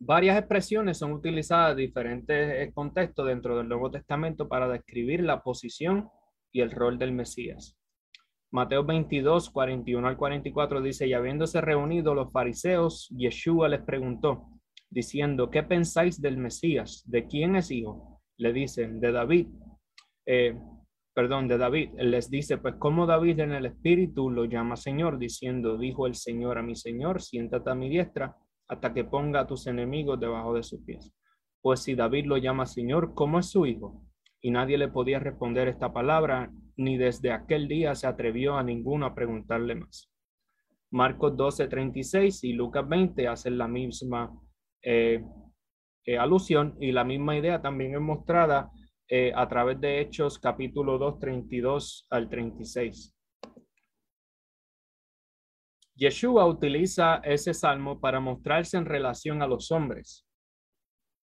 varias 0.00 0.38
expresiones 0.38 0.98
son 0.98 1.12
utilizadas 1.12 1.72
en 1.72 1.76
diferentes 1.76 2.68
eh, 2.68 2.72
contextos 2.72 3.26
dentro 3.26 3.56
del 3.56 3.68
Nuevo 3.68 3.90
Testamento 3.90 4.48
para 4.48 4.68
describir 4.68 5.22
la 5.22 5.42
posición 5.42 6.08
y 6.50 6.62
el 6.62 6.70
rol 6.70 6.98
del 6.98 7.12
Mesías. 7.12 7.76
Mateo 8.50 8.84
22, 8.84 9.50
41 9.50 10.08
al 10.08 10.16
44 10.16 10.82
dice, 10.82 11.06
y 11.06 11.12
habiéndose 11.12 11.60
reunido 11.60 12.14
los 12.14 12.32
fariseos, 12.32 13.08
Yeshua 13.10 13.68
les 13.68 13.82
preguntó, 13.82 14.48
diciendo, 14.88 15.50
¿qué 15.50 15.62
pensáis 15.62 16.20
del 16.20 16.36
Mesías? 16.36 17.04
¿De 17.06 17.28
quién 17.28 17.54
es 17.54 17.70
hijo? 17.70 18.20
le 18.40 18.54
dicen 18.54 19.00
de 19.00 19.12
David, 19.12 19.48
eh, 20.26 20.58
perdón, 21.14 21.46
de 21.46 21.58
David, 21.58 21.90
les 21.98 22.30
dice, 22.30 22.56
pues 22.56 22.76
como 22.76 23.04
David 23.04 23.40
en 23.40 23.52
el 23.52 23.66
espíritu 23.66 24.30
lo 24.30 24.46
llama 24.46 24.76
Señor, 24.76 25.18
diciendo, 25.18 25.76
dijo 25.76 26.06
el 26.06 26.14
Señor 26.14 26.56
a 26.56 26.62
mi 26.62 26.74
Señor, 26.74 27.20
siéntate 27.20 27.68
a 27.68 27.74
mi 27.74 27.90
diestra 27.90 28.34
hasta 28.70 28.94
que 28.94 29.04
ponga 29.04 29.40
a 29.40 29.46
tus 29.48 29.66
enemigos 29.66 30.20
debajo 30.20 30.54
de 30.54 30.62
sus 30.62 30.80
pies. 30.84 31.12
Pues 31.60 31.80
si 31.82 31.96
David 31.96 32.26
lo 32.26 32.36
llama 32.36 32.66
Señor, 32.66 33.14
¿cómo 33.14 33.40
es 33.40 33.46
su 33.46 33.66
hijo? 33.66 34.00
Y 34.40 34.52
nadie 34.52 34.78
le 34.78 34.86
podía 34.86 35.18
responder 35.18 35.66
esta 35.66 35.92
palabra, 35.92 36.52
ni 36.76 36.96
desde 36.96 37.32
aquel 37.32 37.66
día 37.66 37.96
se 37.96 38.06
atrevió 38.06 38.56
a 38.56 38.62
ninguno 38.62 39.06
a 39.06 39.14
preguntarle 39.14 39.74
más. 39.74 40.08
Marcos 40.92 41.36
12, 41.36 41.66
36 41.66 42.44
y 42.44 42.52
Lucas 42.52 42.88
20 42.88 43.26
hacen 43.26 43.58
la 43.58 43.66
misma 43.66 44.32
eh, 44.82 45.22
eh, 46.06 46.16
alusión 46.16 46.76
y 46.80 46.92
la 46.92 47.02
misma 47.02 47.36
idea 47.36 47.60
también 47.60 47.94
es 47.94 48.00
mostrada 48.00 48.70
eh, 49.08 49.32
a 49.34 49.48
través 49.48 49.80
de 49.80 50.00
Hechos 50.00 50.38
capítulo 50.38 50.96
2, 50.96 51.18
32 51.18 52.06
al 52.08 52.28
36. 52.28 53.16
Yeshua 56.00 56.46
utiliza 56.46 57.16
ese 57.24 57.52
salmo 57.52 58.00
para 58.00 58.20
mostrarse 58.20 58.78
en 58.78 58.86
relación 58.86 59.42
a 59.42 59.46
los 59.46 59.70
hombres. 59.70 60.26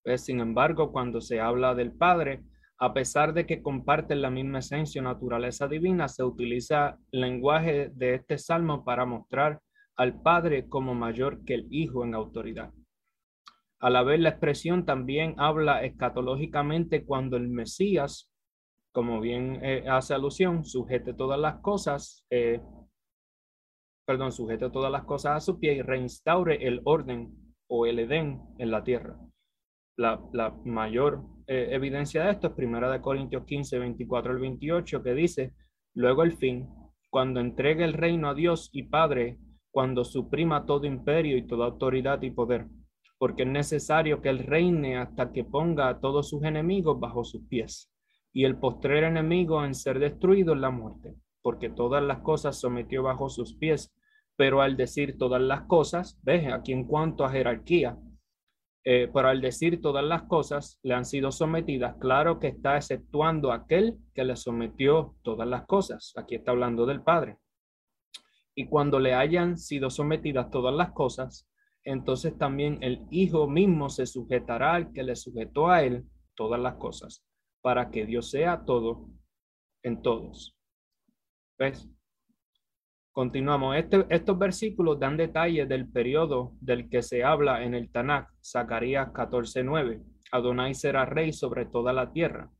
Pues, 0.03 0.23
sin 0.23 0.39
embargo, 0.39 0.91
cuando 0.91 1.19
se 1.19 1.41
habla 1.41 1.73
del 1.73 1.93
Padre, 1.93 2.43
a 2.77 2.93
pesar 2.93 3.33
de 3.33 3.47
que 3.47 3.63
comparten 3.63 4.21
la 4.21 4.29
misma 4.29 4.59
esencia 4.59 5.01
o 5.01 5.03
naturaleza 5.03 5.67
divina, 5.67 6.07
se 6.07 6.23
utiliza 6.23 6.99
el 7.11 7.21
lenguaje 7.21 7.89
de 7.95 8.13
este 8.13 8.37
salmo 8.37 8.85
para 8.85 9.07
mostrar 9.07 9.59
al 9.95 10.21
Padre 10.21 10.69
como 10.69 10.93
mayor 10.93 11.43
que 11.43 11.55
el 11.55 11.67
Hijo 11.71 12.05
en 12.05 12.13
autoridad. 12.13 12.71
A 13.79 13.89
la 13.89 14.03
vez, 14.03 14.19
la 14.19 14.29
expresión 14.29 14.85
también 14.85 15.33
habla 15.39 15.83
escatológicamente 15.83 17.03
cuando 17.03 17.35
el 17.35 17.49
Mesías, 17.49 18.31
como 18.91 19.21
bien 19.21 19.59
eh, 19.63 19.85
hace 19.89 20.13
alusión, 20.13 20.65
sujete 20.65 21.15
todas 21.15 21.39
las 21.39 21.61
cosas, 21.61 22.23
eh, 22.29 22.61
perdón, 24.07 24.31
sujete 24.31 24.69
todas 24.71 24.91
las 24.91 25.03
cosas 25.03 25.35
a 25.35 25.39
su 25.39 25.59
pie 25.59 25.73
y 25.73 25.81
reinstaure 25.81 26.65
el 26.65 26.81
orden 26.85 27.31
o 27.67 27.85
el 27.85 27.99
Edén 27.99 28.41
en 28.57 28.71
la 28.71 28.83
tierra. 28.83 29.19
La, 29.97 30.19
mayor 30.63 31.23
eh, 31.47 31.69
evidencia 31.71 32.23
de 32.23 32.31
esto 32.31 32.47
es 32.47 32.53
primera 32.53 32.89
de 32.89 33.01
Corintios 33.01 33.45
15, 33.45 33.79
24 33.79 34.31
al 34.31 34.39
28, 34.39 35.03
que 35.03 35.13
dice, 35.13 35.53
luego 35.93 36.23
el 36.23 36.37
fin, 36.37 36.69
cuando 37.09 37.39
entregue 37.39 37.83
el 37.83 37.93
reino 37.93 38.29
a 38.29 38.33
Dios 38.33 38.69
y 38.71 38.83
Padre, 38.83 39.37
cuando 39.71 40.03
suprima 40.03 40.65
todo 40.65 40.85
imperio 40.85 41.37
y 41.37 41.45
toda 41.45 41.65
autoridad 41.65 42.21
y 42.21 42.31
poder 42.31 42.67
porque 43.17 43.43
es 43.43 43.49
necesario 43.49 44.21
que 44.21 44.29
él 44.29 44.39
reine 44.39 44.97
hasta 44.97 45.31
que 45.31 45.43
ponga 45.43 45.89
a 45.89 45.99
todos 45.99 46.29
sus 46.29 46.43
enemigos 46.43 46.99
bajo 46.99 47.23
sus 47.23 47.43
pies. 47.47 47.91
Y 48.33 48.45
el 48.45 48.57
postrer 48.57 49.03
enemigo 49.03 49.63
en 49.65 49.73
ser 49.73 49.99
destruido 49.99 50.53
es 50.53 50.59
la 50.59 50.69
muerte, 50.69 51.15
porque 51.41 51.69
todas 51.69 52.03
las 52.03 52.19
cosas 52.19 52.59
sometió 52.59 53.03
bajo 53.03 53.29
sus 53.29 53.55
pies. 53.55 53.91
Pero 54.37 54.61
al 54.61 54.77
decir 54.77 55.17
todas 55.17 55.41
las 55.41 55.63
cosas, 55.63 56.17
ves 56.23 56.47
aquí 56.53 56.71
en 56.71 56.85
cuanto 56.85 57.25
a 57.25 57.29
jerarquía, 57.29 57.97
eh, 58.89 59.09
pero 59.13 59.27
al 59.27 59.41
decir 59.41 59.81
todas 59.81 60.05
las 60.05 60.23
cosas 60.23 60.79
le 60.81 60.93
han 60.93 61.03
sido 61.03 61.29
sometidas, 61.33 61.97
claro 61.99 62.39
que 62.39 62.47
está 62.47 62.77
exceptuando 62.77 63.51
aquel 63.51 63.97
que 64.13 64.23
le 64.23 64.37
sometió 64.37 65.17
todas 65.23 65.45
las 65.45 65.65
cosas. 65.65 66.13
Aquí 66.15 66.35
está 66.35 66.51
hablando 66.51 66.85
del 66.85 67.01
Padre. 67.01 67.37
Y 68.55 68.67
cuando 68.67 68.99
le 68.99 69.13
hayan 69.13 69.57
sido 69.57 69.89
sometidas 69.89 70.49
todas 70.49 70.73
las 70.73 70.93
cosas, 70.93 71.49
entonces 71.83 72.37
también 72.37 72.77
el 72.81 73.05
Hijo 73.11 73.49
mismo 73.49 73.89
se 73.89 74.05
sujetará 74.05 74.75
al 74.75 74.93
que 74.93 75.03
le 75.03 75.17
sujetó 75.17 75.69
a 75.69 75.83
él 75.83 76.05
todas 76.33 76.61
las 76.61 76.75
cosas, 76.75 77.25
para 77.61 77.89
que 77.91 78.05
Dios 78.05 78.29
sea 78.29 78.63
todo 78.63 79.09
en 79.83 80.01
todos. 80.01 80.57
¿Ves? 81.59 81.89
Continuamos. 83.17 83.75
Este, 83.75 84.05
estos 84.11 84.37
versículos 84.37 84.99
dan 84.99 85.17
detalles 85.17 85.67
del 85.67 85.89
periodo 85.89 86.51
del 86.61 86.87
que 86.87 87.01
se 87.01 87.23
habla 87.23 87.63
en 87.63 87.73
el 87.73 87.89
Tanakh, 87.89 88.29
Zacarías 88.45 89.09
14:9. 89.11 90.03
Adonai 90.31 90.75
será 90.75 91.03
rey 91.03 91.33
sobre 91.33 91.65
toda 91.65 91.93
la 91.93 92.13
tierra. 92.13 92.51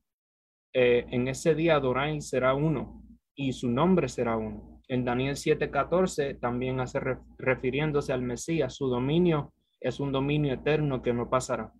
Eh, 0.74 1.06
en 1.12 1.28
ese 1.28 1.54
día 1.54 1.76
Adonai 1.76 2.20
será 2.20 2.54
uno 2.54 3.04
y 3.36 3.52
su 3.52 3.70
nombre 3.70 4.08
será 4.08 4.36
uno 4.36 4.82
en 4.88 5.04
Daniel 5.04 5.36
7:14 5.36 6.34
también 6.34 6.80
hace 6.80 6.98
refiriéndose 7.38 8.12
al 8.12 8.22
Mesías, 8.22 8.74
su 8.74 8.88
dominio 8.88 9.52
es 9.80 10.00
un 10.00 10.10
dominio 10.10 10.54
eterno 10.54 11.02
que 11.02 11.12
no 11.12 11.30
pasará. 11.30 11.72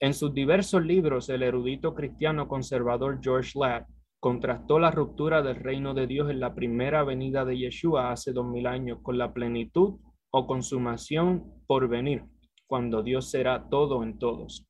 En 0.00 0.12
sus 0.12 0.34
diversos 0.34 0.84
libros, 0.84 1.28
el 1.28 1.44
erudito 1.44 1.94
cristiano 1.94 2.48
conservador 2.48 3.20
George 3.22 3.52
Ladd 3.54 3.84
contrastó 4.22 4.78
la 4.78 4.92
ruptura 4.92 5.42
del 5.42 5.56
reino 5.56 5.94
de 5.94 6.06
Dios 6.06 6.30
en 6.30 6.38
la 6.38 6.54
primera 6.54 7.02
venida 7.02 7.44
de 7.44 7.58
Yeshua 7.58 8.12
hace 8.12 8.32
dos 8.32 8.46
mil 8.46 8.68
años 8.68 9.00
con 9.02 9.18
la 9.18 9.34
plenitud 9.34 9.98
o 10.30 10.46
consumación 10.46 11.42
por 11.66 11.88
venir, 11.88 12.22
cuando 12.68 13.02
Dios 13.02 13.28
será 13.28 13.68
todo 13.68 14.04
en 14.04 14.20
todos. 14.20 14.64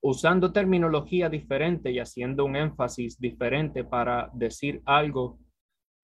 Usando 0.00 0.52
terminología 0.52 1.28
diferente 1.28 1.90
y 1.90 1.98
haciendo 1.98 2.44
un 2.44 2.54
énfasis 2.54 3.18
diferente 3.18 3.82
para 3.82 4.30
decir 4.32 4.80
algo, 4.84 5.40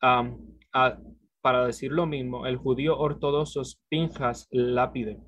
para 0.01 1.65
decir 1.65 1.93
lo 1.93 2.07
mismo, 2.07 2.45
el 2.49 2.57
judío 2.57 2.99
ortodoxo 2.99 3.63
Pinjas 3.89 4.49
Lápide 4.51 5.21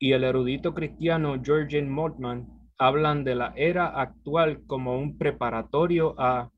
y 0.00 0.10
el 0.10 0.24
erudito 0.24 0.74
cristiano 0.74 1.40
Georgian 1.40 1.88
Mortman 1.88 2.59
hablan 2.80 3.24
de 3.24 3.34
la 3.34 3.52
era 3.56 3.88
actual 4.00 4.64
como 4.66 4.98
un 4.98 5.18
preparatorio 5.18 6.14
a, 6.18 6.50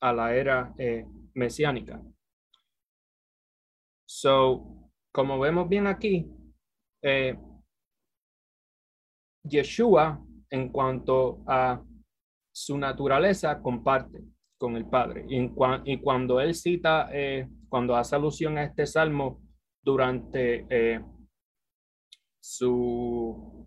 la 0.00 0.34
era 0.34 0.74
eh, 0.76 1.06
mesiánica. 1.32 2.02
So, 4.04 4.90
como 5.12 5.38
vemos 5.38 5.68
bien 5.68 5.86
aquí, 5.86 6.28
eh, 7.02 7.38
Yeshua, 9.44 10.20
en 10.50 10.70
cuanto 10.70 11.44
a 11.46 11.80
su 12.52 12.76
naturaleza, 12.76 13.62
comparte 13.62 14.24
con 14.58 14.76
el 14.76 14.86
Padre. 14.86 15.24
Y, 15.28 15.98
cuando 16.00 16.40
él 16.40 16.54
cita, 16.54 17.08
eh, 17.12 17.48
cuando 17.68 17.94
hace 17.94 18.16
alusión 18.16 18.58
a 18.58 18.64
este 18.64 18.86
salmo 18.86 19.40
durante 19.82 20.66
su 22.40 23.63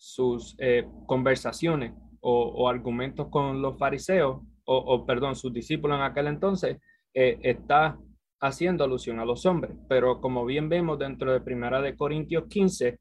sus 0.00 0.56
eh, 0.58 0.86
conversaciones 1.06 1.92
o, 2.22 2.68
argumentos 2.68 3.28
con 3.28 3.60
los 3.60 3.78
fariseos, 3.78 4.40
o, 4.64 5.04
perdón, 5.04 5.34
sus 5.34 5.52
discípulos 5.52 5.98
en 5.98 6.04
aquel 6.04 6.28
entonces, 6.28 6.78
eh, 7.12 7.38
está 7.42 7.98
haciendo 8.40 8.84
alusión 8.84 9.18
a 9.18 9.24
los 9.24 9.44
hombres. 9.44 9.76
Pero 9.88 10.20
como 10.20 10.44
bien 10.46 10.68
vemos 10.68 10.98
dentro 10.98 11.32
de 11.32 11.40
Primera 11.40 11.82
de 11.82 11.96
Corintios 11.96 12.44
15, 12.48 12.98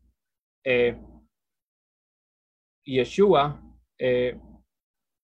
eh, 0.66 0.98
Yeshua 2.84 3.62
eh, 3.98 4.38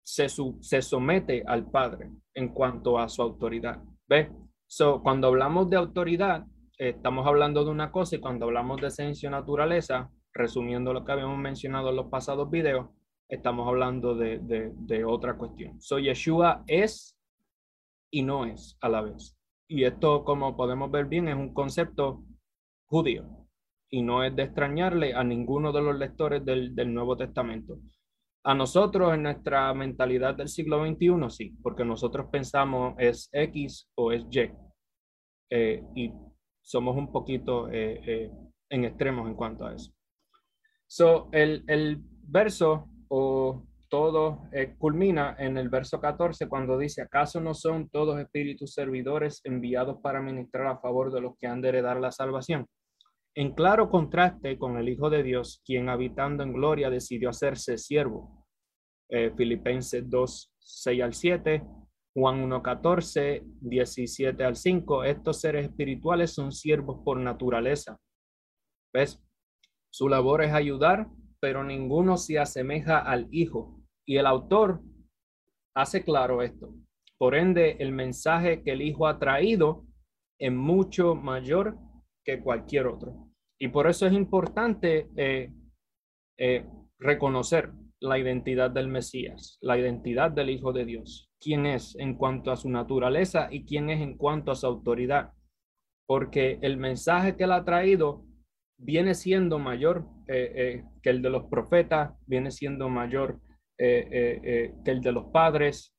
se, 0.03 0.29
se, 0.29 0.83
somete 0.83 1.45
al 1.47 1.71
Padre 1.71 2.11
en 2.35 2.49
cuanto 2.49 2.99
a 2.99 3.09
su 3.09 3.23
autoridad. 3.23 3.83
¿Ves? 4.09 4.31
So, 4.67 5.03
cuando 5.03 5.29
hablamos 5.29 5.69
de 5.69 5.77
autoridad, 5.77 6.47
estamos 6.79 7.27
hablando 7.27 7.65
de 7.65 7.71
una 7.71 7.93
cosa 7.93 8.17
y 8.17 8.21
cuando 8.21 8.47
hablamos 8.47 8.81
de 8.81 8.87
esencia 8.87 9.29
naturaleza, 9.29 10.11
resumiendo 10.33 10.93
lo 10.93 11.05
que 11.05 11.13
habíamos 11.13 11.39
mencionado 11.39 11.91
en 11.91 11.97
los 11.97 12.07
pasados 12.07 12.51
videos, 12.51 12.89
estamos 13.29 13.67
hablando 13.67 14.15
de, 14.15 15.05
otra 15.07 15.37
cuestión. 15.37 15.81
So 15.81 15.99
Yeshua 15.99 16.65
es 16.67 17.17
y 18.11 18.23
no 18.23 18.45
es 18.45 18.77
a 18.81 18.89
la 18.89 19.03
vez. 19.03 19.37
Y 19.69 19.85
esto, 19.85 20.25
como 20.25 20.57
podemos 20.57 20.91
ver 20.91 21.07
bien, 21.07 21.29
es 21.29 21.37
un 21.37 21.55
concepto 21.55 22.25
judío 22.87 23.25
y 23.89 24.03
no 24.03 24.25
es 24.25 24.35
de 24.35 24.45
extrañarle 24.45 25.15
a 25.15 25.23
ninguno 25.23 25.73
de 25.73 25.83
los 25.83 25.97
lectores 25.97 26.45
del, 26.45 26.75
Nuevo 26.93 27.17
Testamento. 27.17 27.79
A 28.43 28.55
nosotros, 28.55 29.15
en 29.15 29.25
nuestra 29.25 29.73
mentalidad 29.75 30.35
del 30.35 30.49
siglo 30.49 30.85
XXI, 30.85 31.31
sí, 31.31 31.57
porque 31.63 31.85
nosotros 31.85 32.27
pensamos 32.33 32.95
es 32.99 33.29
X 33.33 33.89
o 33.97 34.13
es 34.13 34.25
Y. 34.31 34.51
Eh, 35.53 35.83
y 35.95 36.13
somos 36.63 36.97
un 36.97 37.13
poquito 37.13 37.69
eh, 37.69 38.01
eh, 38.07 38.31
en 38.71 38.85
extremos 38.85 39.29
en 39.29 39.35
cuanto 39.35 39.67
a 39.67 39.75
eso. 39.75 39.93
So, 40.93 41.29
el, 41.31 41.63
el 41.69 42.03
verso 42.27 42.89
o 43.07 43.65
todo 43.89 44.49
eh, 44.53 44.75
culmina 44.77 45.37
en 45.39 45.57
el 45.57 45.69
verso 45.69 46.01
14 46.01 46.49
cuando 46.49 46.77
dice, 46.77 47.01
¿acaso 47.01 47.41
no 47.41 47.55
son 47.55 47.89
todos 47.91 48.19
espíritus 48.19 48.75
servidores 48.75 49.41
enviados 49.45 49.99
para 50.03 50.21
ministrar 50.21 50.67
a 50.67 50.79
favor 50.79 51.13
de 51.13 51.21
los 51.21 51.37
que 51.39 51.47
han 51.47 51.61
de 51.61 51.69
heredar 51.69 52.01
la 52.01 52.11
salvación? 52.11 52.67
En 53.37 53.55
claro 53.55 53.89
contraste 53.89 54.59
con 54.59 54.79
el 54.79 54.89
Hijo 54.89 55.11
de 55.11 55.23
Dios, 55.23 55.63
quien 55.65 55.89
habitando 55.89 56.43
en 56.43 56.53
gloria 56.53 56.91
decidió 56.91 57.31
hacerse 57.31 57.79
siervo. 57.79 58.45
Eh, 59.11 59.33
Filipenses 59.37 60.11
2, 60.11 60.53
6 60.59 61.03
al 61.05 61.15
7, 61.15 61.65
Juan 62.15 62.41
1, 62.41 62.63
14, 62.65 63.45
17 63.61 64.43
al 64.43 64.57
5. 64.57 65.05
Estos 65.05 65.41
seres 65.41 65.67
espirituales 65.67 66.35
son 66.35 66.51
siervos 66.51 67.01
por 67.05 67.17
naturaleza. 67.17 67.97
¿Ves? 68.93 69.23
Su 69.91 70.09
labor 70.09 70.43
es 70.43 70.53
ayudar, 70.53 71.09
pero 71.41 71.65
ninguno 71.65 72.17
se 72.17 72.39
asemeja 72.39 72.99
al 72.99 73.29
Hijo. 73.31 73.81
Y 74.07 74.17
el 74.17 74.27
autor 74.27 74.81
hace 75.75 76.05
claro 76.05 76.43
esto. 76.43 76.75
Por 77.19 77.35
ende, 77.35 77.77
el 77.81 77.93
mensaje 77.93 78.63
que 78.63 78.73
el 78.73 78.83
Hijo 78.83 79.07
ha 79.07 79.19
traído 79.19 79.85
es 80.39 80.53
mucho 80.53 81.15
mayor 81.15 81.77
que 82.25 82.41
cualquier 82.41 82.87
otro. 82.87 83.29
Y 83.59 83.69
por 83.69 83.89
eso 83.89 84.07
es 84.07 84.13
importante 84.13 85.09
eh, 85.17 85.53
eh, 86.39 86.67
reconocer 86.99 87.73
la 88.01 88.19
identidad 88.19 88.71
del 88.71 88.89
Mesías, 88.89 89.59
la 89.61 89.79
identidad 89.79 90.31
del 90.31 90.49
Hijo 90.49 90.73
de 90.73 90.87
Dios, 90.87 91.31
quién 91.39 91.67
es 91.67 91.95
en 91.97 92.15
cuanto 92.15 92.51
a 92.51 92.57
su 92.57 92.71
naturaleza 92.71 93.49
y 93.51 93.67
quién 93.67 93.91
es 93.91 94.01
en 94.01 94.17
cuanto 94.17 94.51
a 94.51 94.55
su 94.55 94.67
autoridad. 94.67 95.33
Porque 96.07 96.59
el 96.63 96.79
mensaje 96.79 97.37
que 97.37 97.45
él 97.45 97.53
ha 97.53 97.65
traído 97.65 98.25
viene 98.81 99.15
siendo 99.15 99.59
mayor 99.59 100.07
eh, 100.27 100.53
eh, 100.55 100.85
que 101.03 101.11
el 101.11 101.23
de 101.23 101.31
los 101.31 101.45
profetas, 101.47 102.13
viene 102.27 102.51
siendo 102.51 102.89
mayor 102.89 103.39
eh, 103.79 104.75
que 104.85 104.91
el 104.91 105.01
de 105.01 105.13
los 105.13 105.27
padres. 105.27 105.95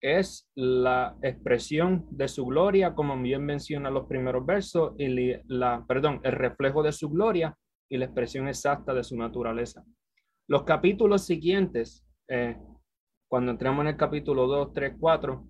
Es 0.00 0.48
la 0.54 1.16
expresión 1.22 2.06
de 2.10 2.28
su 2.28 2.46
gloria, 2.46 2.94
como 2.94 3.20
bien 3.20 3.44
menciona 3.44 3.90
los 3.90 4.06
primeros 4.06 4.46
versos, 4.46 4.94
y 4.96 5.32
la, 5.48 5.84
perdón, 5.88 6.20
el 6.22 6.32
reflejo 6.32 6.82
de 6.82 6.92
su 6.92 7.10
gloria 7.10 7.56
y 7.90 7.96
la 7.96 8.04
expresión 8.04 8.46
exacta 8.46 8.94
de 8.94 9.02
su 9.02 9.16
naturaleza. 9.16 9.82
Los 10.46 10.62
capítulos 10.62 11.26
siguientes, 11.26 12.06
cuando 13.28 13.50
entramos 13.50 13.82
en 13.82 13.88
el 13.88 13.96
capítulo 13.96 14.46
2, 14.46 14.72
3, 14.72 14.94
4, 15.00 15.44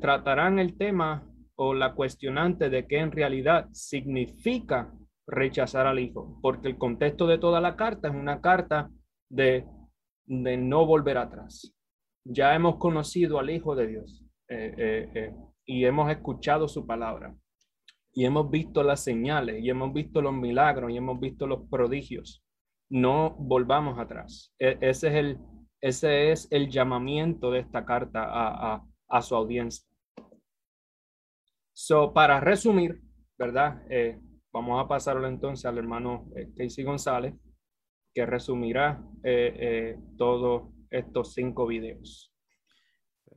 tratarán 0.00 0.58
el 0.58 0.76
tema 0.76 1.24
o 1.54 1.72
la 1.72 1.94
cuestionante 1.94 2.70
de 2.70 2.88
qué 2.88 2.98
en 2.98 3.12
realidad 3.12 3.68
significa 3.72 4.92
rechazar 5.30 5.86
al 5.86 5.98
hijo, 5.98 6.38
porque 6.42 6.68
el 6.68 6.76
contexto 6.76 7.26
de 7.26 7.38
toda 7.38 7.60
la 7.60 7.76
carta 7.76 8.08
es 8.08 8.14
una 8.14 8.40
carta 8.40 8.90
de, 9.30 9.64
de 10.26 10.56
no 10.56 10.84
volver 10.86 11.18
atrás. 11.18 11.72
Ya 12.24 12.54
hemos 12.54 12.76
conocido 12.76 13.38
al 13.38 13.50
Hijo 13.50 13.74
de 13.74 13.86
Dios 13.86 14.24
eh, 14.48 14.74
eh, 14.76 15.10
eh, 15.14 15.34
y 15.64 15.84
hemos 15.84 16.10
escuchado 16.10 16.68
su 16.68 16.86
palabra 16.86 17.34
y 18.12 18.24
hemos 18.24 18.50
visto 18.50 18.82
las 18.82 19.02
señales 19.02 19.62
y 19.62 19.70
hemos 19.70 19.92
visto 19.94 20.20
los 20.20 20.34
milagros 20.34 20.90
y 20.90 20.96
hemos 20.96 21.18
visto 21.18 21.46
los 21.46 21.68
prodigios. 21.70 22.44
No 22.90 23.36
volvamos 23.38 23.98
atrás. 23.98 24.52
E, 24.58 24.76
ese, 24.80 25.08
es 25.08 25.14
el, 25.14 25.38
ese 25.80 26.32
es 26.32 26.48
el 26.50 26.68
llamamiento 26.68 27.52
de 27.52 27.60
esta 27.60 27.86
carta 27.86 28.24
a, 28.24 28.74
a, 28.74 28.84
a 29.08 29.22
su 29.22 29.36
audiencia. 29.36 29.86
So, 31.72 32.12
para 32.12 32.40
resumir, 32.40 33.00
¿verdad? 33.38 33.82
Vamos 34.52 34.84
a 34.84 34.88
pasarlo 34.88 35.28
entonces 35.28 35.64
al 35.66 35.78
hermano 35.78 36.28
eh, 36.34 36.48
Casey 36.56 36.84
González, 36.84 37.34
que 38.12 38.26
resumirá 38.26 39.00
eh, 39.22 39.54
eh, 39.56 39.96
todos 40.16 40.72
estos 40.90 41.34
cinco 41.34 41.66
videos. 41.66 42.32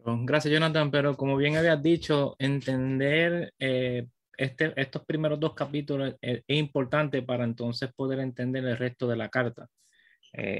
Gracias, 0.06 0.52
Jonathan. 0.52 0.90
Pero 0.90 1.16
como 1.16 1.38
bien 1.38 1.56
habías 1.56 1.82
dicho, 1.82 2.36
entender 2.40 3.54
este, 3.58 4.74
estos 4.76 5.06
primeros 5.06 5.40
dos 5.40 5.54
capítulos 5.54 6.16
es, 6.20 6.44
importante 6.48 7.22
para 7.22 7.44
entonces 7.44 7.94
poder 7.94 8.20
entender 8.20 8.66
el 8.66 8.78
resto 8.78 9.08
de 9.08 9.16
la 9.16 9.30
carta. 9.30 9.68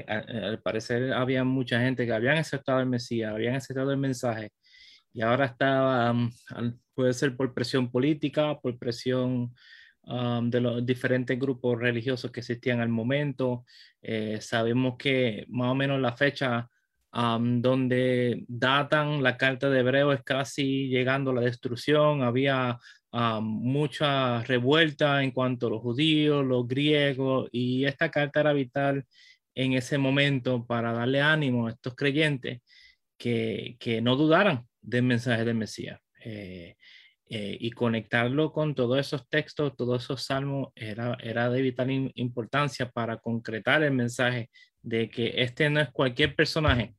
al, 0.06 0.62
parecer 0.62 1.12
había 1.12 1.44
mucha 1.44 1.80
gente 1.80 2.06
que 2.06 2.12
habían 2.12 2.38
aceptado 2.38 2.80
el 2.80 2.86
Mesías, 2.86 3.34
habían 3.34 3.56
aceptado 3.56 3.90
el 3.90 3.98
mensaje 3.98 4.50
y 5.14 5.22
ahora 5.22 5.46
estaba, 5.46 6.10
um, 6.10 6.30
puede 6.92 7.12
ser 7.14 7.36
por 7.36 7.54
presión 7.54 7.90
política, 7.90 8.58
por 8.60 8.76
presión 8.78 9.54
De 10.06 10.60
los 10.60 10.84
diferentes 10.84 11.38
grupos 11.38 11.78
religiosos 11.78 12.30
que 12.30 12.40
existían 12.40 12.80
al 12.80 12.90
momento. 12.90 13.64
Eh, 14.02 14.38
sabemos 14.40 14.96
que 14.98 15.46
más 15.48 15.70
o 15.70 15.74
menos 15.74 15.98
la 15.98 16.14
fecha 16.14 16.68
donde 17.10 18.44
datan 18.48 19.22
la 19.22 19.36
carta 19.36 19.70
de 19.70 19.80
Hebreo 19.80 20.12
es 20.12 20.22
casi 20.22 20.88
llegando 20.88 21.30
a 21.30 21.34
la 21.34 21.40
destrucción. 21.42 22.22
Había 22.22 22.78
um, 23.12 23.44
mucha 23.44 24.42
revuelta 24.42 25.22
en 25.22 25.30
cuanto 25.30 25.68
a 25.68 25.70
los 25.70 25.80
judíos, 25.80 26.44
los 26.44 26.66
griegos, 26.66 27.48
y 27.52 27.84
esta 27.84 28.10
carta 28.10 28.40
era 28.40 28.52
vital 28.52 29.06
en 29.54 29.74
ese 29.74 29.96
momento 29.96 30.66
para 30.66 30.92
darle 30.92 31.20
ánimo 31.20 31.66
a 31.66 31.70
estos 31.70 31.94
creyentes 31.94 32.60
que, 33.16 33.76
que 33.78 34.00
no 34.00 34.16
dudaran 34.16 34.66
del 34.82 35.04
mensaje 35.04 35.44
del 35.44 35.54
Mesías. 35.54 36.00
Eh, 36.24 36.76
eh, 37.30 37.56
y 37.58 37.70
conectarlo 37.70 38.52
con 38.52 38.74
todos 38.74 38.98
esos 38.98 39.28
textos, 39.28 39.74
todos 39.76 40.04
esos 40.04 40.22
salmos, 40.24 40.68
era, 40.74 41.16
era 41.22 41.48
de 41.48 41.62
vital 41.62 42.12
importancia 42.14 42.90
para 42.90 43.16
concretar 43.16 43.82
el 43.82 43.92
mensaje 43.92 44.50
de 44.82 45.08
que 45.08 45.32
este 45.36 45.70
no 45.70 45.80
es 45.80 45.90
cualquier 45.90 46.36
personaje, 46.36 46.94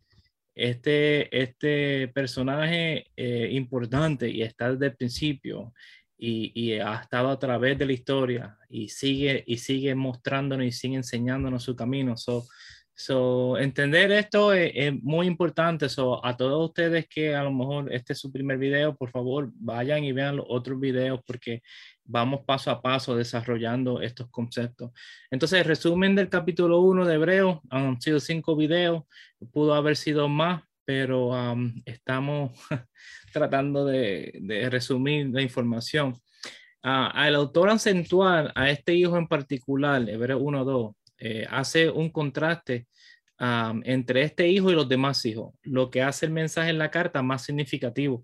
este, 0.55 1.43
este 1.43 2.07
personaje 2.07 3.05
eh, 3.15 3.49
importante 3.51 4.27
y 4.29 4.41
está 4.41 4.71
desde 4.71 4.87
el 4.87 4.95
principio 4.95 5.73
y, 6.17 6.51
y, 6.55 6.79
ha 6.79 6.95
estado 6.95 7.29
a 7.29 7.37
través 7.37 7.77
de 7.77 7.85
la 7.85 7.93
historia 7.93 8.57
y 8.69 8.89
sigue, 8.89 9.43
y 9.45 9.57
sigue 9.57 9.93
mostrándonos 9.93 10.65
y 10.65 10.71
sigue 10.71 10.95
enseñándonos 10.95 11.63
su 11.63 11.75
camino. 11.75 12.15
So, 12.17 12.45
So, 12.97 13.57
entender 13.57 14.09
esto 14.13 14.53
es, 14.53 14.93
muy 15.03 15.27
importante. 15.27 15.89
So, 15.89 16.25
a 16.25 16.37
todos 16.37 16.69
ustedes 16.69 17.07
que 17.09 17.35
a 17.35 17.43
lo 17.43 17.51
mejor 17.51 17.91
este 17.91 18.13
es 18.13 18.19
su 18.19 18.31
primer 18.31 18.57
video, 18.57 18.95
por 18.95 19.11
favor, 19.11 19.51
vayan 19.55 20.05
y 20.05 20.13
vean 20.13 20.37
los 20.37 20.45
otros 20.47 20.79
videos 20.79 21.19
porque 21.27 21.61
vamos 22.05 22.45
paso 22.45 22.71
a 22.71 22.81
paso 22.81 23.15
desarrollando 23.15 24.01
estos 24.01 24.29
conceptos. 24.29 24.91
Entonces, 25.29 25.67
resumen 25.67 26.15
del 26.15 26.29
capítulo 26.29 26.79
1 26.79 27.05
de 27.05 27.15
Hebreo 27.15 27.61
han 27.69 27.99
sido 27.99 28.21
cinco 28.21 28.55
videos, 28.55 29.03
pudo 29.51 29.73
haber 29.73 29.97
sido 29.97 30.29
más, 30.29 30.63
pero 30.85 31.29
um, 31.29 31.73
estamos 31.85 32.51
tratando 33.33 33.85
de, 33.85 34.39
de, 34.41 34.69
resumir 34.69 35.27
la 35.33 35.41
información. 35.41 36.13
Uh, 36.81 37.11
al 37.11 37.35
autor 37.35 37.69
acentuar 37.71 38.53
a 38.55 38.69
este 38.69 38.93
hijo 38.93 39.17
en 39.17 39.27
particular, 39.27 40.07
Hebreo 40.07 40.39
1.2, 40.39 40.95
eh, 41.17 41.45
hace 41.49 41.89
un 41.89 42.09
contraste 42.09 42.87
entre 43.83 44.21
este 44.21 44.47
hijo 44.47 44.71
y 44.71 44.75
los 44.75 44.87
demás 44.87 45.25
hijos, 45.25 45.53
lo 45.63 45.89
que 45.89 46.01
hace 46.01 46.25
el 46.25 46.31
mensaje 46.31 46.69
en 46.69 46.77
la 46.77 46.89
carta 46.89 47.21
más 47.21 47.43
significativo. 47.43 48.23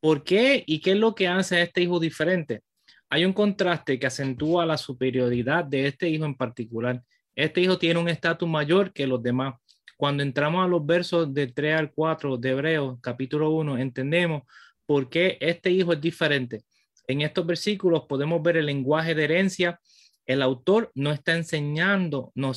¿Por 0.00 0.24
qué 0.24 0.64
y 0.66 0.80
qué 0.80 0.92
es 0.92 0.96
lo 0.96 1.14
que 1.14 1.28
hace 1.28 1.56
a 1.56 1.62
este 1.62 1.82
hijo 1.82 2.00
diferente? 2.00 2.62
Hay 3.08 3.24
un 3.24 3.32
contraste 3.32 3.98
que 3.98 4.06
acentúa 4.06 4.66
la 4.66 4.78
superioridad 4.78 5.64
de 5.64 5.86
este 5.86 6.08
hijo 6.08 6.24
en 6.24 6.34
particular. 6.34 7.02
Este 7.34 7.60
hijo 7.60 7.78
tiene 7.78 8.00
un 8.00 8.08
estatus 8.08 8.48
mayor 8.48 8.92
que 8.92 9.06
los 9.06 9.22
demás. 9.22 9.54
Cuando 9.96 10.22
entramos 10.22 10.64
a 10.64 10.68
los 10.68 10.84
versos 10.84 11.32
de 11.32 11.46
3 11.46 11.78
al 11.78 11.92
4 11.92 12.36
de 12.36 12.50
Hebreos, 12.50 12.98
capítulo 13.00 13.50
1, 13.50 13.78
entendemos 13.78 14.42
por 14.84 15.08
qué 15.08 15.38
este 15.40 15.70
hijo 15.70 15.92
es 15.92 16.00
diferente. 16.00 16.62
En 17.06 17.22
estos 17.22 17.46
versículos 17.46 18.04
podemos 18.08 18.42
ver 18.42 18.56
el 18.56 18.66
lenguaje 18.66 19.14
de 19.14 19.24
herencia 19.24 19.80
el 20.26 20.42
autor 20.42 20.90
no 20.94 21.12
está 21.12 21.36
enseñando, 21.36 22.32
no 22.34 22.50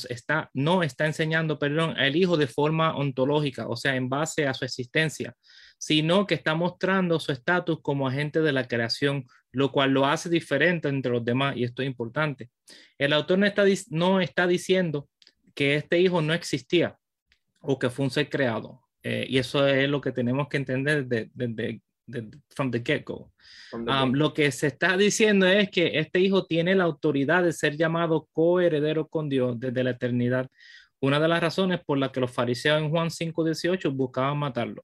está 0.84 1.05
enseñando, 1.05 1.59
perdón, 1.59 1.95
al 1.97 2.15
hijo 2.15 2.36
de 2.36 2.47
forma 2.47 2.95
ontológica, 2.95 3.67
o 3.67 3.76
sea, 3.76 3.95
en 3.95 4.09
base 4.09 4.47
a 4.47 4.55
su 4.55 4.65
existencia, 4.65 5.36
sino 5.78 6.26
que 6.26 6.34
está 6.34 6.55
mostrando 6.55 7.20
su 7.20 7.32
estatus 7.32 7.80
como 7.82 8.07
agente 8.07 8.41
de 8.41 8.51
la 8.51 8.67
creación, 8.67 9.28
lo 9.51 9.72
cual 9.72 9.91
lo 9.91 10.07
hace 10.07 10.30
diferente 10.30 10.89
entre 10.89 11.11
los 11.11 11.24
demás, 11.24 11.55
y 11.57 11.63
esto 11.63 11.84
es 11.84 11.88
importante. 11.88 12.49
El 12.97 13.13
autor 13.13 13.38
no 13.38 14.20
está, 14.20 14.47
diciendo 14.47 15.07
que 15.53 15.76
este 15.76 15.99
hijo 15.99 16.22
no 16.22 16.34
existía 16.34 16.97
o 17.61 17.78
que 17.78 17.89
fue 17.89 18.05
un 18.05 18.11
ser 18.11 18.30
creado, 18.30 18.82
eh, 19.03 19.26
y 19.30 19.38
eso 19.38 19.67
es 19.67 19.88
lo 19.88 20.01
que 20.01 20.11
tenemos 20.11 20.47
que 20.47 20.57
entender 20.57 21.05
desde 21.05 21.82
de, 22.10 22.30
from 22.55 22.72
the 22.72 22.82
get-go. 22.84 23.32
Um, 23.72 24.14
lo 24.14 24.34
que 24.34 24.51
se 24.51 24.68
está 24.68 24.97
diciendo 24.97 25.45
es 25.45 25.70
que 25.70 25.99
este 25.99 26.20
hijo 26.20 26.45
tiene 26.45 26.76
la 26.76 26.86
autoridad 26.86 27.43
de 27.43 27.53
ser 27.53 27.78
llamado 27.78 28.28
coheredero 28.34 29.07
con 29.07 29.30
Dios 29.30 29.60
desde 29.60 29.84
la 29.84 29.91
eternidad. 29.91 30.47
Una 31.01 31.20
de 31.20 31.28
las 31.28 31.41
razones 31.41 31.80
por 31.86 31.97
las 31.97 32.12
que 32.12 32.20
los 32.20 32.32
fariseos 32.32 32.82
en 32.82 32.89
Juan 32.89 33.10
5:18 33.10 33.91
buscaban 33.91 34.38
matarlo. 34.38 34.84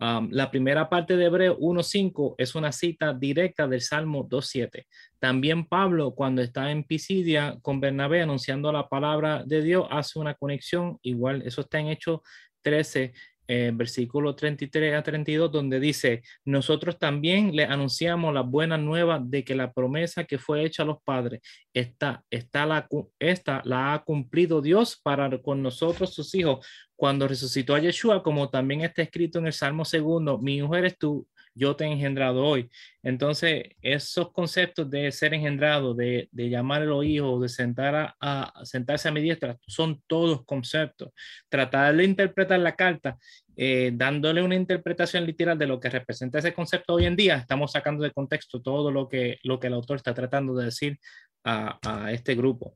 Um, 0.00 0.30
la 0.30 0.50
primera 0.50 0.88
parte 0.88 1.14
de 1.14 1.26
Hebreo 1.26 1.58
1.5 1.58 2.34
es 2.38 2.54
una 2.54 2.72
cita 2.72 3.12
directa 3.12 3.68
del 3.68 3.82
Salmo 3.82 4.26
2.7. 4.26 4.86
También 5.18 5.66
Pablo, 5.66 6.14
cuando 6.14 6.40
está 6.40 6.70
en 6.70 6.84
Pisidia 6.84 7.58
con 7.60 7.80
Bernabé 7.80 8.22
anunciando 8.22 8.72
la 8.72 8.88
palabra 8.88 9.44
de 9.44 9.60
Dios, 9.60 9.86
hace 9.90 10.18
una 10.18 10.32
conexión 10.32 10.98
igual. 11.02 11.42
Eso 11.44 11.60
está 11.60 11.80
en 11.80 11.88
Hechos 11.88 12.20
13, 12.62 13.12
eh, 13.52 13.72
versículo 13.74 14.36
33 14.36 14.94
a 14.94 15.02
32, 15.02 15.50
donde 15.50 15.80
dice, 15.80 16.22
nosotros 16.44 17.00
también 17.00 17.50
le 17.56 17.64
anunciamos 17.64 18.32
la 18.32 18.42
buena 18.42 18.78
nueva 18.78 19.18
de 19.20 19.42
que 19.42 19.56
la 19.56 19.72
promesa 19.72 20.22
que 20.22 20.38
fue 20.38 20.64
hecha 20.64 20.84
a 20.84 20.86
los 20.86 21.02
padres, 21.02 21.40
está, 21.74 22.22
está 22.30 22.64
la, 22.64 22.86
esta 23.18 23.60
la 23.64 23.92
ha 23.92 24.04
cumplido 24.04 24.60
Dios 24.62 25.00
para 25.02 25.36
con 25.42 25.64
nosotros, 25.64 26.14
sus 26.14 26.32
hijos, 26.36 26.64
cuando 26.94 27.26
resucitó 27.26 27.74
a 27.74 27.80
Yeshua, 27.80 28.22
como 28.22 28.50
también 28.50 28.82
está 28.82 29.02
escrito 29.02 29.40
en 29.40 29.46
el 29.48 29.52
Salmo 29.52 29.84
segundo, 29.84 30.38
mi 30.38 30.58
hijo 30.58 30.76
eres 30.76 30.96
tú, 30.96 31.26
yo 31.54 31.76
te 31.76 31.84
he 31.84 31.88
engendrado 31.88 32.44
hoy. 32.44 32.70
Entonces, 33.02 33.64
esos 33.82 34.32
conceptos 34.32 34.90
de 34.90 35.10
ser 35.12 35.34
engendrado, 35.34 35.94
de, 35.94 36.28
de 36.32 36.48
llamar 36.48 36.82
a 36.82 36.86
los 36.86 37.04
hijos, 37.04 37.42
de 37.42 37.48
sentar 37.48 38.14
a, 38.20 38.52
sentarse 38.64 39.08
a 39.08 39.12
mi 39.12 39.20
diestra, 39.20 39.58
son 39.66 40.02
todos 40.06 40.44
conceptos. 40.44 41.10
Tratar 41.48 41.96
de 41.96 42.04
interpretar 42.04 42.60
la 42.60 42.76
carta, 42.76 43.18
eh, 43.56 43.90
dándole 43.94 44.42
una 44.42 44.54
interpretación 44.54 45.26
literal 45.26 45.58
de 45.58 45.66
lo 45.66 45.80
que 45.80 45.90
representa 45.90 46.38
ese 46.38 46.54
concepto 46.54 46.94
hoy 46.94 47.06
en 47.06 47.16
día, 47.16 47.36
estamos 47.36 47.72
sacando 47.72 48.02
de 48.04 48.12
contexto 48.12 48.62
todo 48.62 48.90
lo 48.90 49.08
que, 49.08 49.38
lo 49.42 49.58
que 49.60 49.66
el 49.66 49.74
autor 49.74 49.96
está 49.96 50.14
tratando 50.14 50.54
de 50.54 50.66
decir 50.66 50.98
a, 51.44 51.78
a 51.82 52.12
este 52.12 52.34
grupo. 52.34 52.74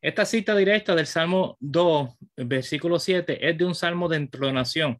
Esta 0.00 0.24
cita 0.24 0.54
directa 0.56 0.94
del 0.94 1.06
Salmo 1.06 1.56
2, 1.60 2.10
versículo 2.36 2.98
7, 2.98 3.48
es 3.48 3.58
de 3.58 3.64
un 3.64 3.74
salmo 3.74 4.08
de 4.08 4.16
entronación 4.16 4.98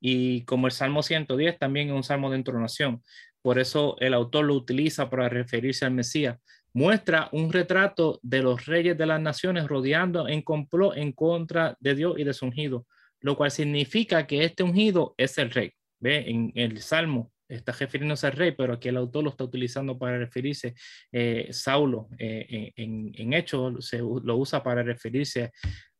y 0.00 0.42
como 0.44 0.66
el 0.66 0.72
Salmo 0.72 1.02
110 1.02 1.58
también 1.58 1.88
es 1.88 1.94
un 1.94 2.04
salmo 2.04 2.30
de 2.30 2.36
entronación. 2.36 3.02
Por 3.42 3.58
eso 3.58 3.96
el 4.00 4.14
autor 4.14 4.44
lo 4.44 4.54
utiliza 4.54 5.08
para 5.08 5.28
referirse 5.28 5.84
al 5.84 5.92
Mesías. 5.92 6.38
Muestra 6.72 7.28
un 7.32 7.52
retrato 7.52 8.20
de 8.22 8.42
los 8.42 8.66
reyes 8.66 8.96
de 8.96 9.06
las 9.06 9.20
naciones 9.20 9.66
rodeando 9.66 10.28
en 10.28 10.42
complot 10.42 10.96
en 10.96 11.12
contra 11.12 11.76
de 11.80 11.94
Dios 11.94 12.18
y 12.18 12.24
de 12.24 12.34
su 12.34 12.46
ungido, 12.46 12.86
lo 13.20 13.36
cual 13.36 13.50
significa 13.50 14.26
que 14.26 14.44
este 14.44 14.62
ungido 14.62 15.14
es 15.16 15.38
el 15.38 15.50
rey. 15.50 15.72
Ve, 16.00 16.28
en 16.28 16.52
el 16.54 16.80
Salmo 16.80 17.32
está 17.48 17.72
refiriéndose 17.72 18.26
al 18.26 18.34
rey, 18.34 18.52
pero 18.52 18.74
aquí 18.74 18.88
el 18.88 18.98
autor 18.98 19.24
lo 19.24 19.30
está 19.30 19.44
utilizando 19.44 19.98
para 19.98 20.18
referirse, 20.18 20.74
eh, 21.10 21.48
Saulo 21.50 22.08
eh, 22.18 22.72
en, 22.76 23.10
en 23.14 23.32
hecho 23.32 23.80
se 23.80 23.98
lo 23.98 24.36
usa 24.36 24.62
para 24.62 24.82
referirse 24.82 25.50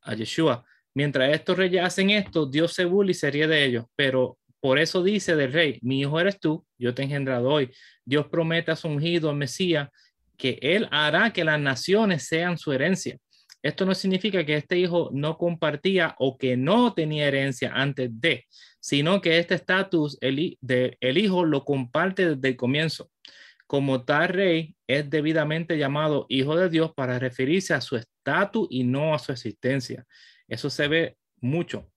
a 0.03 0.15
Yeshua. 0.15 0.65
Mientras 0.99 1.33
estos 1.33 1.57
reyes 1.57 1.85
hacen 1.85 2.11
esto, 2.11 2.45
Dios 2.45 2.73
se 2.73 2.85
burla 2.85 3.13
y 3.13 3.15
se 3.15 3.31
de 3.31 3.65
ellos. 3.65 3.85
Pero 3.95 4.37
por 4.59 4.81
eso 4.81 5.01
dice 5.01 5.37
del 5.37 5.53
rey, 5.53 5.79
mi 5.81 6.01
hijo 6.01 6.19
eres 6.19 6.41
tú, 6.41 6.67
yo 6.77 6.93
te 6.93 7.03
he 7.03 7.05
engendrado 7.05 7.51
hoy. 7.51 7.71
Dios 8.05 8.27
promete 8.27 8.73
a 8.73 8.75
su 8.75 8.89
ungido, 8.89 9.31
al 9.31 9.37
Mesías, 9.37 9.91
que 10.37 10.59
él 10.61 10.89
hará 10.91 11.33
que 11.33 11.45
las 11.45 11.61
naciones 11.61 12.25
sean 12.25 12.59
su 12.59 12.73
herencia. 12.73 13.17
Esto 13.63 13.87
no 13.87 13.95
significa 13.95 14.45
que 14.45 14.57
este 14.57 14.77
hijo 14.77 15.11
no 15.13 15.39
compartía 15.39 16.17
o 16.19 16.37
que 16.37 16.57
no 16.57 16.93
tenía 16.95 17.29
herencia 17.29 17.71
antes 17.73 18.11
de, 18.15 18.47
sino 18.81 19.21
que 19.21 19.39
este 19.39 19.55
estatus 19.55 20.19
el, 20.21 20.59
el 20.61 21.19
hijo 21.19 21.45
lo 21.45 21.65
comparte 21.65 22.35
desde 22.35 22.49
el 22.49 22.57
comienzo. 22.57 23.09
Como 23.69 24.05
tal 24.05 24.31
rey 24.31 24.75
es 24.89 25.09
debidamente 25.09 25.79
llamado 25.79 26.27
hijo 26.29 26.57
de 26.57 26.69
Dios 26.69 26.91
para 26.93 27.21
referirse 27.21 27.73
a 27.73 27.81
su 27.81 27.97
estatus 27.97 28.67
y 28.69 28.83
no 28.83 29.15
a 29.15 29.21
su 29.21 29.31
existencia. 29.31 30.05
Eso 30.49 30.71
se 30.71 30.89
ve 30.89 31.17
mucho. 31.41 31.91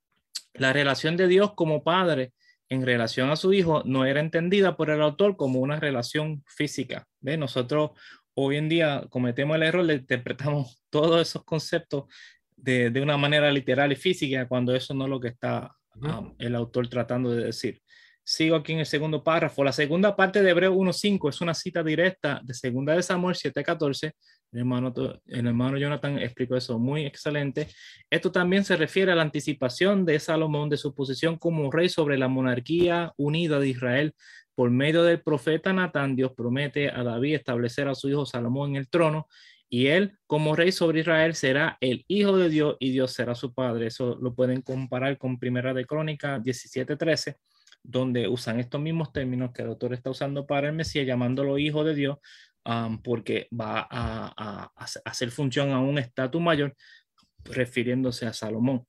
La 0.53 0.73
relación 0.73 1.17
de 1.17 1.27
Dios 1.27 1.53
como 1.55 1.83
padre 1.83 2.33
en 2.69 2.85
relación 2.85 3.29
a 3.29 3.35
su 3.35 3.51
hijo 3.53 3.83
no 3.85 4.05
era 4.05 4.19
entendida 4.19 4.77
por 4.77 4.89
el 4.89 5.01
autor 5.01 5.35
como 5.35 5.59
una 5.59 5.79
relación 5.79 6.43
física. 6.47 7.05
¿Ve? 7.19 7.37
Nosotros 7.37 7.91
hoy 8.33 8.57
en 8.57 8.69
día 8.69 9.05
cometemos 9.09 9.55
el 9.55 9.63
error 9.63 9.85
de 9.85 9.95
interpretamos 9.95 10.81
todos 10.89 11.21
esos 11.21 11.43
conceptos 11.43 12.05
de, 12.55 12.89
de 12.89 13.01
una 13.01 13.17
manera 13.17 13.51
literal 13.51 13.91
y 13.91 13.95
física 13.95 14.47
cuando 14.47 14.75
eso 14.75 14.93
no 14.93 15.05
es 15.05 15.09
lo 15.09 15.19
que 15.19 15.29
está 15.29 15.75
um, 15.95 16.35
el 16.37 16.55
autor 16.55 16.87
tratando 16.87 17.31
de 17.31 17.45
decir. 17.45 17.81
Sigo 18.23 18.55
aquí 18.55 18.73
en 18.73 18.79
el 18.79 18.85
segundo 18.85 19.23
párrafo. 19.23 19.63
La 19.63 19.71
segunda 19.71 20.15
parte 20.15 20.43
de 20.43 20.51
Hebreo 20.51 20.73
1.5 20.73 21.29
es 21.29 21.41
una 21.41 21.53
cita 21.53 21.83
directa 21.83 22.39
de 22.43 22.53
segunda 22.53 22.95
de 22.95 23.01
Samuel 23.01 23.35
7.14. 23.35 24.13
El 24.51 24.59
hermano, 24.59 24.93
el 25.25 25.47
hermano 25.47 25.77
Jonathan 25.77 26.19
explicó 26.19 26.55
eso 26.55 26.77
muy 26.77 27.05
excelente. 27.05 27.67
Esto 28.09 28.31
también 28.31 28.63
se 28.63 28.75
refiere 28.75 29.11
a 29.11 29.15
la 29.15 29.23
anticipación 29.23 30.05
de 30.05 30.19
Salomón 30.19 30.69
de 30.69 30.77
su 30.77 30.93
posición 30.93 31.37
como 31.37 31.71
rey 31.71 31.89
sobre 31.89 32.17
la 32.17 32.27
monarquía 32.27 33.11
unida 33.17 33.59
de 33.59 33.69
Israel. 33.69 34.13
Por 34.53 34.69
medio 34.69 35.03
del 35.03 35.21
profeta 35.21 35.73
Natán, 35.73 36.15
Dios 36.15 36.33
promete 36.35 36.89
a 36.89 37.03
David 37.03 37.35
establecer 37.35 37.87
a 37.87 37.95
su 37.95 38.09
hijo 38.09 38.25
Salomón 38.25 38.71
en 38.71 38.75
el 38.75 38.89
trono 38.89 39.27
y 39.67 39.87
él 39.87 40.17
como 40.27 40.55
rey 40.55 40.71
sobre 40.71 40.99
Israel 40.99 41.33
será 41.33 41.77
el 41.79 42.03
hijo 42.09 42.37
de 42.37 42.49
Dios 42.49 42.75
y 42.79 42.91
Dios 42.91 43.13
será 43.13 43.33
su 43.33 43.53
padre. 43.53 43.87
Eso 43.87 44.17
lo 44.21 44.35
pueden 44.35 44.61
comparar 44.61 45.17
con 45.17 45.39
Primera 45.39 45.73
de 45.73 45.85
Crónica 45.85 46.39
17:13 46.39 47.37
donde 47.83 48.27
usan 48.27 48.59
estos 48.59 48.81
mismos 48.81 49.11
términos 49.11 49.51
que 49.53 49.61
el 49.61 49.69
autor 49.69 49.93
está 49.93 50.09
usando 50.09 50.45
para 50.45 50.67
el 50.67 50.73
Mesías, 50.73 51.05
llamándolo 51.05 51.57
hijo 51.57 51.83
de 51.83 51.95
Dios, 51.95 52.17
porque 53.03 53.47
va 53.57 53.87
a, 53.89 54.71
hacer 55.05 55.31
función 55.31 55.71
a 55.71 55.79
un 55.79 55.97
estatus 55.97 56.41
mayor, 56.41 56.75
refiriéndose 57.43 58.25
a 58.25 58.33
Salomón. 58.33 58.85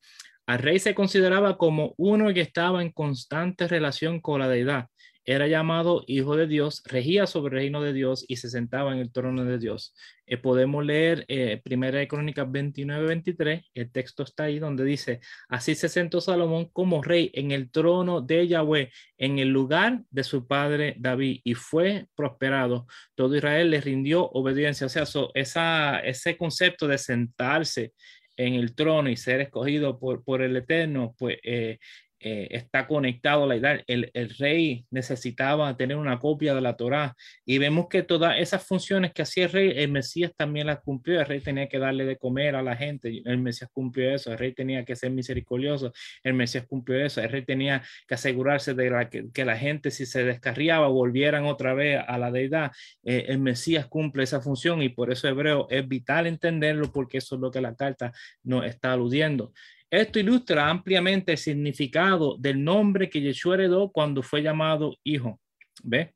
Al 0.47 0.59
rey 0.59 0.79
se 0.79 0.95
consideraba 0.95 1.57
como 1.57 1.95
uno 1.97 2.33
que 2.35 2.41
estaba 2.41 2.83
en 2.83 2.91
constante 2.91 3.69
relación 3.69 4.21
con 4.21 4.41
la 4.41 4.49
deidad 4.49 4.89
era 5.25 5.47
llamado 5.47 6.03
Hijo 6.07 6.37
de 6.37 6.47
Dios, 6.47 6.83
regía 6.85 7.27
sobre 7.27 7.57
el 7.57 7.63
reino 7.63 7.83
de 7.83 7.93
Dios 7.93 8.25
y 8.27 8.37
se 8.37 8.51
sentaba 8.51 8.93
en 8.93 8.99
el 8.99 9.13
trono 9.13 9.45
de 9.45 9.59
Dios. 9.59 9.95
Eh, 10.27 10.37
podemos 10.37 10.85
leer 10.85 11.25
eh, 11.29 11.61
Primera 11.63 11.99
de 11.99 12.09
Crónicas 12.09 12.51
29, 12.51 13.07
23, 13.07 13.65
el 13.75 13.93
texto 13.93 14.23
está 14.23 14.45
ahí 14.45 14.59
donde 14.59 14.85
dice, 14.85 15.21
así 15.49 15.75
se 15.75 15.89
sentó 15.89 16.21
Salomón 16.21 16.71
como 16.73 17.03
rey 17.03 17.31
en 17.35 17.51
el 17.53 17.71
trono 17.71 18.21
de 18.21 18.49
Yahweh, 18.49 18.91
en 19.19 19.39
el 19.39 19.49
lugar 19.49 20.03
de 20.11 20.25
su 20.25 20.47
padre 20.47 20.97
David, 20.99 21.41
y 21.45 21.55
fue 21.55 22.07
prosperado. 22.15 22.87
Todo 23.15 23.37
Israel 23.37 23.71
le 23.71 23.81
rindió 23.81 24.29
obediencia. 24.31 24.87
O 24.87 24.91
sea, 24.91 25.05
esa, 25.35 26.01
ese 26.01 26.37
concepto 26.37 26.89
de 26.89 26.99
sentarse 26.99 27.93
en 28.37 28.55
el 28.55 28.75
trono 28.75 29.11
y 29.11 29.17
ser 29.17 29.41
escogido 29.41 29.99
por, 29.99 30.25
por 30.25 30.43
el 30.43 30.57
Eterno, 30.57 31.15
pues 31.19 31.39
eh, 31.43 31.79
eh, 32.23 32.49
está 32.51 32.87
conectado 32.87 33.45
a 33.45 33.47
la 33.47 33.57
edad. 33.57 33.81
El, 33.87 34.11
el, 34.15 34.31
rey 34.39 34.87
necesitaba 34.91 35.77
tener 35.77 35.97
una 35.97 36.19
copia 36.19 36.55
de 36.55 36.61
la 36.61 36.77
Torá 36.77 37.15
y 37.45 37.59
vemos 37.59 37.89
que 37.89 38.03
todas 38.03 38.39
esas 38.39 38.65
funciones 38.65 39.13
que 39.13 39.23
hacía 39.23 39.45
el 39.45 39.53
rey, 39.53 39.73
el 39.77 39.91
Mesías 39.91 40.33
también 40.37 40.69
las 40.69 40.81
cumplió. 40.81 41.21
El 41.21 41.27
rey 41.27 41.41
tenía 41.41 41.69
que 41.69 41.79
darle 41.79 42.05
de 42.05 42.17
comer 42.17 42.55
a 42.57 42.63
la 42.63 42.77
gente, 42.77 43.23
el 43.25 43.39
Mesías 43.39 43.71
cumplió 43.73 44.15
eso. 44.15 44.33
El 44.33 44.39
rey 44.39 44.53
tenía 44.53 44.85
que 44.85 44.97
ser 44.97 45.11
misericordioso, 45.11 45.93
el 46.23 46.35
Mesías 46.35 46.65
cumplió 46.67 47.05
eso. 47.05 47.21
El 47.21 47.31
rey 47.31 47.45
tenía 47.45 47.83
que 48.07 48.15
asegurarse 48.15 48.75
de 48.75 49.31
que, 49.33 49.45
la 49.45 49.57
gente, 49.57 49.91
si 49.91 50.07
se 50.07 50.25
descarriaba, 50.25 50.89
volvieran 50.89 51.47
otra 51.47 51.75
vez 51.75 52.01
a 52.07 52.19
la 52.19 52.31
deidad. 52.31 52.73
Eh, 53.03 53.27
el 53.29 53.39
Mesías 53.39 53.87
cumple 53.87 54.23
esa 54.23 54.41
función 54.41 54.83
y 54.83 54.89
por 54.89 55.11
eso 55.11 55.29
hebreo 55.29 55.67
es 55.71 55.87
vital 55.89 56.27
entenderlo 56.27 56.93
porque 56.93 57.19
eso 57.19 57.35
es 57.35 57.41
lo 57.41 57.51
que 57.51 57.61
la 57.61 57.75
carta 57.75 58.13
nos 58.45 58.65
está 58.65 58.93
aludiendo. 58.93 59.53
Esto 59.93 60.19
ilustra 60.19 60.71
ampliamente 60.71 61.33
el 61.33 61.39
significado 61.39 62.39
del 62.39 62.65
nombre 62.65 63.11
que 63.11 63.21
Yeshua 63.21 63.57
heredó 63.57 63.93
cuando 63.93 64.23
fue 64.23 64.41
llamado 64.41 64.97
hijo. 65.05 65.39
¿Ve? 65.83 66.15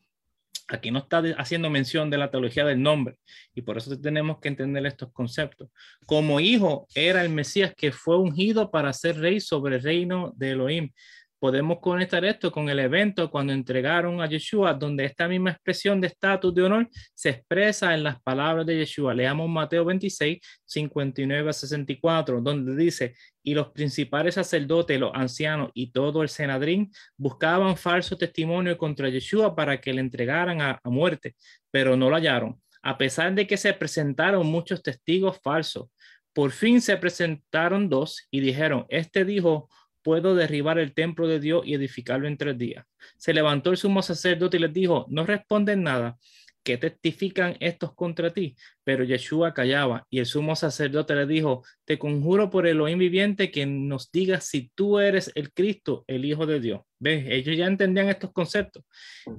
Aquí 0.68 0.90
no 0.90 1.00
está 1.00 1.22
haciendo 1.36 1.68
mención 1.68 2.08
de 2.08 2.16
la 2.16 2.30
teología 2.30 2.64
del 2.64 2.80
nombre 2.80 3.18
y 3.54 3.60
por 3.60 3.76
eso 3.76 4.00
tenemos 4.00 4.40
que 4.40 4.48
entender 4.48 4.86
estos 4.86 5.12
conceptos. 5.12 5.68
Como 6.06 6.40
hijo 6.40 6.88
era 6.94 7.22
el 7.22 7.28
Mesías 7.28 7.74
que 7.76 7.92
fue 7.92 8.18
ungido 8.18 8.70
para 8.70 8.94
ser 8.94 9.18
rey 9.18 9.40
sobre 9.40 9.76
el 9.76 9.82
reino 9.82 10.32
de 10.36 10.52
Elohim 10.52 10.90
podemos 11.38 11.78
conectar 11.80 12.24
esto 12.24 12.50
con 12.50 12.68
el 12.68 12.78
evento 12.78 13.30
cuando 13.30 13.52
entregaron 13.52 14.20
a 14.20 14.28
Yeshua, 14.28 14.74
donde 14.74 15.04
esta 15.04 15.28
misma 15.28 15.50
expresión 15.50 16.00
de 16.00 16.08
estatus 16.08 16.54
de 16.54 16.62
honor 16.62 16.88
se 17.14 17.30
expresa 17.30 17.94
en 17.94 18.04
las 18.04 18.20
palabras 18.22 18.66
de 18.66 18.78
Yeshua. 18.78 19.14
Leamos 19.14 19.48
Mateo 19.48 19.84
26, 19.84 20.38
59 20.64 21.50
a 21.50 21.52
64, 21.52 22.40
donde 22.40 22.74
dice, 22.76 23.14
y 23.42 23.54
los 23.54 23.68
principales 23.68 24.34
sacerdotes, 24.34 24.98
los 24.98 25.12
ancianos 25.14 25.70
y 25.74 25.92
todo 25.92 26.22
el 26.22 26.28
senadrín 26.28 26.90
buscaban 27.16 27.76
falso 27.76 28.16
testimonio 28.16 28.76
contra 28.76 29.08
Yeshua 29.08 29.54
para 29.54 29.80
que 29.80 29.92
le 29.92 30.00
entregaran 30.00 30.60
a, 30.60 30.80
a 30.82 30.90
muerte, 30.90 31.36
pero 31.70 31.96
no 31.96 32.10
lo 32.10 32.16
hallaron, 32.16 32.60
a 32.82 32.98
pesar 32.98 33.34
de 33.34 33.46
que 33.46 33.56
se 33.56 33.72
presentaron 33.72 34.46
muchos 34.46 34.82
testigos 34.82 35.38
falsos. 35.42 35.88
Por 36.32 36.50
fin 36.50 36.82
se 36.82 36.96
presentaron 36.98 37.88
dos 37.88 38.26
y 38.30 38.40
dijeron, 38.40 38.84
este 38.90 39.24
dijo, 39.24 39.70
puedo 40.06 40.36
derribar 40.36 40.78
el 40.78 40.94
templo 40.94 41.26
de 41.26 41.40
Dios 41.40 41.66
y 41.66 41.74
edificarlo 41.74 42.28
en 42.28 42.36
tres 42.36 42.56
días. 42.56 42.86
Se 43.16 43.34
levantó 43.34 43.72
el 43.72 43.76
sumo 43.76 44.02
sacerdote 44.02 44.56
y 44.56 44.60
les 44.60 44.72
dijo, 44.72 45.04
no 45.08 45.26
responden 45.26 45.82
nada. 45.82 46.16
¿Qué 46.62 46.78
testifican 46.78 47.56
estos 47.58 47.92
contra 47.92 48.32
ti? 48.32 48.54
Pero 48.84 49.02
Yeshua 49.02 49.52
callaba 49.52 50.06
y 50.08 50.20
el 50.20 50.26
sumo 50.26 50.54
sacerdote 50.54 51.16
le 51.16 51.26
dijo, 51.26 51.64
te 51.84 51.98
conjuro 51.98 52.50
por 52.50 52.68
el 52.68 52.76
Elohim 52.76 53.00
viviente 53.00 53.50
que 53.50 53.66
nos 53.66 54.12
digas 54.12 54.46
si 54.46 54.70
tú 54.76 55.00
eres 55.00 55.32
el 55.34 55.52
Cristo, 55.52 56.04
el 56.06 56.24
Hijo 56.24 56.46
de 56.46 56.60
Dios. 56.60 56.82
¿Ves? 57.00 57.24
Ellos 57.28 57.56
ya 57.56 57.66
entendían 57.66 58.08
estos 58.08 58.30
conceptos. 58.32 58.84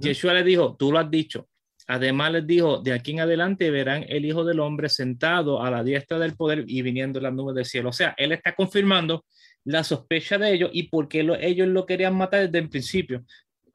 Yeshua 0.01 0.34
le 0.34 0.43
dijo, 0.43 0.76
tú 0.78 0.91
lo 0.91 0.99
has 0.99 1.09
dicho. 1.09 1.47
Además 1.88 2.34
les 2.34 2.45
dijo, 2.45 2.80
de 2.80 2.91
aquí 2.91 3.11
en 3.11 3.22
adelante 3.22 3.72
verán 3.72 4.05
el 4.09 4.26
Hijo 4.26 4.43
del 4.43 4.59
Hombre 4.59 4.89
sentado 4.89 5.63
a 5.63 5.72
la 5.72 5.82
diestra 5.82 6.20
del 6.20 6.36
poder 6.36 6.65
y 6.68 6.82
viniendo 6.82 7.20
en 7.20 7.24
las 7.24 7.34
nubes 7.34 7.55
del 7.55 7.63
cielo. 7.63 7.88
O 7.88 7.93
sea, 7.93 8.13
él 8.18 8.34
está 8.34 8.53
confirmando 8.53 9.24
la 9.68 9.84
sospecha 9.84 10.38
de 10.38 10.53
ellos 10.53 10.70
y 10.72 10.84
por 10.84 11.09
qué 11.09 11.28
ellos 11.41 11.68
lo 11.68 11.86
querían 11.86 12.15
matar 12.15 12.45
desde 12.45 12.59
el 12.59 12.70
principio. 12.70 13.26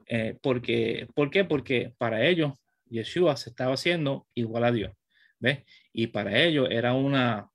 Eh, 0.07 0.35
porque, 0.41 1.07
¿Por 1.13 1.29
qué? 1.29 1.45
Porque 1.45 1.93
para 1.99 2.25
ellos 2.25 2.53
Yeshua 2.89 3.37
se 3.37 3.51
estaba 3.51 3.75
haciendo 3.75 4.25
igual 4.33 4.63
a 4.63 4.71
Dios. 4.71 4.91
¿ves? 5.39 5.59
Y 5.93 6.07
para 6.07 6.41
ellos 6.41 6.67
era 6.71 6.93
una, 6.93 7.47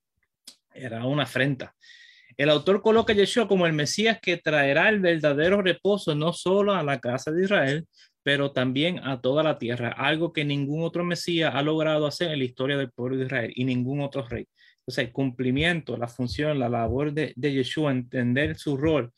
era 0.72 1.05
una 1.05 1.24
afrenta. 1.24 1.74
El 2.36 2.51
autor 2.51 2.80
coloca 2.80 3.12
a 3.12 3.16
Yeshua 3.16 3.49
como 3.49 3.66
el 3.66 3.72
Mesías 3.72 4.20
que 4.22 4.36
traerá 4.36 4.89
el 4.89 5.01
verdadero 5.01 5.61
reposo 5.61 6.14
no 6.14 6.32
solo 6.32 6.74
a 6.74 6.84
la 6.84 7.01
casa 7.01 7.32
de 7.32 7.43
Israel, 7.43 7.89
pero 8.22 8.53
también 8.53 9.01
a 9.03 9.20
toda 9.20 9.43
la 9.43 9.59
tierra, 9.59 9.89
algo 9.89 10.32
que 10.32 10.45
ningún 10.45 10.84
otro 10.84 11.03
Mesías 11.03 11.53
ha 11.57 11.62
logrado 11.62 12.07
hacer 12.07 12.30
en 12.30 12.39
la 12.39 12.45
historia 12.45 12.76
del 12.76 12.93
pueblo 12.93 13.16
de 13.16 13.24
Israel 13.24 13.53
y 13.53 13.64
ningún 13.64 14.01
otro 14.01 14.22
rey. 14.28 14.47
Entonces, 14.89 15.05
el 15.05 15.12
cumplimiento, 15.12 15.99
la 15.99 16.09
función, 16.09 16.59
la 16.59 16.70
labor 16.70 17.12
de, 17.12 17.34
de 17.36 17.53
Yeshua, 17.53 17.93
entender 17.93 18.57
su 18.57 18.74
rol, 18.74 19.12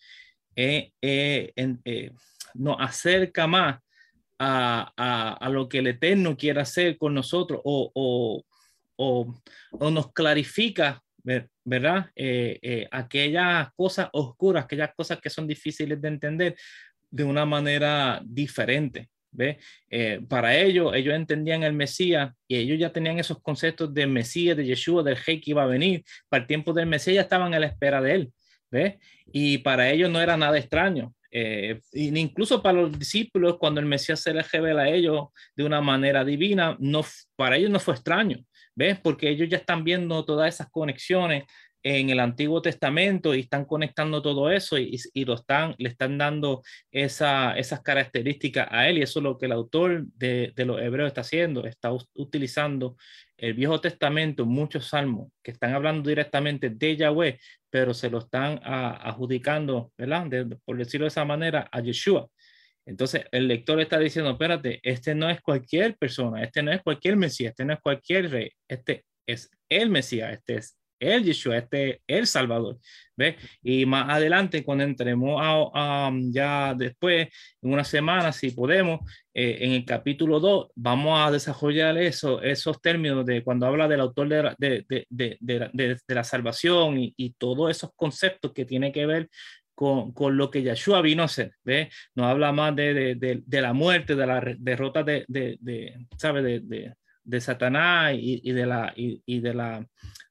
eh, 0.56 0.90
eh, 1.00 1.52
eh, 1.84 2.10
nos 2.54 2.76
acerca 2.80 3.46
más 3.46 3.78
a, 4.36 4.92
a, 4.96 5.34
a, 5.34 5.48
lo 5.48 5.68
que 5.68 5.78
el 5.78 5.86
Eterno 5.86 6.36
quiere 6.36 6.60
hacer 6.60 6.98
con 6.98 7.14
nosotros 7.14 7.60
o, 7.62 7.88
o, 7.94 8.44
o, 8.96 9.40
o 9.70 9.90
nos 9.92 10.12
clarifica, 10.12 11.00
¿verdad? 11.64 12.10
aquellas 12.90 13.68
cosas 13.76 14.08
oscuras, 14.12 14.64
aquellas 14.64 14.92
cosas 14.96 15.20
que 15.20 15.30
son 15.30 15.46
difíciles 15.46 16.00
de 16.00 16.08
entender 16.08 16.56
de 17.08 17.22
una 17.22 17.46
manera 17.46 18.20
diferente. 18.24 19.08
¿Ve? 19.32 19.58
Eh, 19.88 20.20
para 20.28 20.56
ellos, 20.56 20.92
ellos 20.94 21.14
entendían 21.14 21.62
el 21.62 21.72
Mesías 21.72 22.32
y 22.48 22.56
ellos 22.56 22.78
ya 22.78 22.92
tenían 22.92 23.18
esos 23.18 23.40
conceptos 23.40 23.94
de 23.94 24.06
Mesías, 24.06 24.56
de 24.56 24.66
Yeshua, 24.66 25.02
del 25.02 25.16
rey 25.16 25.40
que 25.40 25.52
iba 25.52 25.62
a 25.62 25.66
venir. 25.66 26.04
Para 26.28 26.42
el 26.42 26.46
tiempo 26.46 26.72
del 26.72 26.86
Mesías 26.86 27.24
estaban 27.24 27.54
a 27.54 27.60
la 27.60 27.66
espera 27.66 28.00
de 28.02 28.14
él. 28.14 28.32
¿ve? 28.70 28.98
Y 29.32 29.58
para 29.58 29.90
ellos 29.90 30.10
no 30.10 30.20
era 30.20 30.36
nada 30.36 30.58
extraño. 30.58 31.14
Eh, 31.32 31.80
incluso 31.92 32.60
para 32.60 32.82
los 32.82 32.98
discípulos, 32.98 33.56
cuando 33.58 33.80
el 33.80 33.86
Mesías 33.86 34.20
se 34.20 34.34
les 34.34 34.50
revela 34.50 34.82
a 34.82 34.88
ellos 34.88 35.28
de 35.54 35.64
una 35.64 35.80
manera 35.80 36.24
divina, 36.24 36.76
no, 36.80 37.04
para 37.36 37.56
ellos 37.56 37.70
no 37.70 37.78
fue 37.78 37.94
extraño. 37.94 38.38
¿Ves? 38.74 38.98
Porque 39.00 39.28
ellos 39.28 39.48
ya 39.48 39.58
están 39.58 39.84
viendo 39.84 40.24
todas 40.24 40.54
esas 40.54 40.70
conexiones 40.70 41.44
en 41.82 42.10
el 42.10 42.20
Antiguo 42.20 42.60
Testamento 42.62 43.34
y 43.34 43.40
están 43.40 43.64
conectando 43.64 44.20
todo 44.22 44.50
eso 44.50 44.78
y, 44.78 44.96
y 45.14 45.24
lo 45.24 45.34
están, 45.34 45.74
le 45.78 45.88
están 45.88 46.18
dando 46.18 46.62
esa, 46.90 47.56
esas 47.56 47.80
características 47.82 48.68
a 48.70 48.88
él 48.88 48.98
y 48.98 49.02
eso 49.02 49.20
es 49.20 49.24
lo 49.24 49.38
que 49.38 49.46
el 49.46 49.52
autor 49.52 50.04
de, 50.14 50.52
de 50.54 50.64
los 50.64 50.80
Hebreos 50.80 51.08
está 51.08 51.22
haciendo, 51.22 51.64
está 51.64 51.90
utilizando 52.14 52.96
el 53.36 53.54
Viejo 53.54 53.80
Testamento, 53.80 54.44
muchos 54.44 54.88
salmos 54.88 55.32
que 55.42 55.50
están 55.52 55.72
hablando 55.72 56.08
directamente 56.08 56.68
de 56.68 56.96
Yahweh, 56.96 57.38
pero 57.70 57.94
se 57.94 58.10
lo 58.10 58.18
están 58.18 58.60
adjudicando, 58.62 59.92
¿verdad? 59.96 60.46
por 60.64 60.76
decirlo 60.76 61.04
de 61.04 61.08
esa 61.08 61.24
manera, 61.24 61.68
a 61.72 61.80
Yeshua. 61.80 62.28
Entonces 62.84 63.24
el 63.32 63.48
lector 63.48 63.80
está 63.80 63.98
diciendo, 63.98 64.32
espérate, 64.32 64.80
este 64.82 65.14
no 65.14 65.30
es 65.30 65.40
cualquier 65.40 65.96
persona, 65.96 66.42
este 66.42 66.62
no 66.62 66.72
es 66.72 66.82
cualquier 66.82 67.16
Mesías, 67.16 67.50
este 67.50 67.64
no 67.64 67.72
es 67.72 67.80
cualquier 67.80 68.30
rey, 68.30 68.50
este 68.68 69.04
es 69.26 69.50
el 69.68 69.90
Mesías, 69.90 70.32
este 70.32 70.56
es 70.56 70.76
el 71.00 71.24
Yeshua, 71.24 71.58
este, 71.58 72.02
el 72.06 72.26
Salvador. 72.26 72.78
¿Ve? 73.16 73.36
Y 73.62 73.84
más 73.84 74.08
adelante, 74.08 74.64
cuando 74.64 74.84
entremos 74.84 75.40
a, 75.42 76.10
ya 76.30 76.74
después, 76.74 77.28
en 77.60 77.72
una 77.72 77.84
semana, 77.84 78.32
si 78.32 78.50
podemos, 78.52 79.00
eh, 79.34 79.58
en 79.60 79.72
el 79.72 79.84
capítulo 79.84 80.40
2, 80.40 80.68
vamos 80.74 81.20
a 81.20 81.30
desarrollar 81.30 81.98
eso, 81.98 82.40
esos 82.40 82.80
términos 82.80 83.26
de 83.26 83.42
cuando 83.42 83.66
habla 83.66 83.88
del 83.88 84.00
autor 84.00 84.28
de, 84.28 84.84
de, 84.88 85.38
de, 85.40 85.98
la 86.08 86.24
salvación 86.24 86.98
y, 86.98 87.12
y, 87.16 87.32
todos 87.32 87.70
esos 87.70 87.90
conceptos 87.94 88.52
que 88.52 88.64
tiene 88.64 88.92
que 88.92 89.06
ver 89.06 89.28
con, 89.74 90.36
lo 90.36 90.50
que 90.50 90.62
Yeshua 90.62 91.00
vino 91.00 91.22
a 91.22 91.26
hacer. 91.26 91.52
¿ve? 91.64 91.88
Nos 92.14 92.26
habla 92.26 92.52
más 92.52 92.76
de, 92.76 93.42
la 93.48 93.72
muerte, 93.72 94.14
de 94.14 94.26
la 94.26 94.42
derrota 94.58 95.02
de, 95.02 95.24
de, 95.28 96.06
¿sabe? 96.18 96.60
de, 96.60 97.40
Satanás 97.40 98.12
la, 98.12 98.14
y, 98.14 99.22
y 99.24 99.40
de 99.40 99.54
la 99.54 99.86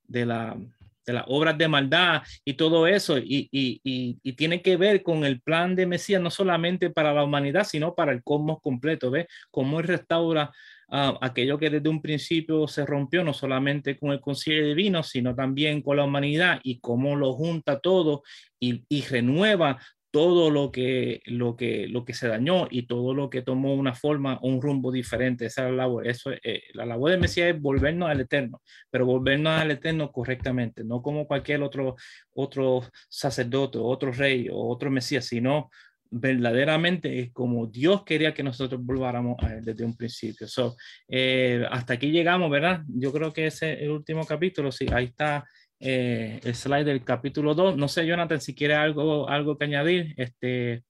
de, 0.09 0.25
la, 0.25 0.57
de 1.05 1.13
las 1.13 1.23
obras 1.27 1.57
de 1.57 1.67
maldad 1.67 2.23
y 2.43 2.53
todo 2.53 2.87
eso, 2.87 3.17
y, 3.17 3.47
y, 3.51 3.81
y, 4.21 4.33
tiene 4.33 4.61
que 4.61 4.75
ver 4.75 5.03
con 5.03 5.23
el 5.23 5.41
plan 5.41 5.75
de 5.75 5.85
Mesías, 5.85 6.21
no 6.21 6.29
solamente 6.29 6.89
para 6.89 7.13
la 7.13 7.23
humanidad, 7.23 7.63
sino 7.63 7.95
para 7.95 8.11
el 8.11 8.23
cosmos 8.23 8.59
completo, 8.61 9.11
¿ves? 9.11 9.27
Cómo 9.51 9.81
restaura 9.81 10.51
uh, 10.89 11.17
aquello 11.21 11.57
que 11.57 11.69
desde 11.69 11.89
un 11.89 12.01
principio 12.01 12.67
se 12.67 12.85
rompió, 12.85 13.23
no 13.23 13.33
solamente 13.33 13.97
con 13.97 14.11
el 14.11 14.19
concilio 14.19 14.65
divino, 14.67 15.03
sino 15.03 15.35
también 15.35 15.81
con 15.81 15.97
la 15.97 16.03
humanidad, 16.03 16.59
y 16.63 16.79
cómo 16.79 17.15
lo 17.15 17.33
junta 17.33 17.79
todo 17.79 18.23
y 18.59 19.01
renueva 19.03 19.79
todo 20.11 20.49
lo 20.49 20.71
que, 20.71 21.21
lo, 21.25 21.55
que, 21.55 21.87
lo 21.87 22.03
que 22.03 22.13
se 22.13 22.27
dañó 22.27 22.67
y 22.69 22.87
todo 22.87 23.13
lo 23.13 23.29
que 23.29 23.41
tomó 23.41 23.75
una 23.75 23.93
forma, 23.93 24.39
un 24.41 24.61
rumbo 24.61 24.91
diferente. 24.91 25.45
Esa 25.45 25.65
es 25.65 25.71
la 25.71 25.77
labor. 25.83 26.07
Eso, 26.07 26.31
eh, 26.31 26.63
la 26.73 26.85
labor 26.85 27.11
de 27.11 27.17
Mesías 27.17 27.53
es 27.53 27.61
volvernos 27.61 28.09
al 28.09 28.21
Eterno, 28.21 28.61
pero 28.89 29.05
volvernos 29.05 29.53
al 29.53 29.71
Eterno 29.71 30.11
correctamente, 30.11 30.83
no 30.83 31.01
como 31.01 31.27
cualquier 31.27 31.61
otro, 31.61 31.95
otro 32.33 32.81
sacerdote, 33.07 33.77
otro 33.77 34.11
rey 34.11 34.49
o 34.49 34.67
otro 34.67 34.89
Mesías, 34.89 35.25
sino 35.25 35.69
verdaderamente 36.11 37.29
como 37.33 37.67
Dios 37.67 38.03
quería 38.03 38.33
que 38.33 38.41
nosotros 38.41 38.83
volváramos 38.83 39.37
a 39.43 39.53
él 39.53 39.63
desde 39.63 39.85
un 39.85 39.95
principio. 39.95 40.47
So, 40.47 40.75
eh, 41.07 41.63
hasta 41.69 41.93
aquí 41.93 42.11
llegamos, 42.11 42.49
¿verdad? 42.49 42.81
Yo 42.87 43.11
creo 43.11 43.31
que 43.31 43.47
ese 43.47 43.73
es 43.73 43.81
el 43.81 43.91
último 43.91 44.25
capítulo. 44.25 44.71
Sí, 44.71 44.87
ahí 44.91 45.05
está 45.05 45.45
eh, 45.79 46.39
el 46.43 46.55
slide 46.55 46.85
del 46.85 47.03
capítulo 47.03 47.55
2. 47.55 47.77
No 47.77 47.87
sé, 47.87 48.05
Jonathan, 48.05 48.41
si 48.41 48.53
quiere 48.53 48.75
algo, 48.75 49.29
algo 49.29 49.57
que 49.57 49.65
añadir. 49.65 50.13
Este, 50.17 50.83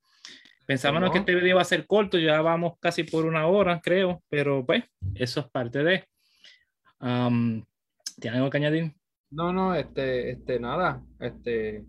pensábamos 0.65 1.11
que 1.11 1.19
este 1.19 1.35
video 1.35 1.49
iba 1.49 1.61
a 1.61 1.65
ser 1.65 1.85
corto, 1.85 2.17
ya 2.17 2.41
vamos 2.41 2.73
casi 2.79 3.03
por 3.03 3.25
una 3.25 3.47
hora, 3.47 3.81
creo, 3.81 4.23
pero 4.29 4.65
pues 4.65 4.83
eso 5.15 5.41
es 5.41 5.49
parte 5.49 5.83
de. 5.83 6.05
Um, 6.99 7.63
¿Tiene 8.19 8.37
algo 8.37 8.49
que 8.49 8.57
añadir? 8.57 8.93
No, 9.31 9.53
no, 9.53 9.75
este, 9.75 10.31
este, 10.31 10.59
nada, 10.59 11.03
este, 11.19 11.85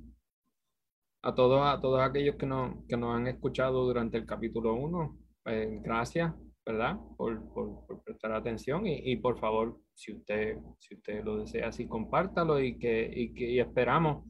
a 1.22 1.34
todos, 1.34 1.66
a 1.66 1.80
todos 1.80 2.00
aquellos 2.02 2.36
que, 2.36 2.46
no, 2.46 2.84
que 2.86 2.96
nos 2.96 3.16
han 3.16 3.26
escuchado 3.26 3.84
durante 3.84 4.18
el 4.18 4.26
capítulo 4.26 4.74
1, 4.74 5.18
pues, 5.42 5.82
gracias, 5.82 6.34
¿verdad? 6.70 6.96
Por, 7.16 7.52
por, 7.52 8.02
prestar 8.04 8.32
atención 8.32 8.86
y, 8.86 9.16
por 9.16 9.38
favor, 9.38 9.78
si 9.94 10.12
usted, 10.12 10.58
si 10.78 10.94
usted 10.94 11.24
lo 11.24 11.38
desea, 11.38 11.68
así 11.68 11.86
compártalo 11.86 12.60
y 12.60 12.78
que, 12.78 13.10
y 13.14 13.34
que 13.34 13.60
esperamos 13.60 14.24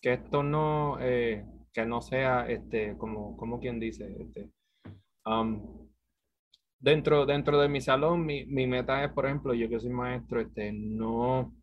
que 0.00 0.14
esto 0.14 0.42
no, 0.42 0.98
eh, 1.00 1.44
que 1.72 1.84
no 1.86 2.00
sea, 2.00 2.48
este, 2.48 2.96
como, 2.96 3.36
como 3.36 3.60
quien 3.60 3.78
dice, 3.78 4.16
este, 4.18 4.50
um, 5.26 5.88
dentro, 6.78 7.26
dentro 7.26 7.60
de 7.60 7.68
mi 7.68 7.80
salón, 7.80 8.24
mi, 8.24 8.46
mi, 8.46 8.66
meta 8.66 9.04
es, 9.04 9.12
por 9.12 9.26
ejemplo, 9.26 9.54
yo 9.54 9.68
que 9.68 9.80
soy 9.80 9.90
maestro, 9.90 10.40
este, 10.40 10.72
no 10.72 11.54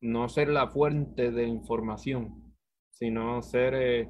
no 0.00 0.28
ser 0.28 0.48
la 0.48 0.68
fuente 0.68 1.30
de 1.30 1.46
información, 1.46 2.54
sino 2.90 3.42
ser, 3.42 3.74
eh, 3.74 4.08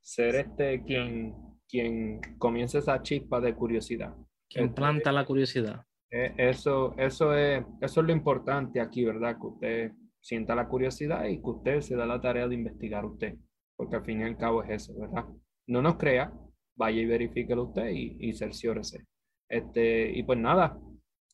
ser 0.00 0.34
este 0.34 0.82
quien, 0.84 1.34
quien 1.68 2.20
comience 2.38 2.78
esa 2.78 3.00
chispa 3.02 3.40
de 3.40 3.54
curiosidad. 3.54 4.14
Quien 4.54 4.66
este, 4.66 4.76
planta 4.76 5.12
la 5.12 5.24
curiosidad. 5.24 5.84
Eh, 6.10 6.32
eso, 6.38 6.94
eso, 6.96 7.34
es, 7.34 7.64
eso 7.80 8.00
es 8.00 8.06
lo 8.06 8.12
importante 8.12 8.80
aquí, 8.80 9.04
¿verdad? 9.04 9.36
Que 9.36 9.46
usted 9.46 9.92
sienta 10.20 10.54
la 10.54 10.68
curiosidad 10.68 11.26
y 11.26 11.40
que 11.42 11.50
usted 11.50 11.80
se 11.80 11.96
da 11.96 12.06
la 12.06 12.20
tarea 12.20 12.46
de 12.46 12.54
investigar 12.54 13.04
usted, 13.04 13.34
porque 13.76 13.96
al 13.96 14.04
fin 14.04 14.20
y 14.20 14.24
al 14.24 14.36
cabo 14.36 14.62
es 14.62 14.70
eso, 14.70 14.94
¿verdad? 14.98 15.24
No 15.66 15.82
nos 15.82 15.96
crea, 15.96 16.32
vaya 16.76 17.00
y 17.00 17.06
verifíquelo 17.06 17.64
usted 17.64 17.88
y, 17.90 18.16
y 18.20 18.32
cerciórese. 18.32 19.04
Este, 19.48 20.16
y 20.16 20.22
pues 20.22 20.38
nada, 20.38 20.78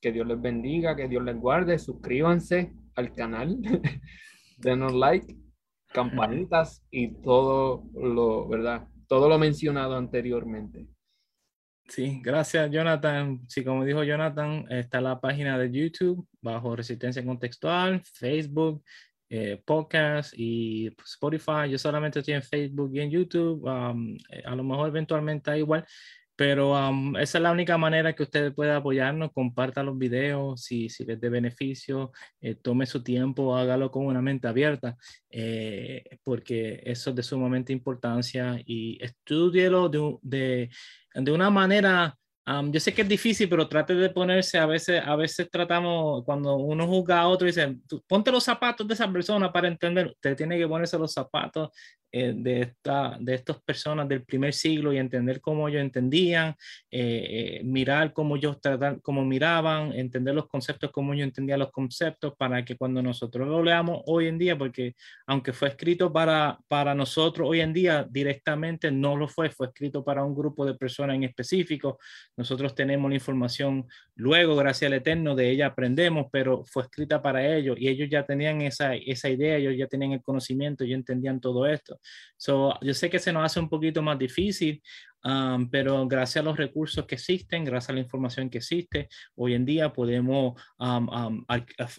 que 0.01 0.12
Dios 0.12 0.27
les 0.27 0.41
bendiga, 0.41 0.97
que 0.97 1.09
Dios 1.09 1.23
les 1.23 1.37
guarde, 1.37 1.79
suscríbanse, 1.79 2.73
al 2.97 3.12
canal, 3.12 3.59
denos 4.57 4.95
like, 4.95 5.37
campanitas 5.93 6.85
y 6.91 7.21
todo 7.21 7.85
lo, 7.95 8.49
¿verdad? 8.49 8.89
Todo 9.07 9.29
lo 9.29 9.39
mencionado 9.39 9.97
anteriormente. 9.97 10.87
Sí, 11.91 12.20
gracias 12.22 12.70
Jonathan. 12.70 13.41
Sí, 13.49 13.64
como 13.64 13.84
dijo 13.84 14.05
Jonathan, 14.05 14.64
está 14.70 15.01
la 15.01 15.20
página 15.20 15.59
de 15.59 15.72
YouTube 15.72 16.24
bajo 16.41 16.76
Resistencia 16.76 17.24
Contextual, 17.24 18.01
Facebook, 18.05 18.84
eh, 19.28 19.61
podcast 19.66 20.32
y 20.36 20.95
Spotify. 21.05 21.68
Yo 21.68 21.78
solamente 21.78 22.20
estoy 22.20 22.34
en 22.34 22.45
Facebook 22.45 22.93
y 22.95 23.01
en 23.01 23.11
YouTube. 23.11 23.64
Um, 23.64 24.16
eh, 24.30 24.43
a 24.45 24.55
lo 24.55 24.62
mejor 24.62 24.91
eventualmente 24.91 25.59
igual, 25.59 25.84
pero 26.41 26.74
esa 27.18 27.36
es 27.36 27.43
la 27.43 27.53
única 27.53 27.76
manera 27.76 28.14
que 28.14 28.22
usted 28.22 28.55
puede 28.55 28.72
apoyarnos. 28.72 29.30
Comparta 29.34 29.82
los 29.82 29.99
videos 29.99 30.62
si, 30.62 30.88
si 30.88 31.05
les 31.05 31.20
de 31.20 31.28
beneficio, 31.28 32.12
eh, 32.41 32.55
tome 32.55 32.86
su 32.86 33.03
tiempo, 33.03 33.55
hágalo 33.55 33.91
con 33.91 34.07
una 34.07 34.22
mente 34.22 34.49
abierta, 34.49 34.97
eh, 35.28 36.03
porque 36.24 36.80
eso 36.82 37.11
es 37.11 37.16
de 37.16 37.22
sumamente 37.22 37.74
importancia 37.74 38.59
y 38.64 38.97
estudielo 39.05 39.91
de, 39.91 40.16
de, 40.22 40.70
de 41.15 41.33
una 41.33 41.51
manera 41.51 42.17
yo 42.71 42.81
sé 42.81 42.93
que 42.93 43.03
es 43.03 43.09
difícil, 43.09 43.49
pero 43.49 43.69
trate 43.69 43.95
de 43.95 44.11
ponerse, 44.11 44.59
a 44.59 44.67
veces, 44.67 45.01
a 45.05 45.15
veces 45.15 45.49
tratamos, 45.51 46.25
cuando 46.25 46.57
uno 46.57 46.87
juzga 46.87 47.21
a 47.21 47.29
otro, 47.29 47.47
dice, 47.47 47.77
ponte 48.09 48.33
los 48.33 48.43
zapatos 48.43 48.89
de 48.89 48.95
esa 48.95 49.11
persona 49.13 49.53
para 49.53 49.69
entender, 49.69 50.09
usted 50.09 50.37
tiene 50.37 50.59
que 50.59 50.67
ponerse 50.67 50.99
los 50.99 51.13
zapatos 51.13 51.71
eh, 52.13 52.33
de, 52.37 52.63
esta, 52.63 53.17
de 53.21 53.35
estas 53.35 53.63
personas 53.63 54.09
del 54.09 54.25
primer 54.25 54.53
siglo 54.53 54.93
y 54.93 54.99
entender 54.99 55.41
cómo 55.41 55.69
ellos 55.69 55.81
entendían, 55.81 56.57
eh, 56.91 57.59
eh, 57.61 57.61
mirar 57.63 58.13
cómo 58.13 58.35
ellos 58.35 58.61
tratan, 58.61 58.99
cómo 58.99 59.25
miraban, 59.25 59.93
entender 59.93 60.35
los 60.35 60.49
conceptos, 60.49 60.91
cómo 60.91 61.15
ellos 61.15 61.29
entendían 61.29 61.61
los 61.61 61.71
conceptos, 61.71 62.35
para 62.37 62.65
que 62.65 62.77
cuando 62.77 63.01
nosotros 63.01 63.47
lo 63.47 63.63
leamos 63.63 64.03
hoy 64.07 64.27
en 64.27 64.39
día, 64.39 64.59
porque 64.59 64.97
aunque 65.27 65.53
fue 65.53 65.69
escrito 65.69 66.13
para, 66.13 66.59
para 66.67 66.97
nosotros 66.97 67.49
hoy 67.49 67.61
en 67.61 67.73
día, 67.73 68.05
directamente 68.11 68.91
no 68.91 69.17
lo 69.17 69.29
fue, 69.29 69.51
fue 69.51 69.69
escrito 69.69 70.03
para 70.03 70.25
un 70.25 70.35
grupo 70.35 70.67
de 70.67 70.75
personas 70.75 71.15
en 71.15 71.23
específico. 71.23 72.01
Nosotros 72.37 72.75
tenemos 72.75 73.09
la 73.09 73.15
información 73.15 73.87
luego, 74.17 74.57
gracias 74.57 74.91
al 74.91 74.99
Eterno, 74.99 75.37
de 75.37 75.49
ella 75.49 75.67
aprendemos, 75.67 76.27
pero 76.33 76.65
fue 76.65 76.83
escrita 76.83 77.23
para 77.23 77.47
ellos 77.57 77.77
y 77.79 77.89
ellos 77.89 78.09
ya 78.11 78.25
tenían 78.25 78.63
esa, 78.63 78.97
esa 78.97 79.29
idea, 79.29 79.57
ellos 79.57 79.75
ya 79.77 79.87
tenían 79.87 80.13
el 80.13 80.23
conocimiento, 80.23 80.83
ellos 80.83 80.97
entendían 80.99 81.41
todo 81.41 81.67
esto. 81.67 82.00
So, 82.37 82.79
yo 82.81 82.95
sé 82.95 83.11
que 83.11 83.19
se 83.19 83.33
nos 83.33 83.45
hace 83.45 83.61
un 83.61 83.69
poquito 83.69 84.01
más 84.01 84.19
difícil, 84.19 84.83
um, 85.25 85.69
pero 85.69 86.09
gracias 86.09 86.43
a 86.43 86.49
los 86.49 86.57
recursos 86.57 87.05
que 87.05 87.17
existen, 87.17 87.67
gracias 87.67 87.91
a 87.91 87.93
la 87.93 88.01
información 88.01 88.49
que 88.49 88.59
existe, 88.59 89.09
hoy 89.35 89.53
en 89.53 89.67
día 89.67 89.93
podemos, 89.93 90.59
um, 90.79 91.09
um, 91.09 91.45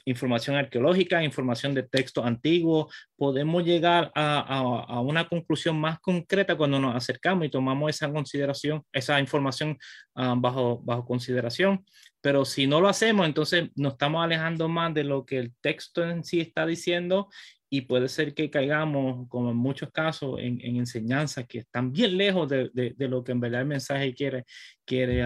información 0.06 0.56
arqueológica, 0.56 1.24
información 1.24 1.76
de 1.76 1.84
texto 1.84 2.26
antiguo, 2.26 2.89
podemos 3.16 3.64
llegar 3.64 4.12
a, 4.16 4.39
a, 4.39 4.60
a, 4.95 4.99
una 5.02 5.28
conclusión 5.28 5.80
más 5.80 5.99
concreta 5.99 6.56
cuando 6.58 6.80
nos 6.80 6.95
acercamos 6.95 7.45
y 7.45 7.49
tomamos 7.49 7.91
esa 7.91 8.12
consideración, 8.12 8.84
esa 8.91 9.20
información 9.20 9.78
bajo, 10.16 10.82
bajo 10.84 11.06
consideración. 11.06 11.86
Pero 12.22 12.45
si 12.45 12.68
no 12.68 12.82
lo 12.82 12.88
hacemos, 12.88 13.26
entonces 13.26 13.70
nos 13.76 13.93
estamos 13.93 14.24
alejando 14.24 14.68
más 14.68 14.93
de 14.93 15.04
lo 15.04 15.26
que 15.26 15.38
el 15.38 15.54
texto 15.62 16.04
en 16.04 16.24
sí 16.24 16.39
está 16.39 16.66
diciendo 16.66 17.30
y 17.74 17.82
puede 17.82 18.09
ser 18.09 18.34
que 18.34 18.49
caigamos, 18.49 19.30
como 19.30 19.49
en 19.49 19.55
muchos 19.55 19.91
casos, 19.91 20.38
en, 20.39 20.59
en 20.59 20.76
enseñanzas 20.76 21.47
que 21.47 21.59
están 21.59 21.93
bien 21.93 22.17
lejos 22.17 22.49
de, 22.49 22.69
de, 22.74 23.07
lo 23.07 23.24
que 23.24 23.32
en 23.32 23.39
verdad 23.39 23.61
el 23.61 23.67
mensaje 23.67 24.13
quiere, 24.13 24.43
quiere, 24.84 25.26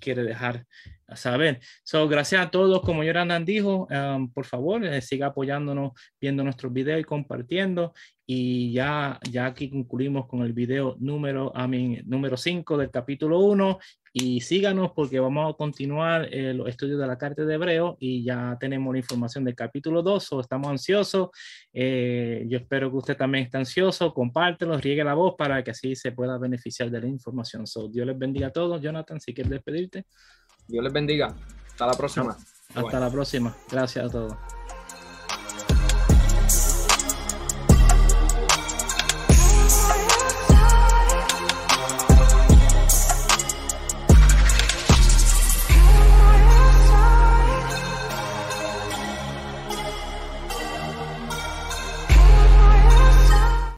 quiere 0.00 0.24
dejar 0.24 0.66
saber. 1.14 1.60
So, 1.84 2.08
gracias 2.08 2.44
a 2.44 2.50
todos, 2.50 2.82
como 2.82 3.04
Yorandan 3.04 3.44
dijo, 3.44 3.86
por 4.34 4.44
favor, 4.44 4.84
eh, 4.84 5.00
siga 5.02 5.28
apoyándonos, 5.28 5.92
viendo 6.20 6.42
nuestros 6.42 6.72
videos 6.72 7.00
y 7.00 7.04
compartiendo. 7.04 7.94
Y 8.26 8.72
ya, 8.72 9.20
ya 9.30 9.46
aquí 9.46 9.70
concluimos 9.70 10.26
con 10.26 10.42
el 10.42 10.52
video 10.52 10.96
número, 10.98 11.56
a 11.56 11.68
mí, 11.68 12.00
número 12.06 12.36
5 12.36 12.76
del 12.76 12.90
capítulo 12.90 13.38
1 13.38 13.78
y 14.16 14.40
síganos 14.40 14.92
porque 14.92 15.18
vamos 15.18 15.52
a 15.52 15.56
continuar 15.56 16.28
eh, 16.32 16.54
los 16.54 16.68
estudios 16.68 17.00
de 17.00 17.06
la 17.08 17.18
carta 17.18 17.44
de 17.44 17.54
Hebreo 17.54 17.96
y 17.98 18.22
ya 18.22 18.56
tenemos 18.60 18.94
la 18.94 19.00
información 19.00 19.44
del 19.44 19.56
capítulo 19.56 20.04
2, 20.04 20.32
o 20.34 20.40
estamos 20.40 20.68
ansiosos. 20.68 21.30
Eh, 21.72 22.44
yo 22.46 22.58
espero 22.58 22.92
que 22.92 22.96
usted 22.98 23.16
también 23.16 23.46
esté 23.46 23.58
ansioso, 23.58 24.14
compártelo, 24.14 24.78
riegue 24.78 25.02
la 25.02 25.14
voz 25.14 25.34
para 25.36 25.64
que 25.64 25.72
así 25.72 25.96
se 25.96 26.12
pueda 26.12 26.38
beneficiar 26.38 26.92
de 26.92 27.00
la 27.00 27.08
información. 27.08 27.66
So, 27.66 27.88
Dios 27.88 28.06
les 28.06 28.16
bendiga 28.16 28.46
a 28.46 28.52
todos. 28.52 28.80
Jonathan, 28.80 29.20
si 29.20 29.34
quieres 29.34 29.50
despedirte. 29.50 30.06
Dios 30.68 30.84
les 30.84 30.92
bendiga. 30.92 31.34
Hasta 31.66 31.86
la 31.88 31.94
próxima. 31.94 32.36
Hasta 32.72 33.00
la 33.00 33.10
próxima. 33.10 33.56
Gracias 33.68 34.06
a 34.06 34.08
todos. 34.08 34.36